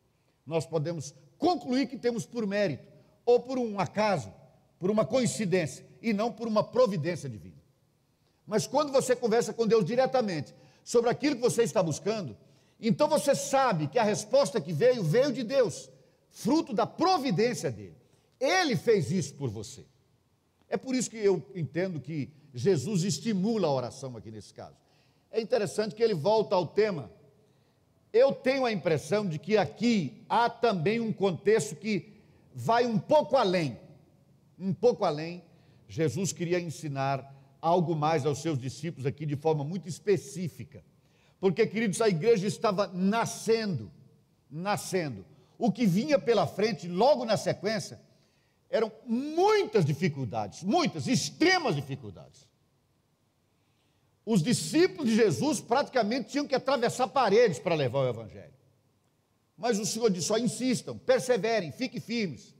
Nós 0.46 0.64
podemos 0.64 1.12
concluir 1.38 1.86
que 1.86 1.96
temos 1.96 2.24
por 2.26 2.46
mérito 2.46 2.86
ou 3.24 3.40
por 3.40 3.58
um 3.58 3.78
acaso, 3.78 4.32
por 4.78 4.90
uma 4.90 5.04
coincidência 5.04 5.86
e 6.00 6.12
não 6.12 6.32
por 6.32 6.46
uma 6.46 6.62
providência 6.62 7.28
divina. 7.28 7.56
Mas 8.46 8.66
quando 8.66 8.92
você 8.92 9.16
conversa 9.16 9.52
com 9.52 9.66
Deus 9.66 9.84
diretamente, 9.84 10.54
sobre 10.84 11.10
aquilo 11.10 11.34
que 11.34 11.42
você 11.42 11.64
está 11.64 11.82
buscando, 11.82 12.36
então 12.80 13.08
você 13.08 13.34
sabe 13.34 13.88
que 13.88 13.98
a 13.98 14.04
resposta 14.04 14.60
que 14.60 14.72
veio, 14.72 15.02
veio 15.02 15.32
de 15.32 15.42
Deus, 15.42 15.90
fruto 16.30 16.72
da 16.72 16.86
providência 16.86 17.72
dele. 17.72 17.96
Ele 18.38 18.76
fez 18.76 19.10
isso 19.10 19.34
por 19.34 19.50
você. 19.50 19.84
É 20.68 20.76
por 20.76 20.94
isso 20.94 21.10
que 21.10 21.16
eu 21.16 21.42
entendo 21.54 22.00
que 22.00 22.30
Jesus 22.54 23.02
estimula 23.02 23.66
a 23.66 23.72
oração 23.72 24.16
aqui 24.16 24.30
nesse 24.30 24.52
caso. 24.52 24.76
É 25.30 25.40
interessante 25.40 25.94
que 25.94 26.02
ele 26.02 26.14
volta 26.14 26.54
ao 26.54 26.66
tema. 26.66 27.10
Eu 28.16 28.32
tenho 28.32 28.64
a 28.64 28.72
impressão 28.72 29.28
de 29.28 29.38
que 29.38 29.58
aqui 29.58 30.24
há 30.26 30.48
também 30.48 31.00
um 31.00 31.12
contexto 31.12 31.76
que 31.76 32.14
vai 32.54 32.86
um 32.86 32.98
pouco 32.98 33.36
além. 33.36 33.78
Um 34.58 34.72
pouco 34.72 35.04
além. 35.04 35.44
Jesus 35.86 36.32
queria 36.32 36.58
ensinar 36.58 37.30
algo 37.60 37.94
mais 37.94 38.24
aos 38.24 38.40
seus 38.40 38.58
discípulos 38.58 39.04
aqui 39.04 39.26
de 39.26 39.36
forma 39.36 39.62
muito 39.62 39.86
específica. 39.86 40.82
Porque, 41.38 41.66
queridos, 41.66 42.00
a 42.00 42.08
igreja 42.08 42.46
estava 42.46 42.86
nascendo, 42.86 43.92
nascendo. 44.50 45.22
O 45.58 45.70
que 45.70 45.84
vinha 45.84 46.18
pela 46.18 46.46
frente, 46.46 46.88
logo 46.88 47.22
na 47.22 47.36
sequência, 47.36 48.00
eram 48.70 48.90
muitas 49.04 49.84
dificuldades, 49.84 50.62
muitas, 50.62 51.06
extremas 51.06 51.76
dificuldades. 51.76 52.48
Os 54.26 54.42
discípulos 54.42 55.08
de 55.08 55.16
Jesus 55.16 55.60
praticamente 55.60 56.30
tinham 56.30 56.46
que 56.46 56.54
atravessar 56.54 57.08
paredes 57.08 57.58
para 57.58 57.74
levar 57.74 58.00
o 58.00 58.08
Evangelho. 58.08 58.52
Mas 59.56 59.78
o 59.78 59.86
Senhor 59.86 60.10
disse: 60.10 60.26
só 60.26 60.36
insistam, 60.36 60.98
perseverem, 60.98 61.72
fiquem 61.72 62.00
firmes, 62.00 62.54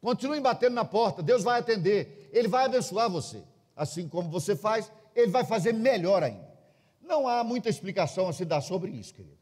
continuem 0.00 0.42
batendo 0.42 0.74
na 0.74 0.84
porta, 0.84 1.22
Deus 1.22 1.44
vai 1.44 1.60
atender, 1.60 2.28
Ele 2.32 2.48
vai 2.48 2.66
abençoar 2.66 3.08
você. 3.08 3.42
Assim 3.74 4.08
como 4.08 4.28
você 4.28 4.56
faz, 4.56 4.90
Ele 5.14 5.28
vai 5.28 5.44
fazer 5.44 5.72
melhor 5.72 6.24
ainda. 6.24 6.52
Não 7.00 7.28
há 7.28 7.44
muita 7.44 7.70
explicação 7.70 8.28
a 8.28 8.32
se 8.32 8.44
dar 8.44 8.60
sobre 8.60 8.90
isso, 8.90 9.14
querido. 9.14 9.38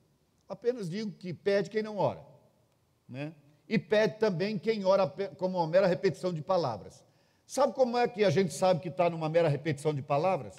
Apenas 0.48 0.90
digo 0.90 1.10
que 1.12 1.32
pede 1.32 1.70
quem 1.70 1.82
não 1.82 1.96
ora. 1.96 2.24
Né? 3.08 3.32
e 3.70 3.78
pede 3.78 4.18
também 4.18 4.58
quem 4.58 4.84
ora 4.84 5.06
como 5.38 5.56
uma 5.56 5.66
mera 5.68 5.86
repetição 5.86 6.32
de 6.32 6.42
palavras. 6.42 7.04
Sabe 7.46 7.72
como 7.72 7.96
é 7.96 8.08
que 8.08 8.24
a 8.24 8.30
gente 8.30 8.52
sabe 8.52 8.80
que 8.80 8.88
está 8.88 9.08
numa 9.08 9.28
mera 9.28 9.48
repetição 9.48 9.94
de 9.94 10.02
palavras? 10.02 10.56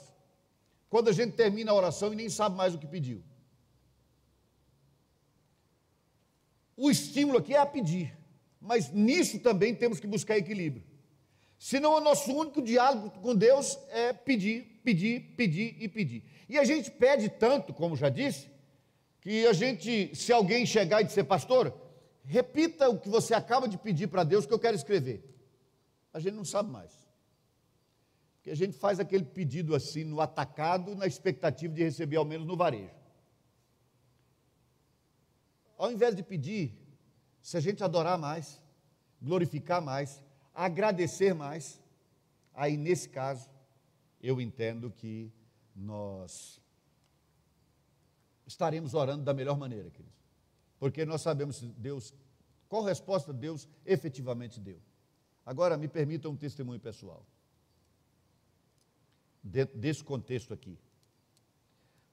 Quando 0.92 1.08
a 1.08 1.14
gente 1.14 1.38
termina 1.38 1.72
a 1.72 1.74
oração 1.74 2.12
e 2.12 2.18
nem 2.18 2.30
sabe 2.30 2.58
mais 2.58 2.76
o 2.76 2.78
que 2.78 2.86
pediu. 2.86 3.24
O 6.76 6.92
estímulo 6.92 7.38
aqui 7.38 7.54
é 7.54 7.60
a 7.60 7.66
pedir, 7.66 8.14
mas 8.60 8.92
nisso 8.92 9.40
também 9.40 9.74
temos 9.74 10.02
que 10.02 10.06
buscar 10.06 10.38
equilíbrio. 10.38 10.84
Senão 11.58 11.94
o 11.94 12.02
nosso 12.02 12.34
único 12.34 12.62
diálogo 12.62 13.10
com 13.22 13.34
Deus 13.34 13.80
é 13.90 14.12
pedir, 14.12 14.82
pedir, 14.84 15.34
pedir 15.38 15.78
e 15.80 15.88
pedir. 15.88 16.26
E 16.50 16.60
a 16.60 16.66
gente 16.66 16.92
pede 16.92 17.30
tanto, 17.30 17.74
como 17.74 17.96
já 17.96 18.10
disse, 18.10 18.50
que 19.22 19.48
a 19.48 19.54
gente, 19.54 20.14
se 20.14 20.34
alguém 20.34 20.66
chegar 20.66 21.00
e 21.00 21.06
dizer, 21.06 21.24
pastor, 21.24 21.74
repita 22.26 22.90
o 22.90 23.00
que 23.00 23.08
você 23.08 23.34
acaba 23.34 23.66
de 23.66 23.78
pedir 23.78 24.08
para 24.08 24.26
Deus 24.26 24.46
que 24.46 24.54
eu 24.54 24.60
quero 24.60 24.76
escrever. 24.76 25.24
A 26.14 26.20
gente 26.20 26.34
não 26.34 26.44
sabe 26.44 26.70
mais. 26.70 27.01
Porque 28.42 28.50
a 28.50 28.56
gente 28.56 28.76
faz 28.76 29.00
aquele 29.00 29.24
pedido 29.24 29.76
assim 29.76 30.04
no 30.04 30.20
atacado, 30.20 30.96
na 30.96 31.06
expectativa 31.06 31.74
de 31.74 31.84
receber 31.84 32.18
ao 32.18 32.26
menos 32.26 32.46
no 32.46 32.58
varejo. 32.58 32.94
Ao 35.78 35.92
invés 35.92 36.16
de 36.16 36.24
pedir, 36.24 36.76
se 37.42 37.56
a 37.56 37.60
gente 37.60 37.84
adorar 37.84 38.18
mais, 38.18 38.62
glorificar 39.22 39.82
mais, 39.82 40.24
agradecer 40.54 41.34
mais, 41.34 41.80
aí 42.54 42.78
nesse 42.78 43.08
caso, 43.08 43.50
eu 44.22 44.42
entendo 44.42 44.92
que 44.92 45.32
nós 45.76 46.60
estaremos 48.46 48.94
orando 48.94 49.24
da 49.24 49.34
melhor 49.34 49.58
maneira, 49.58 49.90
queridos 49.90 50.22
porque 50.82 51.06
nós 51.06 51.22
sabemos 51.22 51.62
Deus, 51.78 52.12
qual 52.68 52.84
resposta 52.84 53.32
Deus 53.32 53.70
efetivamente 53.86 54.60
deu. 54.60 54.82
Agora, 55.46 55.78
me 55.78 55.88
permita 55.88 56.28
um 56.28 56.36
testemunho 56.36 56.80
pessoal, 56.80 57.24
dentro 59.44 59.78
desse 59.78 60.04
contexto 60.04 60.54
aqui. 60.54 60.78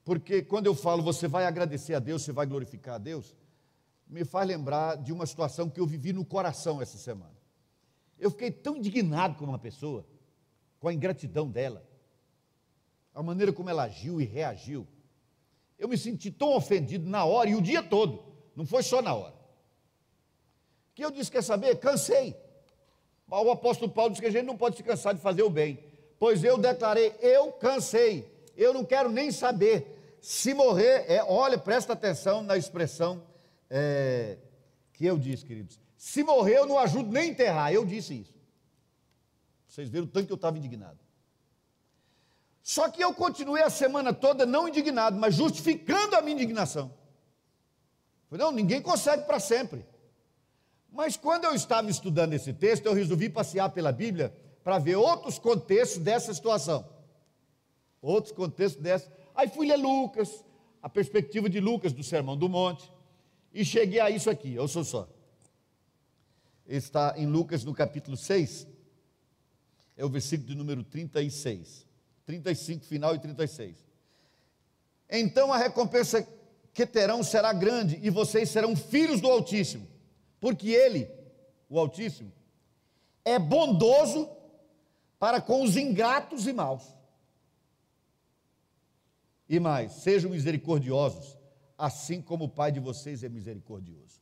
Porque 0.05 0.43
quando 0.43 0.67
eu 0.67 0.75
falo 0.75 1.03
você 1.03 1.29
vai 1.29 1.45
agradecer 1.45 1.95
a 1.95 1.99
Deus, 1.99 2.23
você 2.23 2.33
vai 2.33 2.47
glorificar 2.47 2.95
a 2.95 2.99
Deus, 2.99 3.37
me 4.07 4.25
faz 4.25 4.49
lembrar 4.49 4.97
de 4.97 5.13
uma 5.13 5.27
situação 5.27 5.69
que 5.69 5.79
eu 5.79 5.87
vivi 5.87 6.13
no 6.13 6.25
coração 6.25 6.81
essa 6.81 6.97
semana. 6.97 7.37
Eu 8.19 8.31
fiquei 8.31 8.51
tão 8.51 8.77
indignado 8.77 9.37
com 9.37 9.45
uma 9.45 9.59
pessoa, 9.59 10.07
com 10.81 10.89
a 10.89 10.95
ingratidão 10.95 11.49
dela, 11.49 11.87
a 13.15 13.23
maneira 13.23 13.53
como 13.53 13.69
ela 13.69 13.85
agiu 13.85 14.21
e 14.21 14.25
reagiu. 14.25 14.87
Eu 15.79 15.89
me 15.89 15.97
senti 15.97 16.31
tão 16.31 16.57
ofendido 16.57 17.09
na 17.09 17.25
hora 17.25 17.51
e 17.51 17.55
o 17.55 17.63
dia 17.63 17.83
todo. 17.83 18.25
Não 18.57 18.67
foi 18.67 18.83
só 18.83 19.01
na 19.01 19.15
hora. 19.15 19.35
Que 20.95 21.05
eu 21.05 21.11
disse: 21.11 21.31
quer 21.31 21.43
saber? 21.43 21.79
Cansei. 21.79 22.37
O 23.29 23.51
apóstolo 23.51 23.93
Paulo 23.93 24.11
disse 24.11 24.23
que 24.23 24.27
a 24.27 24.33
gente 24.33 24.47
não 24.47 24.57
pode 24.57 24.77
se 24.77 24.83
cansar 24.83 25.15
de 25.15 25.21
fazer 25.21 25.43
o 25.43 25.51
bem. 25.51 25.79
Pois 26.19 26.43
eu 26.43 26.59
declarei: 26.59 27.15
eu 27.21 27.53
cansei. 27.53 28.31
Eu 28.57 28.75
não 28.75 28.85
quero 28.85 29.09
nem 29.09 29.31
saber. 29.31 30.19
Se 30.21 30.53
morrer, 30.53 31.05
é, 31.09 31.23
olha, 31.23 31.57
presta 31.57 31.93
atenção 31.93 32.43
na 32.43 32.57
expressão 32.57 33.23
é, 33.71 34.37
que 34.93 35.07
eu 35.07 35.17
disse, 35.17 35.45
queridos. 35.45 35.81
Se 35.97 36.25
morrer, 36.25 36.59
eu 36.59 36.67
não 36.67 36.79
ajudo 36.79 37.13
nem 37.13 37.31
enterrar. 37.31 37.73
Eu 37.73 37.85
disse 37.85 38.21
isso. 38.21 38.35
Vocês 39.67 39.89
viram 39.89 40.07
o 40.07 40.09
tanto 40.09 40.27
que 40.27 40.33
eu 40.33 40.37
estava 40.37 40.59
indignado. 40.59 40.99
Só 42.63 42.91
que 42.91 43.03
eu 43.03 43.15
continuei 43.15 43.63
a 43.63 43.71
semana 43.71 44.13
toda 44.13 44.45
não 44.45 44.69
indignado, 44.69 45.19
mas 45.19 45.35
justificando 45.35 46.17
a 46.17 46.21
minha 46.21 46.35
indignação. 46.35 46.93
Não, 48.31 48.53
ninguém 48.53 48.83
consegue 48.83 49.25
para 49.25 49.41
sempre. 49.41 49.87
Mas 50.93 51.17
quando 51.17 51.45
eu 51.45 51.55
estava 51.55 51.91
estudando 51.91 52.35
esse 52.35 52.53
texto, 52.53 52.87
eu 52.87 52.93
resolvi 52.93 53.29
passear 53.29 53.71
pela 53.71 53.93
Bíblia 53.93 54.35
para 54.63 54.79
ver 54.79 54.97
outros 54.97 55.39
contextos 55.39 55.99
dessa 55.99 56.33
situação. 56.33 56.89
Outros 58.01 58.33
contextos 58.33 58.83
dessa. 58.83 59.11
Aí 59.35 59.49
fui 59.49 59.67
ler 59.67 59.77
Lucas, 59.77 60.45
a 60.83 60.89
perspectiva 60.89 61.49
de 61.49 61.61
Lucas 61.61 61.93
do 61.93 62.03
Sermão 62.03 62.37
do 62.37 62.49
Monte, 62.49 62.93
e 63.53 63.65
cheguei 63.65 64.01
a 64.01 64.11
isso 64.11 64.29
aqui, 64.31 64.57
sou 64.69 64.85
só. 64.85 65.09
Está 66.67 67.15
em 67.17 67.27
Lucas 67.27 67.65
no 67.65 67.75
capítulo 67.75 68.17
6, 68.17 68.67
é 69.97 70.05
o 70.05 70.09
versículo 70.09 70.49
de 70.49 70.55
número 70.55 70.85
36. 70.85 71.89
35 72.29 72.85
final 72.85 73.15
e 73.15 73.19
36. 73.19 73.75
Então 75.11 75.51
a 75.51 75.57
recompensa 75.57 76.29
que 76.75 76.87
terão 76.87 77.23
será 77.23 77.55
grande, 77.55 77.99
e 78.03 78.11
vocês 78.11 78.51
serão 78.51 78.77
filhos 78.77 79.21
do 79.21 79.29
Altíssimo, 79.29 79.89
porque 80.39 80.69
Ele, 80.69 81.11
o 81.71 81.79
Altíssimo, 81.79 82.31
é 83.25 83.39
bondoso 83.39 84.29
para 85.19 85.41
com 85.41 85.63
os 85.63 85.77
ingratos 85.77 86.47
e 86.47 86.53
maus. 86.53 86.95
E 89.49 89.59
mais, 89.59 89.93
sejam 89.93 90.31
misericordiosos, 90.31 91.37
assim 91.77 92.21
como 92.21 92.45
o 92.45 92.49
Pai 92.49 92.71
de 92.71 92.81
vocês 92.81 93.25
é 93.25 93.29
misericordioso. 93.29 94.21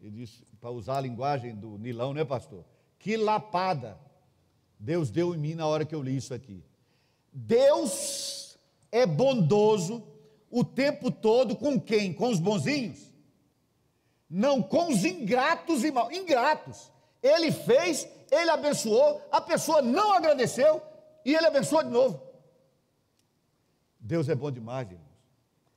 Ele 0.00 0.10
disse, 0.10 0.44
para 0.60 0.70
usar 0.70 0.98
a 0.98 1.00
linguagem 1.00 1.54
do 1.54 1.78
Nilão, 1.78 2.12
né, 2.12 2.24
pastor? 2.24 2.64
Que 2.98 3.16
lapada 3.16 3.98
Deus 4.78 5.10
deu 5.10 5.34
em 5.34 5.38
mim 5.38 5.54
na 5.54 5.66
hora 5.66 5.84
que 5.84 5.94
eu 5.94 6.02
li 6.02 6.16
isso 6.16 6.32
aqui. 6.32 6.64
Deus 7.30 8.58
é 8.90 9.04
bondoso 9.04 10.02
o 10.50 10.64
tempo 10.64 11.10
todo 11.10 11.54
com 11.54 11.78
quem? 11.78 12.14
Com 12.14 12.28
os 12.30 12.40
bonzinhos? 12.40 12.98
Não, 14.28 14.62
com 14.62 14.90
os 14.90 15.04
ingratos 15.04 15.84
e 15.84 15.90
mal. 15.90 16.10
Ingratos. 16.10 16.90
Ele 17.22 17.52
fez, 17.52 18.08
ele 18.30 18.50
abençoou, 18.50 19.20
a 19.30 19.40
pessoa 19.40 19.82
não 19.82 20.12
agradeceu 20.12 20.82
e 21.24 21.34
ele 21.34 21.46
abençoou 21.46 21.82
de 21.82 21.90
novo. 21.90 22.22
Deus 23.98 24.28
é 24.28 24.34
bom 24.34 24.50
demais, 24.50 24.90
irmãos. 24.90 25.08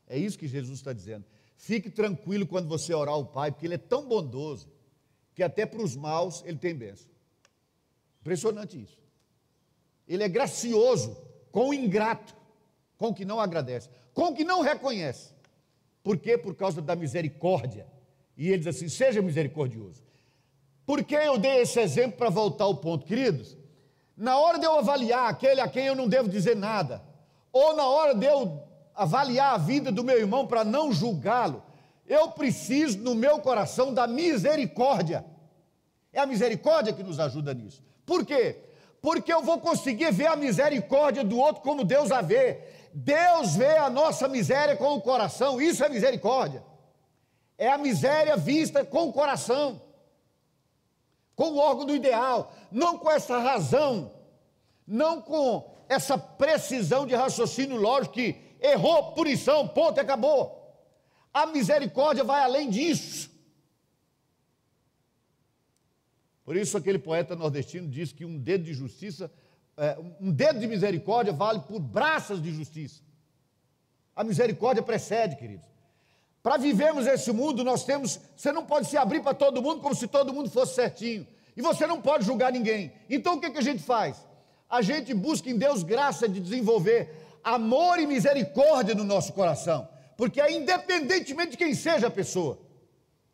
É 0.07 0.17
isso 0.17 0.37
que 0.37 0.47
Jesus 0.47 0.79
está 0.79 0.93
dizendo. 0.93 1.25
Fique 1.55 1.89
tranquilo 1.89 2.45
quando 2.45 2.67
você 2.67 2.93
orar 2.93 3.15
ao 3.15 3.25
Pai, 3.25 3.51
porque 3.51 3.65
Ele 3.65 3.75
é 3.75 3.77
tão 3.77 4.05
bondoso 4.05 4.69
que 5.33 5.41
até 5.41 5.65
para 5.65 5.81
os 5.81 5.95
maus 5.95 6.43
Ele 6.45 6.57
tem 6.57 6.75
bênção. 6.75 7.09
Impressionante 8.21 8.81
isso. 8.81 8.99
Ele 10.07 10.23
é 10.23 10.29
gracioso 10.29 11.17
com 11.51 11.69
o 11.69 11.73
ingrato, 11.73 12.35
com 12.97 13.07
o 13.07 13.13
que 13.13 13.25
não 13.25 13.39
agradece 13.39 13.89
com 14.13 14.25
o 14.25 14.35
que 14.35 14.43
não 14.43 14.61
reconhece. 14.61 15.33
Por 16.03 16.17
quê? 16.17 16.37
Por 16.37 16.55
causa 16.55 16.81
da 16.81 16.95
misericórdia. 16.95 17.87
E 18.37 18.47
ele 18.49 18.59
diz 18.59 18.67
assim: 18.67 18.87
seja 18.87 19.21
misericordioso. 19.21 20.03
Por 20.85 21.03
que 21.03 21.15
eu 21.15 21.37
dei 21.37 21.61
esse 21.61 21.79
exemplo 21.79 22.17
para 22.17 22.29
voltar 22.29 22.65
ao 22.65 22.75
ponto, 22.75 23.05
queridos? 23.05 23.57
Na 24.15 24.37
hora 24.37 24.59
de 24.59 24.65
eu 24.65 24.77
avaliar 24.77 25.29
aquele 25.29 25.61
a 25.61 25.67
quem 25.67 25.85
eu 25.85 25.95
não 25.95 26.07
devo 26.07 26.29
dizer 26.29 26.55
nada, 26.55 27.01
ou 27.51 27.75
na 27.75 27.87
hora 27.87 28.13
de 28.13 28.25
eu 28.25 28.63
avaliar 28.93 29.55
a 29.55 29.57
vida 29.57 29.91
do 29.91 30.03
meu 30.03 30.17
irmão 30.17 30.45
para 30.45 30.63
não 30.63 30.91
julgá-lo, 30.91 31.63
eu 32.05 32.29
preciso 32.29 32.99
no 32.99 33.15
meu 33.15 33.39
coração 33.39 33.93
da 33.93 34.05
misericórdia. 34.05 35.25
É 36.11 36.19
a 36.19 36.25
misericórdia 36.25 36.93
que 36.93 37.01
nos 37.01 37.19
ajuda 37.19 37.53
nisso. 37.53 37.83
Por 38.05 38.25
quê? 38.25 38.57
Porque 39.01 39.33
eu 39.33 39.41
vou 39.41 39.59
conseguir 39.59 40.11
ver 40.11 40.27
a 40.27 40.35
misericórdia 40.35 41.23
do 41.23 41.37
outro 41.37 41.61
como 41.61 41.83
Deus 41.83 42.11
a 42.11 42.21
vê 42.21 42.61
Deus 42.93 43.55
vê 43.55 43.77
a 43.77 43.89
nossa 43.89 44.27
miséria 44.27 44.77
com 44.77 44.93
o 44.93 45.01
coração, 45.01 45.59
isso 45.59 45.83
é 45.83 45.89
misericórdia. 45.89 46.63
É 47.57 47.69
a 47.69 47.77
miséria 47.77 48.37
vista 48.37 48.85
com 48.85 49.07
o 49.07 49.13
coração, 49.13 49.81
com 51.35 51.51
o 51.51 51.57
órgão 51.57 51.85
do 51.85 51.95
ideal, 51.95 52.53
não 52.71 52.97
com 52.97 53.09
essa 53.09 53.39
razão, 53.39 54.11
não 54.85 55.21
com 55.21 55.71
essa 55.89 56.17
precisão 56.17 57.05
de 57.05 57.15
raciocínio 57.15 57.77
lógico 57.77 58.15
que 58.15 58.35
errou, 58.61 59.13
punição, 59.13 59.67
ponto, 59.67 59.99
acabou. 59.99 60.61
A 61.33 61.45
misericórdia 61.45 62.23
vai 62.23 62.41
além 62.41 62.69
disso. 62.69 63.31
Por 66.43 66.55
isso, 66.55 66.77
aquele 66.77 66.99
poeta 66.99 67.35
nordestino 67.35 67.87
diz 67.87 68.11
que 68.11 68.25
um 68.25 68.37
dedo 68.37 68.65
de 68.65 68.73
justiça, 68.73 69.31
é, 69.77 69.97
um 70.19 70.31
dedo 70.31 70.59
de 70.59 70.67
misericórdia 70.67 71.33
vale 71.33 71.61
por 71.61 71.79
braças 71.79 72.41
de 72.41 72.51
justiça. 72.51 73.01
A 74.15 74.23
misericórdia 74.23 74.83
precede, 74.83 75.35
queridos. 75.35 75.72
Para 76.43 76.57
vivermos 76.57 77.07
esse 77.07 77.31
mundo, 77.31 77.63
nós 77.63 77.85
temos. 77.85 78.19
Você 78.35 78.51
não 78.51 78.65
pode 78.65 78.87
se 78.87 78.97
abrir 78.97 79.23
para 79.23 79.33
todo 79.33 79.61
mundo 79.61 79.81
como 79.81 79.95
se 79.95 80.07
todo 80.07 80.33
mundo 80.33 80.49
fosse 80.49 80.75
certinho. 80.75 81.25
E 81.55 81.61
você 81.61 81.87
não 81.87 82.01
pode 82.01 82.25
julgar 82.25 82.51
ninguém. 82.51 82.91
Então 83.09 83.35
o 83.35 83.41
que, 83.41 83.49
que 83.49 83.57
a 83.59 83.61
gente 83.61 83.81
faz? 83.81 84.27
A 84.69 84.81
gente 84.81 85.13
busca 85.13 85.49
em 85.49 85.57
Deus 85.57 85.83
graça 85.83 86.27
de 86.27 86.41
desenvolver 86.41 87.39
amor 87.41 87.97
e 87.97 88.05
misericórdia 88.05 88.93
no 88.93 89.05
nosso 89.05 89.31
coração. 89.31 89.87
Porque 90.17 90.41
é 90.41 90.51
independentemente 90.51 91.51
de 91.51 91.57
quem 91.57 91.73
seja 91.73 92.07
a 92.07 92.11
pessoa, 92.11 92.59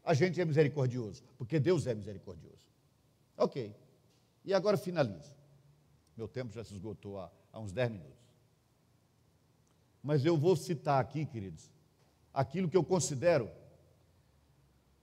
a 0.03 0.13
gente 0.13 0.39
é 0.39 0.45
misericordioso. 0.45 1.23
Porque 1.35 1.59
Deus 1.59 1.87
é 1.87 1.95
misericordioso. 1.95 2.59
Ok. 3.35 3.75
E 4.45 4.53
agora 4.53 4.77
finalizo. 4.77 5.35
Meu 6.15 6.27
tempo 6.27 6.53
já 6.53 6.63
se 6.63 6.73
esgotou 6.73 7.19
há, 7.19 7.31
há 7.51 7.59
uns 7.59 7.71
10 7.71 7.91
minutos. 7.91 8.19
Mas 10.03 10.23
eu 10.23 10.37
vou 10.37 10.55
citar 10.55 11.01
aqui, 11.01 11.25
queridos, 11.25 11.71
aquilo 12.39 12.69
que 12.69 12.77
eu 12.77 12.85
considero 12.85 13.51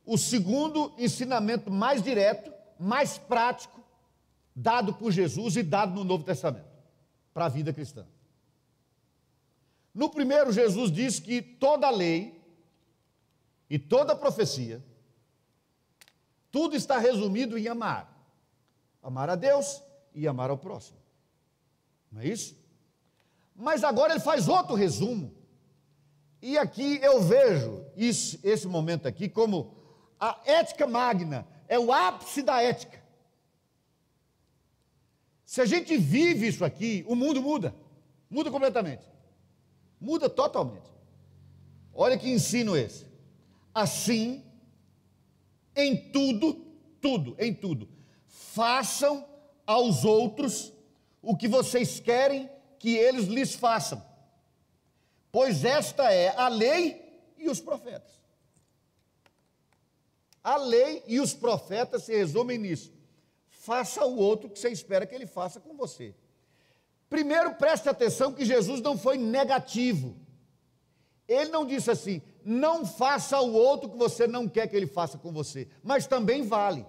o 0.07 0.16
segundo 0.16 0.95
ensinamento 0.97 1.70
mais 1.70 2.03
direto, 2.03 2.51
mais 2.80 3.18
prático, 3.18 3.84
dado 4.55 4.95
por 4.95 5.12
Jesus 5.12 5.55
e 5.55 5.62
dado 5.62 5.95
no 5.95 6.03
Novo 6.03 6.24
Testamento, 6.24 6.70
para 7.34 7.45
a 7.45 7.51
vida 7.51 7.74
cristã. 7.74 8.07
No 9.93 10.09
primeiro, 10.09 10.51
Jesus 10.51 10.91
diz 10.91 11.20
que 11.20 11.43
toda 11.43 11.91
lei 11.91 12.43
e 13.68 13.78
toda 13.78 14.16
profecia, 14.16 14.82
tudo 16.51 16.74
está 16.74 16.97
resumido 16.97 17.59
em 17.59 17.68
amar. 17.68 18.16
Amar 19.03 19.28
a 19.28 19.34
Deus 19.34 19.82
e 20.14 20.26
amar 20.26 20.49
ao 20.49 20.57
próximo. 20.57 20.97
Não 22.11 22.22
é 22.22 22.28
isso? 22.28 22.57
Mas 23.55 23.84
agora 23.84 24.14
ele 24.14 24.20
faz 24.20 24.49
outro 24.49 24.74
resumo. 24.74 25.36
E 26.41 26.59
aqui 26.59 26.99
eu 27.03 27.22
vejo 27.22 27.84
isso, 27.97 28.39
esse 28.43 28.66
momento 28.66 29.09
aqui 29.09 29.28
como 29.28 29.74
a 30.18 30.41
ética 30.45 30.87
magna, 30.87 31.47
é 31.68 31.78
o 31.78 31.93
ápice 31.93 32.43
da 32.43 32.62
ética. 32.62 33.03
Se 35.45 35.61
a 35.61 35.66
gente 35.66 35.97
vive 35.97 36.49
isso 36.49 36.64
aqui, 36.64 37.05
o 37.07 37.14
mundo 37.14 37.41
muda, 37.41 37.74
muda 38.28 38.51
completamente. 38.51 39.07
Muda 40.01 40.28
totalmente. 40.28 40.91
Olha 41.95 42.18
que 42.18 42.28
ensino 42.28 42.76
esse. 42.76 43.07
Assim, 43.74 44.45
em 45.74 45.97
tudo, 46.11 46.55
tudo, 47.01 47.37
em 47.39 47.55
tudo, 47.55 47.89
façam 48.26 49.26
aos 49.66 50.05
outros 50.05 50.72
o 51.22 51.37
que 51.37 51.49
vocês 51.49 52.01
querem 52.01 52.51
que 52.78 52.95
eles 52.95 53.26
lhes 53.26 53.55
façam, 53.55 54.03
pois 55.37 55.66
esta 55.66 56.11
é 56.11 56.34
a 56.34 56.49
lei 56.49 57.34
e 57.37 57.51
os 57.51 57.61
profetas. 57.61 58.11
A 60.43 60.57
lei 60.57 61.05
e 61.07 61.20
os 61.20 61.34
profetas 61.34 62.05
se 62.05 62.16
resumem 62.16 62.57
nisso. 62.57 62.91
Faça 63.51 64.03
o 64.07 64.16
outro 64.16 64.49
que 64.49 64.59
você 64.59 64.70
espera 64.70 65.05
que 65.05 65.14
ele 65.14 65.26
faça 65.26 65.61
com 65.61 65.76
você. 65.76 66.14
Primeiro, 67.11 67.55
preste 67.57 67.87
atenção 67.87 68.32
que 68.32 68.47
Jesus 68.47 68.80
não 68.80 68.97
foi 68.97 69.18
negativo. 69.18 70.16
Ele 71.28 71.51
não 71.51 71.66
disse 71.66 71.91
assim: 71.91 72.22
não 72.43 72.87
faça 72.87 73.39
o 73.39 73.53
outro 73.53 73.91
que 73.91 73.99
você 73.99 74.26
não 74.26 74.49
quer 74.49 74.66
que 74.66 74.74
ele 74.74 74.87
faça 74.87 75.18
com 75.18 75.30
você, 75.30 75.68
mas 75.82 76.07
também 76.07 76.45
vale. 76.45 76.87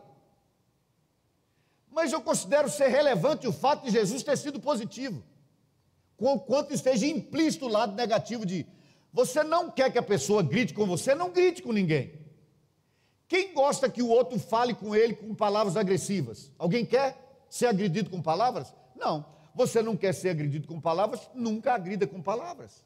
Mas 1.92 2.14
eu 2.14 2.22
considero 2.22 2.70
ser 2.70 2.88
relevante 2.88 3.46
o 3.46 3.52
fato 3.52 3.84
de 3.84 3.92
Jesus 3.92 4.24
ter 4.24 4.38
sido 4.38 4.58
positivo 4.58 5.22
quanto 6.18 6.74
esteja 6.74 7.06
implícito 7.06 7.66
o 7.66 7.70
lado 7.70 7.96
negativo 7.96 8.46
de 8.46 8.66
você 9.14 9.44
não 9.44 9.72
quer 9.72 9.92
que 9.92 9.98
a 9.98 10.04
pessoa 10.04 10.44
grite 10.44 10.74
com 10.74 10.86
você, 10.86 11.16
não 11.16 11.32
grite 11.32 11.62
com 11.62 11.72
ninguém. 11.72 12.14
Quem 13.28 13.54
gosta 13.54 13.90
que 13.90 14.02
o 14.02 14.10
outro 14.10 14.40
fale 14.40 14.74
com 14.74 14.96
ele 14.96 15.16
com 15.16 15.36
palavras 15.36 15.76
agressivas? 15.76 16.52
Alguém 16.58 16.86
quer 16.86 17.46
ser 17.50 17.68
agredido 17.68 18.10
com 18.10 18.22
palavras? 18.22 18.74
Não. 18.96 19.26
Você 19.54 19.82
não 19.82 19.98
quer 19.98 20.14
ser 20.14 20.30
agredido 20.30 20.68
com 20.68 20.80
palavras? 20.80 21.30
Nunca 21.34 21.74
agrida 21.74 22.06
com 22.08 22.22
palavras. 22.22 22.86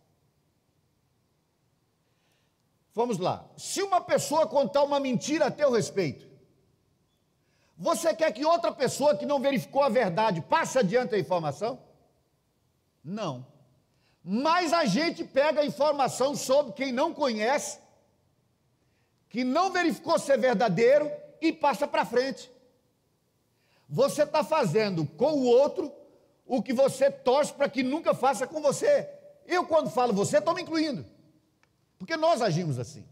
Vamos 2.94 3.18
lá. 3.18 3.46
Se 3.58 3.82
uma 3.82 4.02
pessoa 4.02 4.48
contar 4.48 4.84
uma 4.84 5.00
mentira 5.00 5.48
a 5.48 5.52
teu 5.52 5.72
respeito, 5.72 6.28
você 7.78 8.14
quer 8.14 8.32
que 8.32 8.46
outra 8.46 8.72
pessoa 8.72 9.16
que 9.16 9.26
não 9.26 9.40
verificou 9.40 9.84
a 9.84 9.90
verdade 9.90 10.42
passe 10.42 10.78
adiante 10.78 11.16
a 11.16 11.20
informação? 11.20 11.80
Não. 13.04 13.46
Mas 14.24 14.72
a 14.74 14.86
gente 14.86 15.24
pega 15.24 15.66
informação 15.66 16.36
sobre 16.36 16.74
quem 16.74 16.92
não 16.92 17.14
conhece, 17.14 17.80
que 19.30 19.44
não 19.44 19.72
verificou 19.72 20.20
ser 20.20 20.38
verdadeiro 20.38 21.12
e 21.42 21.52
passa 21.52 21.88
para 21.88 22.06
frente. 22.06 22.52
Você 23.90 24.24
está 24.24 24.44
fazendo 24.44 25.06
com 25.06 25.34
o 25.34 25.46
outro 25.46 25.92
o 26.46 26.62
que 26.62 26.74
você 26.74 27.10
torce 27.10 27.54
para 27.54 27.70
que 27.70 27.82
nunca 27.82 28.14
faça 28.14 28.46
com 28.46 28.62
você. 28.62 29.10
Eu, 29.46 29.66
quando 29.66 29.90
falo 29.90 30.14
você, 30.14 30.38
estou 30.38 30.54
me 30.54 30.62
incluindo, 30.62 31.06
porque 31.98 32.16
nós 32.16 32.42
agimos 32.42 32.78
assim. 32.78 33.06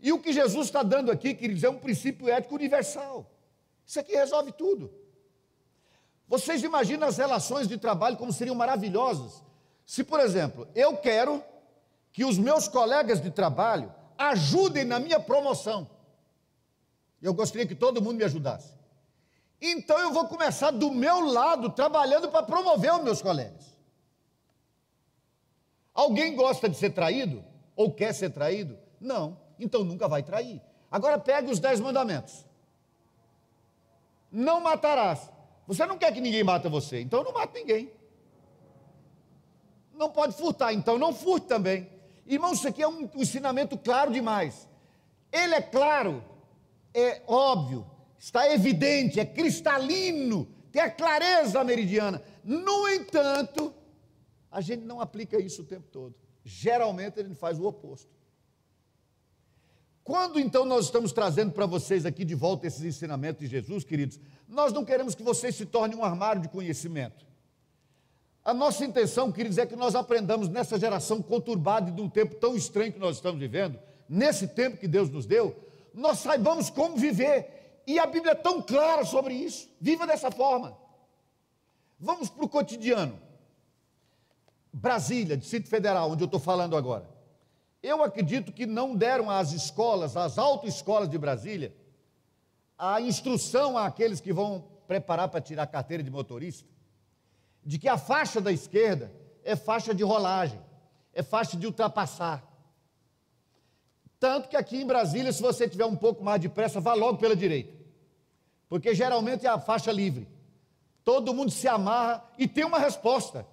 E 0.00 0.12
o 0.12 0.20
que 0.20 0.32
Jesus 0.32 0.66
está 0.66 0.82
dando 0.82 1.10
aqui, 1.10 1.34
queridos, 1.34 1.64
é 1.64 1.68
um 1.68 1.78
princípio 1.78 2.28
ético 2.28 2.54
universal. 2.54 3.28
Isso 3.84 3.98
aqui 3.98 4.14
resolve 4.14 4.52
tudo. 4.52 4.92
Vocês 6.28 6.62
imaginam 6.62 7.08
as 7.08 7.16
relações 7.16 7.66
de 7.66 7.78
trabalho 7.78 8.16
como 8.16 8.32
seriam 8.32 8.54
maravilhosas 8.54 9.42
se, 9.88 10.04
por 10.04 10.20
exemplo, 10.20 10.68
eu 10.74 10.98
quero 10.98 11.42
que 12.12 12.22
os 12.22 12.36
meus 12.36 12.68
colegas 12.68 13.22
de 13.22 13.30
trabalho 13.30 13.90
ajudem 14.18 14.84
na 14.84 15.00
minha 15.00 15.18
promoção. 15.18 15.88
Eu 17.22 17.32
gostaria 17.32 17.66
que 17.66 17.74
todo 17.74 18.02
mundo 18.02 18.18
me 18.18 18.24
ajudasse. 18.24 18.76
Então 19.58 19.98
eu 19.98 20.12
vou 20.12 20.28
começar 20.28 20.70
do 20.70 20.90
meu 20.90 21.20
lado, 21.20 21.70
trabalhando 21.70 22.28
para 22.28 22.42
promover 22.42 22.92
os 22.92 23.02
meus 23.02 23.22
colegas. 23.22 23.78
Alguém 25.94 26.36
gosta 26.36 26.68
de 26.68 26.76
ser 26.76 26.90
traído? 26.90 27.42
Ou 27.74 27.90
quer 27.90 28.12
ser 28.12 28.30
traído? 28.30 28.78
Não, 29.00 29.40
então 29.58 29.82
nunca 29.82 30.06
vai 30.06 30.22
trair. 30.22 30.60
Agora 30.90 31.18
pegue 31.18 31.50
os 31.50 31.58
dez 31.58 31.80
mandamentos. 31.80 32.44
Não 34.30 34.60
matarás. 34.60 35.30
Você 35.68 35.84
não 35.84 35.98
quer 35.98 36.14
que 36.14 36.20
ninguém 36.20 36.42
mata 36.42 36.66
você, 36.70 36.98
então 36.98 37.22
não 37.22 37.30
mata 37.30 37.58
ninguém. 37.58 37.92
Não 39.92 40.10
pode 40.10 40.34
furtar, 40.34 40.72
então 40.72 40.98
não 40.98 41.12
furte 41.12 41.46
também. 41.46 41.86
Irmão, 42.26 42.54
isso 42.54 42.66
aqui 42.66 42.82
é 42.82 42.88
um 42.88 43.08
ensinamento 43.14 43.76
claro 43.76 44.10
demais. 44.10 44.66
Ele 45.30 45.54
é 45.54 45.60
claro, 45.60 46.24
é 46.94 47.20
óbvio, 47.26 47.86
está 48.18 48.50
evidente, 48.50 49.20
é 49.20 49.26
cristalino, 49.26 50.48
tem 50.72 50.80
a 50.80 50.90
clareza 50.90 51.62
meridiana. 51.62 52.22
No 52.42 52.88
entanto, 52.88 53.74
a 54.50 54.62
gente 54.62 54.84
não 54.84 55.02
aplica 55.02 55.38
isso 55.38 55.60
o 55.60 55.66
tempo 55.66 55.86
todo. 55.92 56.14
Geralmente 56.42 57.20
a 57.20 57.22
gente 57.22 57.34
faz 57.34 57.58
o 57.60 57.66
oposto. 57.66 58.16
Quando 60.02 60.40
então 60.40 60.64
nós 60.64 60.86
estamos 60.86 61.12
trazendo 61.12 61.52
para 61.52 61.66
vocês 61.66 62.06
aqui 62.06 62.24
de 62.24 62.34
volta 62.34 62.66
esses 62.66 62.82
ensinamentos 62.82 63.40
de 63.40 63.46
Jesus, 63.46 63.84
queridos, 63.84 64.18
nós 64.48 64.72
não 64.72 64.84
queremos 64.84 65.14
que 65.14 65.22
vocês 65.22 65.54
se 65.54 65.66
tornem 65.66 65.96
um 65.96 66.04
armário 66.04 66.40
de 66.40 66.48
conhecimento. 66.48 67.26
A 68.44 68.54
nossa 68.54 68.84
intenção, 68.84 69.30
queridos, 69.30 69.58
é 69.58 69.66
que 69.66 69.76
nós 69.76 69.94
aprendamos 69.94 70.48
nessa 70.48 70.78
geração 70.78 71.20
conturbada 71.20 71.90
e 71.90 71.92
de 71.92 72.00
um 72.00 72.08
tempo 72.08 72.34
tão 72.36 72.56
estranho 72.56 72.92
que 72.92 72.98
nós 72.98 73.16
estamos 73.16 73.38
vivendo, 73.38 73.78
nesse 74.08 74.48
tempo 74.48 74.78
que 74.78 74.88
Deus 74.88 75.10
nos 75.10 75.26
deu, 75.26 75.54
nós 75.92 76.20
saibamos 76.20 76.70
como 76.70 76.96
viver. 76.96 77.82
E 77.86 77.98
a 77.98 78.06
Bíblia 78.06 78.32
é 78.32 78.34
tão 78.34 78.62
clara 78.62 79.04
sobre 79.04 79.34
isso. 79.34 79.68
Viva 79.78 80.06
dessa 80.06 80.30
forma. 80.30 80.76
Vamos 82.00 82.30
para 82.30 82.44
o 82.44 82.48
cotidiano. 82.48 83.18
Brasília, 84.72 85.36
Distrito 85.36 85.68
Federal, 85.68 86.10
onde 86.10 86.22
eu 86.22 86.26
estou 86.26 86.40
falando 86.40 86.76
agora. 86.76 87.08
Eu 87.82 88.02
acredito 88.02 88.52
que 88.52 88.66
não 88.66 88.94
deram 88.94 89.30
às 89.30 89.52
escolas, 89.52 90.16
às 90.16 90.38
autoescolas 90.38 91.08
de 91.08 91.18
Brasília, 91.18 91.74
a 92.78 93.00
instrução 93.00 93.76
àqueles 93.76 94.20
que 94.20 94.32
vão 94.32 94.64
preparar 94.86 95.28
para 95.28 95.40
tirar 95.40 95.64
a 95.64 95.66
carteira 95.66 96.02
de 96.02 96.10
motorista, 96.10 96.68
de 97.64 97.78
que 97.78 97.88
a 97.88 97.98
faixa 97.98 98.40
da 98.40 98.52
esquerda 98.52 99.12
é 99.42 99.56
faixa 99.56 99.94
de 99.94 100.04
rolagem, 100.04 100.60
é 101.12 101.22
faixa 101.22 101.56
de 101.56 101.66
ultrapassar. 101.66 102.44
Tanto 104.20 104.48
que 104.48 104.56
aqui 104.56 104.80
em 104.80 104.86
Brasília, 104.86 105.32
se 105.32 105.42
você 105.42 105.68
tiver 105.68 105.84
um 105.84 105.96
pouco 105.96 106.22
mais 106.24 106.40
de 106.40 106.48
pressa, 106.48 106.80
vá 106.80 106.94
logo 106.94 107.18
pela 107.18 107.36
direita. 107.36 107.76
Porque 108.68 108.94
geralmente 108.94 109.46
é 109.46 109.48
a 109.48 109.58
faixa 109.58 109.92
livre. 109.92 110.28
Todo 111.04 111.34
mundo 111.34 111.50
se 111.50 111.66
amarra 111.66 112.24
e 112.36 112.46
tem 112.46 112.64
uma 112.64 112.78
resposta. 112.78 113.46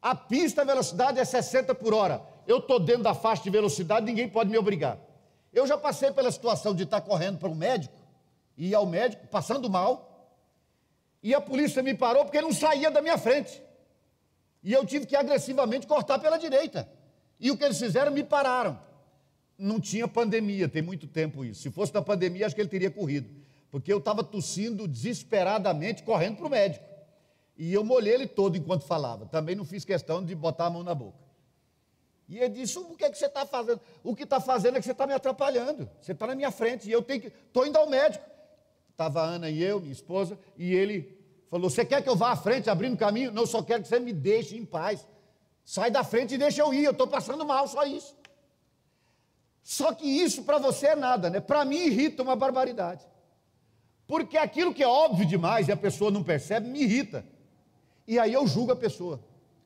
A 0.00 0.14
pista 0.14 0.62
a 0.62 0.64
velocidade 0.64 1.18
é 1.18 1.24
60 1.24 1.74
por 1.74 1.94
hora. 1.94 2.22
Eu 2.46 2.58
estou 2.58 2.78
dentro 2.78 3.04
da 3.04 3.14
faixa 3.14 3.42
de 3.42 3.50
velocidade, 3.50 4.04
ninguém 4.04 4.28
pode 4.28 4.50
me 4.50 4.58
obrigar. 4.58 4.98
Eu 5.52 5.66
já 5.66 5.76
passei 5.76 6.10
pela 6.10 6.30
situação 6.30 6.74
de 6.74 6.84
estar 6.84 7.00
correndo 7.00 7.38
para 7.38 7.48
um 7.48 7.54
médico, 7.54 7.94
e 8.56 8.74
ao 8.74 8.86
médico, 8.86 9.26
passando 9.28 9.68
mal, 9.68 10.12
e 11.22 11.34
a 11.34 11.40
polícia 11.40 11.82
me 11.82 11.94
parou 11.94 12.24
porque 12.24 12.40
não 12.40 12.52
saía 12.52 12.90
da 12.90 13.00
minha 13.00 13.16
frente. 13.16 13.62
E 14.62 14.72
eu 14.72 14.84
tive 14.84 15.06
que 15.06 15.16
agressivamente 15.16 15.86
cortar 15.86 16.18
pela 16.18 16.36
direita. 16.36 16.88
E 17.38 17.50
o 17.50 17.56
que 17.56 17.64
eles 17.64 17.78
fizeram? 17.78 18.12
Me 18.12 18.22
pararam. 18.22 18.78
Não 19.58 19.80
tinha 19.80 20.08
pandemia, 20.08 20.68
tem 20.68 20.82
muito 20.82 21.06
tempo 21.06 21.44
isso. 21.44 21.62
Se 21.62 21.70
fosse 21.70 21.92
da 21.92 22.02
pandemia, 22.02 22.46
acho 22.46 22.54
que 22.54 22.60
ele 22.60 22.68
teria 22.68 22.90
corrido. 22.90 23.28
Porque 23.70 23.92
eu 23.92 23.98
estava 23.98 24.22
tossindo 24.22 24.86
desesperadamente, 24.86 26.02
correndo 26.02 26.36
para 26.36 26.46
o 26.46 26.50
médico. 26.50 26.84
E 27.56 27.72
eu 27.72 27.84
molhei 27.84 28.14
ele 28.14 28.26
todo 28.26 28.56
enquanto 28.56 28.84
falava. 28.84 29.26
Também 29.26 29.54
não 29.54 29.64
fiz 29.64 29.84
questão 29.84 30.24
de 30.24 30.34
botar 30.34 30.66
a 30.66 30.70
mão 30.70 30.82
na 30.82 30.94
boca. 30.94 31.18
E 32.28 32.38
ele 32.38 32.48
disse: 32.50 32.78
O 32.78 32.96
que, 32.96 33.04
é 33.04 33.10
que 33.10 33.18
você 33.18 33.26
está 33.26 33.44
fazendo? 33.44 33.80
O 34.02 34.14
que 34.14 34.24
está 34.24 34.40
fazendo 34.40 34.76
é 34.76 34.80
que 34.80 34.84
você 34.84 34.92
está 34.92 35.06
me 35.06 35.12
atrapalhando. 35.12 35.88
Você 36.00 36.12
está 36.12 36.26
na 36.26 36.34
minha 36.34 36.50
frente. 36.50 36.88
E 36.88 36.92
eu 36.92 37.02
tenho 37.02 37.20
que. 37.20 37.26
Estou 37.28 37.66
indo 37.66 37.76
ao 37.76 37.88
médico. 37.88 38.24
Estava 39.02 39.20
Ana 39.22 39.50
e 39.50 39.60
eu, 39.60 39.80
minha 39.80 39.92
esposa, 39.92 40.38
e 40.56 40.72
ele 40.72 41.18
falou: 41.50 41.68
Você 41.68 41.84
quer 41.84 42.00
que 42.02 42.08
eu 42.08 42.14
vá 42.14 42.30
à 42.30 42.36
frente 42.36 42.70
abrindo 42.70 42.96
caminho? 42.96 43.32
Não, 43.32 43.44
só 43.44 43.60
quero 43.60 43.82
que 43.82 43.88
você 43.88 43.98
me 43.98 44.12
deixe 44.12 44.56
em 44.56 44.64
paz. 44.64 45.08
Sai 45.64 45.90
da 45.90 46.04
frente 46.04 46.34
e 46.34 46.38
deixa 46.38 46.62
eu 46.62 46.72
ir. 46.72 46.84
Eu 46.84 46.92
estou 46.92 47.08
passando 47.08 47.44
mal, 47.44 47.66
só 47.66 47.84
isso. 47.84 48.14
Só 49.60 49.92
que 49.92 50.06
isso 50.06 50.44
para 50.44 50.58
você 50.58 50.88
é 50.88 50.96
nada, 50.96 51.30
né? 51.30 51.40
Para 51.40 51.64
mim 51.64 51.78
irrita 51.78 52.22
uma 52.22 52.36
barbaridade. 52.36 53.04
Porque 54.06 54.36
aquilo 54.36 54.72
que 54.72 54.84
é 54.84 54.88
óbvio 54.88 55.26
demais 55.26 55.66
e 55.66 55.72
a 55.72 55.76
pessoa 55.76 56.10
não 56.10 56.22
percebe, 56.22 56.68
me 56.68 56.82
irrita. 56.82 57.26
E 58.06 58.20
aí 58.20 58.32
eu 58.32 58.46
julgo 58.46 58.70
a 58.70 58.76
pessoa. 58.76 59.20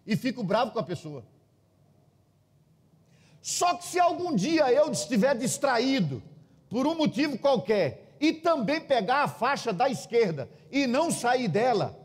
E 0.07 0.17
fico 0.17 0.43
bravo 0.43 0.71
com 0.71 0.79
a 0.79 0.83
pessoa. 0.83 1.27
Só 3.43 3.75
que 3.75 3.85
se 3.85 4.01
algum 4.01 4.35
dia 4.35 4.73
eu 4.73 4.91
estiver 4.91 5.37
distraído, 5.37 6.23
por 6.71 6.87
um 6.87 6.95
motivo 6.95 7.39
qualquer, 7.39 8.06
e 8.21 8.33
também 8.33 8.81
pegar 8.81 9.25
a 9.25 9.29
faixa 9.29 9.73
da 9.73 9.89
esquerda 9.89 10.49
e 10.71 10.87
não 10.87 11.11
sair 11.11 11.49
dela, 11.49 11.99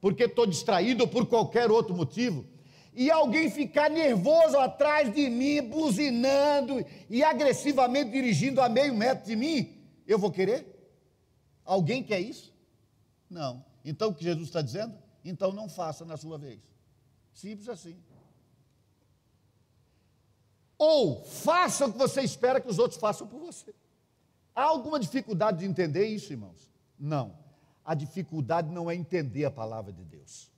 porque 0.00 0.24
estou 0.24 0.46
distraído 0.46 1.04
ou 1.04 1.08
por 1.08 1.26
qualquer 1.26 1.70
outro 1.70 1.94
motivo, 1.94 2.46
e 2.92 3.10
alguém 3.10 3.50
ficar 3.50 3.88
nervoso 3.88 4.58
atrás 4.58 5.12
de 5.14 5.30
mim, 5.30 5.62
buzinando 5.62 6.84
e 7.08 7.22
agressivamente 7.22 8.10
dirigindo 8.10 8.60
a 8.60 8.68
meio 8.68 8.94
metro 8.94 9.26
de 9.26 9.36
mim, 9.36 9.78
eu 10.06 10.18
vou 10.18 10.30
querer? 10.30 10.66
Alguém 11.64 12.02
quer 12.02 12.20
isso? 12.20 12.52
Não. 13.28 13.64
Então 13.84 14.10
o 14.10 14.14
que 14.14 14.24
Jesus 14.24 14.48
está 14.48 14.60
dizendo? 14.60 14.94
Então 15.24 15.52
não 15.52 15.68
faça 15.68 16.04
na 16.04 16.16
sua 16.16 16.36
vez. 16.36 16.60
Simples 17.32 17.68
assim. 17.68 17.96
Ou 20.76 21.22
faça 21.24 21.86
o 21.86 21.92
que 21.92 21.98
você 21.98 22.22
espera 22.22 22.60
que 22.60 22.68
os 22.68 22.78
outros 22.78 22.98
façam 22.98 23.26
por 23.26 23.38
você. 23.38 23.74
Há 24.54 24.62
alguma 24.62 24.98
dificuldade 24.98 25.58
de 25.58 25.64
entender 25.64 26.06
isso, 26.06 26.32
irmãos? 26.32 26.70
Não. 26.98 27.34
A 27.84 27.94
dificuldade 27.94 28.70
não 28.72 28.90
é 28.90 28.94
entender 28.94 29.44
a 29.44 29.50
palavra 29.50 29.92
de 29.92 30.04
Deus. 30.04 30.50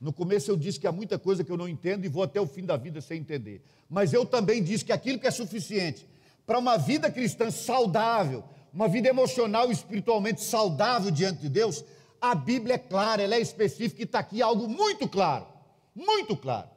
No 0.00 0.12
começo 0.12 0.50
eu 0.50 0.56
disse 0.56 0.78
que 0.78 0.86
há 0.86 0.92
muita 0.92 1.18
coisa 1.18 1.42
que 1.42 1.50
eu 1.50 1.56
não 1.56 1.68
entendo 1.68 2.04
e 2.04 2.08
vou 2.08 2.22
até 2.22 2.40
o 2.40 2.46
fim 2.46 2.64
da 2.64 2.76
vida 2.76 3.00
sem 3.00 3.20
entender. 3.20 3.62
Mas 3.88 4.12
eu 4.12 4.24
também 4.24 4.62
disse 4.62 4.84
que 4.84 4.92
aquilo 4.92 5.18
que 5.18 5.26
é 5.26 5.30
suficiente 5.30 6.06
para 6.46 6.58
uma 6.58 6.76
vida 6.76 7.10
cristã 7.10 7.50
saudável, 7.50 8.44
uma 8.72 8.88
vida 8.88 9.08
emocional 9.08 9.68
e 9.68 9.72
espiritualmente 9.72 10.40
saudável 10.42 11.10
diante 11.10 11.40
de 11.40 11.48
Deus, 11.48 11.84
a 12.20 12.34
Bíblia 12.34 12.76
é 12.76 12.78
clara, 12.78 13.22
ela 13.22 13.34
é 13.34 13.40
específica 13.40 14.02
e 14.02 14.04
está 14.04 14.20
aqui 14.20 14.40
algo 14.40 14.68
muito 14.68 15.08
claro. 15.08 15.46
Muito 15.94 16.36
claro. 16.36 16.68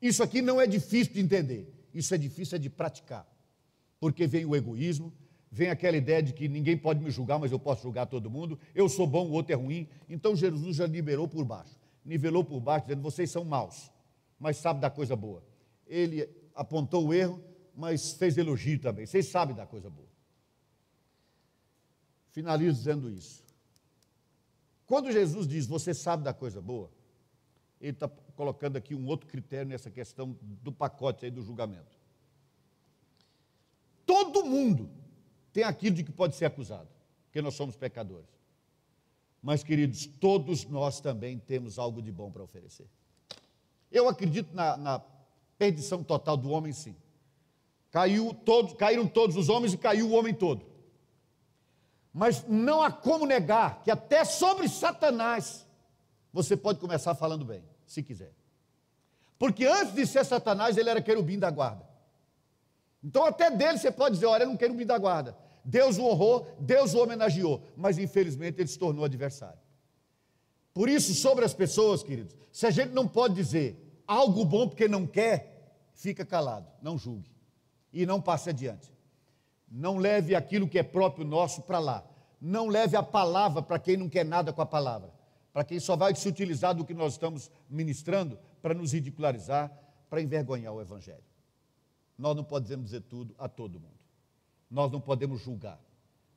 Isso 0.00 0.22
aqui 0.22 0.40
não 0.42 0.60
é 0.60 0.66
difícil 0.66 1.12
de 1.12 1.20
entender, 1.20 1.72
isso 1.94 2.14
é 2.14 2.18
difícil 2.18 2.56
é 2.56 2.58
de 2.58 2.70
praticar. 2.70 3.26
Porque 4.00 4.26
vem 4.26 4.44
o 4.44 4.56
egoísmo, 4.56 5.12
vem 5.52 5.68
aquela 5.68 5.98
ideia 5.98 6.22
de 6.22 6.32
que 6.32 6.48
ninguém 6.48 6.78
pode 6.78 7.04
me 7.04 7.10
julgar, 7.10 7.38
mas 7.38 7.52
eu 7.52 7.58
posso 7.58 7.82
julgar 7.82 8.06
todo 8.06 8.30
mundo, 8.30 8.58
eu 8.74 8.88
sou 8.88 9.06
bom, 9.06 9.28
o 9.28 9.32
outro 9.32 9.52
é 9.52 9.56
ruim. 9.56 9.86
Então 10.08 10.34
Jesus 10.34 10.76
já 10.76 10.86
liberou 10.86 11.28
por 11.28 11.44
baixo, 11.44 11.78
nivelou 12.02 12.42
por 12.42 12.58
baixo, 12.58 12.86
dizendo: 12.86 13.02
vocês 13.02 13.30
são 13.30 13.44
maus, 13.44 13.92
mas 14.40 14.56
sabe 14.56 14.80
da 14.80 14.88
coisa 14.88 15.14
boa. 15.14 15.44
Ele 15.86 16.26
apontou 16.54 17.06
o 17.06 17.12
erro, 17.12 17.38
mas 17.76 18.14
fez 18.14 18.38
elogio 18.38 18.80
também. 18.80 19.04
Vocês 19.04 19.26
sabem 19.26 19.54
da 19.54 19.66
coisa 19.66 19.90
boa. 19.90 20.08
Finalizo 22.30 22.78
dizendo 22.78 23.10
isso. 23.10 23.44
Quando 24.86 25.12
Jesus 25.12 25.46
diz, 25.46 25.66
você 25.66 25.92
sabe 25.92 26.24
da 26.24 26.32
coisa 26.32 26.62
boa, 26.62 26.90
ele 27.78 27.92
está 27.92 28.08
colocando 28.08 28.76
aqui 28.76 28.94
um 28.94 29.06
outro 29.06 29.28
critério 29.28 29.68
nessa 29.68 29.90
questão 29.90 30.34
do 30.40 30.72
pacote 30.72 31.26
aí 31.26 31.30
do 31.30 31.42
julgamento. 31.42 32.00
Todo 34.06 34.44
mundo 34.44 35.01
tem 35.52 35.64
aquilo 35.64 35.96
de 35.96 36.04
que 36.04 36.12
pode 36.12 36.36
ser 36.36 36.46
acusado, 36.46 36.88
porque 37.24 37.42
nós 37.42 37.54
somos 37.54 37.76
pecadores. 37.76 38.30
Mas, 39.42 39.64
queridos, 39.64 40.06
todos 40.06 40.64
nós 40.64 41.00
também 41.00 41.38
temos 41.38 41.78
algo 41.78 42.00
de 42.00 42.12
bom 42.12 42.30
para 42.30 42.42
oferecer. 42.42 42.86
Eu 43.90 44.08
acredito 44.08 44.54
na, 44.54 44.76
na, 44.76 45.02
perdição 45.58 46.02
total 46.02 46.36
do 46.36 46.50
homem, 46.50 46.72
sim. 46.72 46.96
Caiu 47.90 48.32
todos, 48.32 48.72
caíram 48.72 49.06
todos 49.06 49.36
os 49.36 49.48
homens 49.48 49.74
e 49.74 49.78
caiu 49.78 50.08
o 50.08 50.12
homem 50.12 50.32
todo. 50.32 50.64
Mas 52.12 52.46
não 52.48 52.82
há 52.82 52.90
como 52.90 53.26
negar 53.26 53.82
que 53.82 53.90
até 53.90 54.24
sobre 54.24 54.68
Satanás 54.68 55.66
você 56.32 56.56
pode 56.56 56.78
começar 56.78 57.14
falando 57.14 57.44
bem 57.44 57.62
se 57.86 58.02
quiser. 58.02 58.32
Porque 59.38 59.66
antes 59.66 59.94
de 59.94 60.06
ser 60.06 60.24
Satanás, 60.24 60.76
ele 60.76 60.88
era 60.88 61.02
querubim 61.02 61.38
da 61.38 61.50
guarda. 61.50 61.91
Então, 63.02 63.24
até 63.24 63.50
dele 63.50 63.78
você 63.78 63.90
pode 63.90 64.14
dizer: 64.14 64.26
olha, 64.26 64.42
era 64.42 64.50
um 64.50 64.56
querubim 64.56 64.86
da 64.86 64.98
guarda. 64.98 65.36
Deus 65.64 65.98
o 65.98 66.04
honrou, 66.04 66.46
Deus 66.58 66.94
o 66.94 67.02
homenageou, 67.02 67.62
mas 67.76 67.98
infelizmente 67.98 68.60
ele 68.60 68.68
se 68.68 68.78
tornou 68.78 69.04
adversário. 69.04 69.58
Por 70.74 70.88
isso, 70.88 71.14
sobre 71.14 71.44
as 71.44 71.54
pessoas, 71.54 72.02
queridos, 72.02 72.34
se 72.50 72.66
a 72.66 72.70
gente 72.70 72.92
não 72.92 73.06
pode 73.06 73.34
dizer 73.34 74.02
algo 74.06 74.44
bom 74.44 74.68
porque 74.68 74.88
não 74.88 75.06
quer, 75.06 75.90
fica 75.94 76.24
calado, 76.24 76.66
não 76.80 76.98
julgue 76.98 77.30
e 77.92 78.04
não 78.06 78.20
passe 78.20 78.50
adiante. 78.50 78.90
Não 79.70 79.98
leve 79.98 80.34
aquilo 80.34 80.68
que 80.68 80.78
é 80.78 80.82
próprio 80.82 81.24
nosso 81.24 81.62
para 81.62 81.78
lá. 81.78 82.04
Não 82.40 82.68
leve 82.68 82.96
a 82.96 83.02
palavra 83.02 83.62
para 83.62 83.78
quem 83.78 83.96
não 83.96 84.08
quer 84.08 84.24
nada 84.24 84.52
com 84.52 84.60
a 84.60 84.66
palavra 84.66 85.12
para 85.52 85.64
quem 85.64 85.78
só 85.78 85.94
vai 85.94 86.14
se 86.14 86.26
utilizar 86.28 86.74
do 86.74 86.84
que 86.84 86.94
nós 86.94 87.12
estamos 87.12 87.50
ministrando 87.68 88.38
para 88.62 88.72
nos 88.72 88.92
ridicularizar, 88.92 89.70
para 90.08 90.22
envergonhar 90.22 90.72
o 90.72 90.80
Evangelho. 90.80 91.22
Nós 92.16 92.36
não 92.36 92.44
podemos 92.44 92.86
dizer 92.86 93.02
tudo 93.02 93.34
a 93.38 93.48
todo 93.48 93.80
mundo. 93.80 93.98
Nós 94.70 94.90
não 94.90 95.00
podemos 95.00 95.40
julgar, 95.40 95.80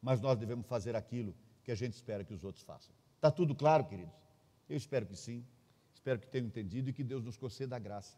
mas 0.01 0.19
nós 0.19 0.38
devemos 0.38 0.65
fazer 0.67 0.95
aquilo 0.95 1.34
que 1.63 1.71
a 1.71 1.76
gente 1.76 1.93
espera 1.93 2.23
que 2.23 2.34
os 2.34 2.43
outros 2.43 2.63
façam. 2.63 2.93
Está 3.15 3.32
tudo 3.32 3.55
claro, 3.55 3.86
queridos? 3.86 4.13
Eu 4.69 4.78
espero 4.78 5.05
que 5.05 5.15
sim. 5.15 5.45
Espero 5.93 6.19
que 6.19 6.28
tenham 6.28 6.47
entendido 6.47 6.89
e 6.89 6.93
que 6.93 7.03
Deus 7.03 7.23
nos 7.23 7.38
conceda 7.38 7.76
a 7.76 7.80
graça 7.80 8.17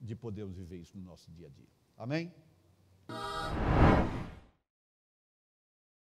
de 0.00 0.16
podermos 0.16 0.56
viver 0.56 0.78
isso 0.78 0.96
no 0.96 1.04
nosso 1.04 1.30
dia 1.30 1.46
a 1.46 1.50
dia. 1.50 1.68
Amém? 1.96 2.32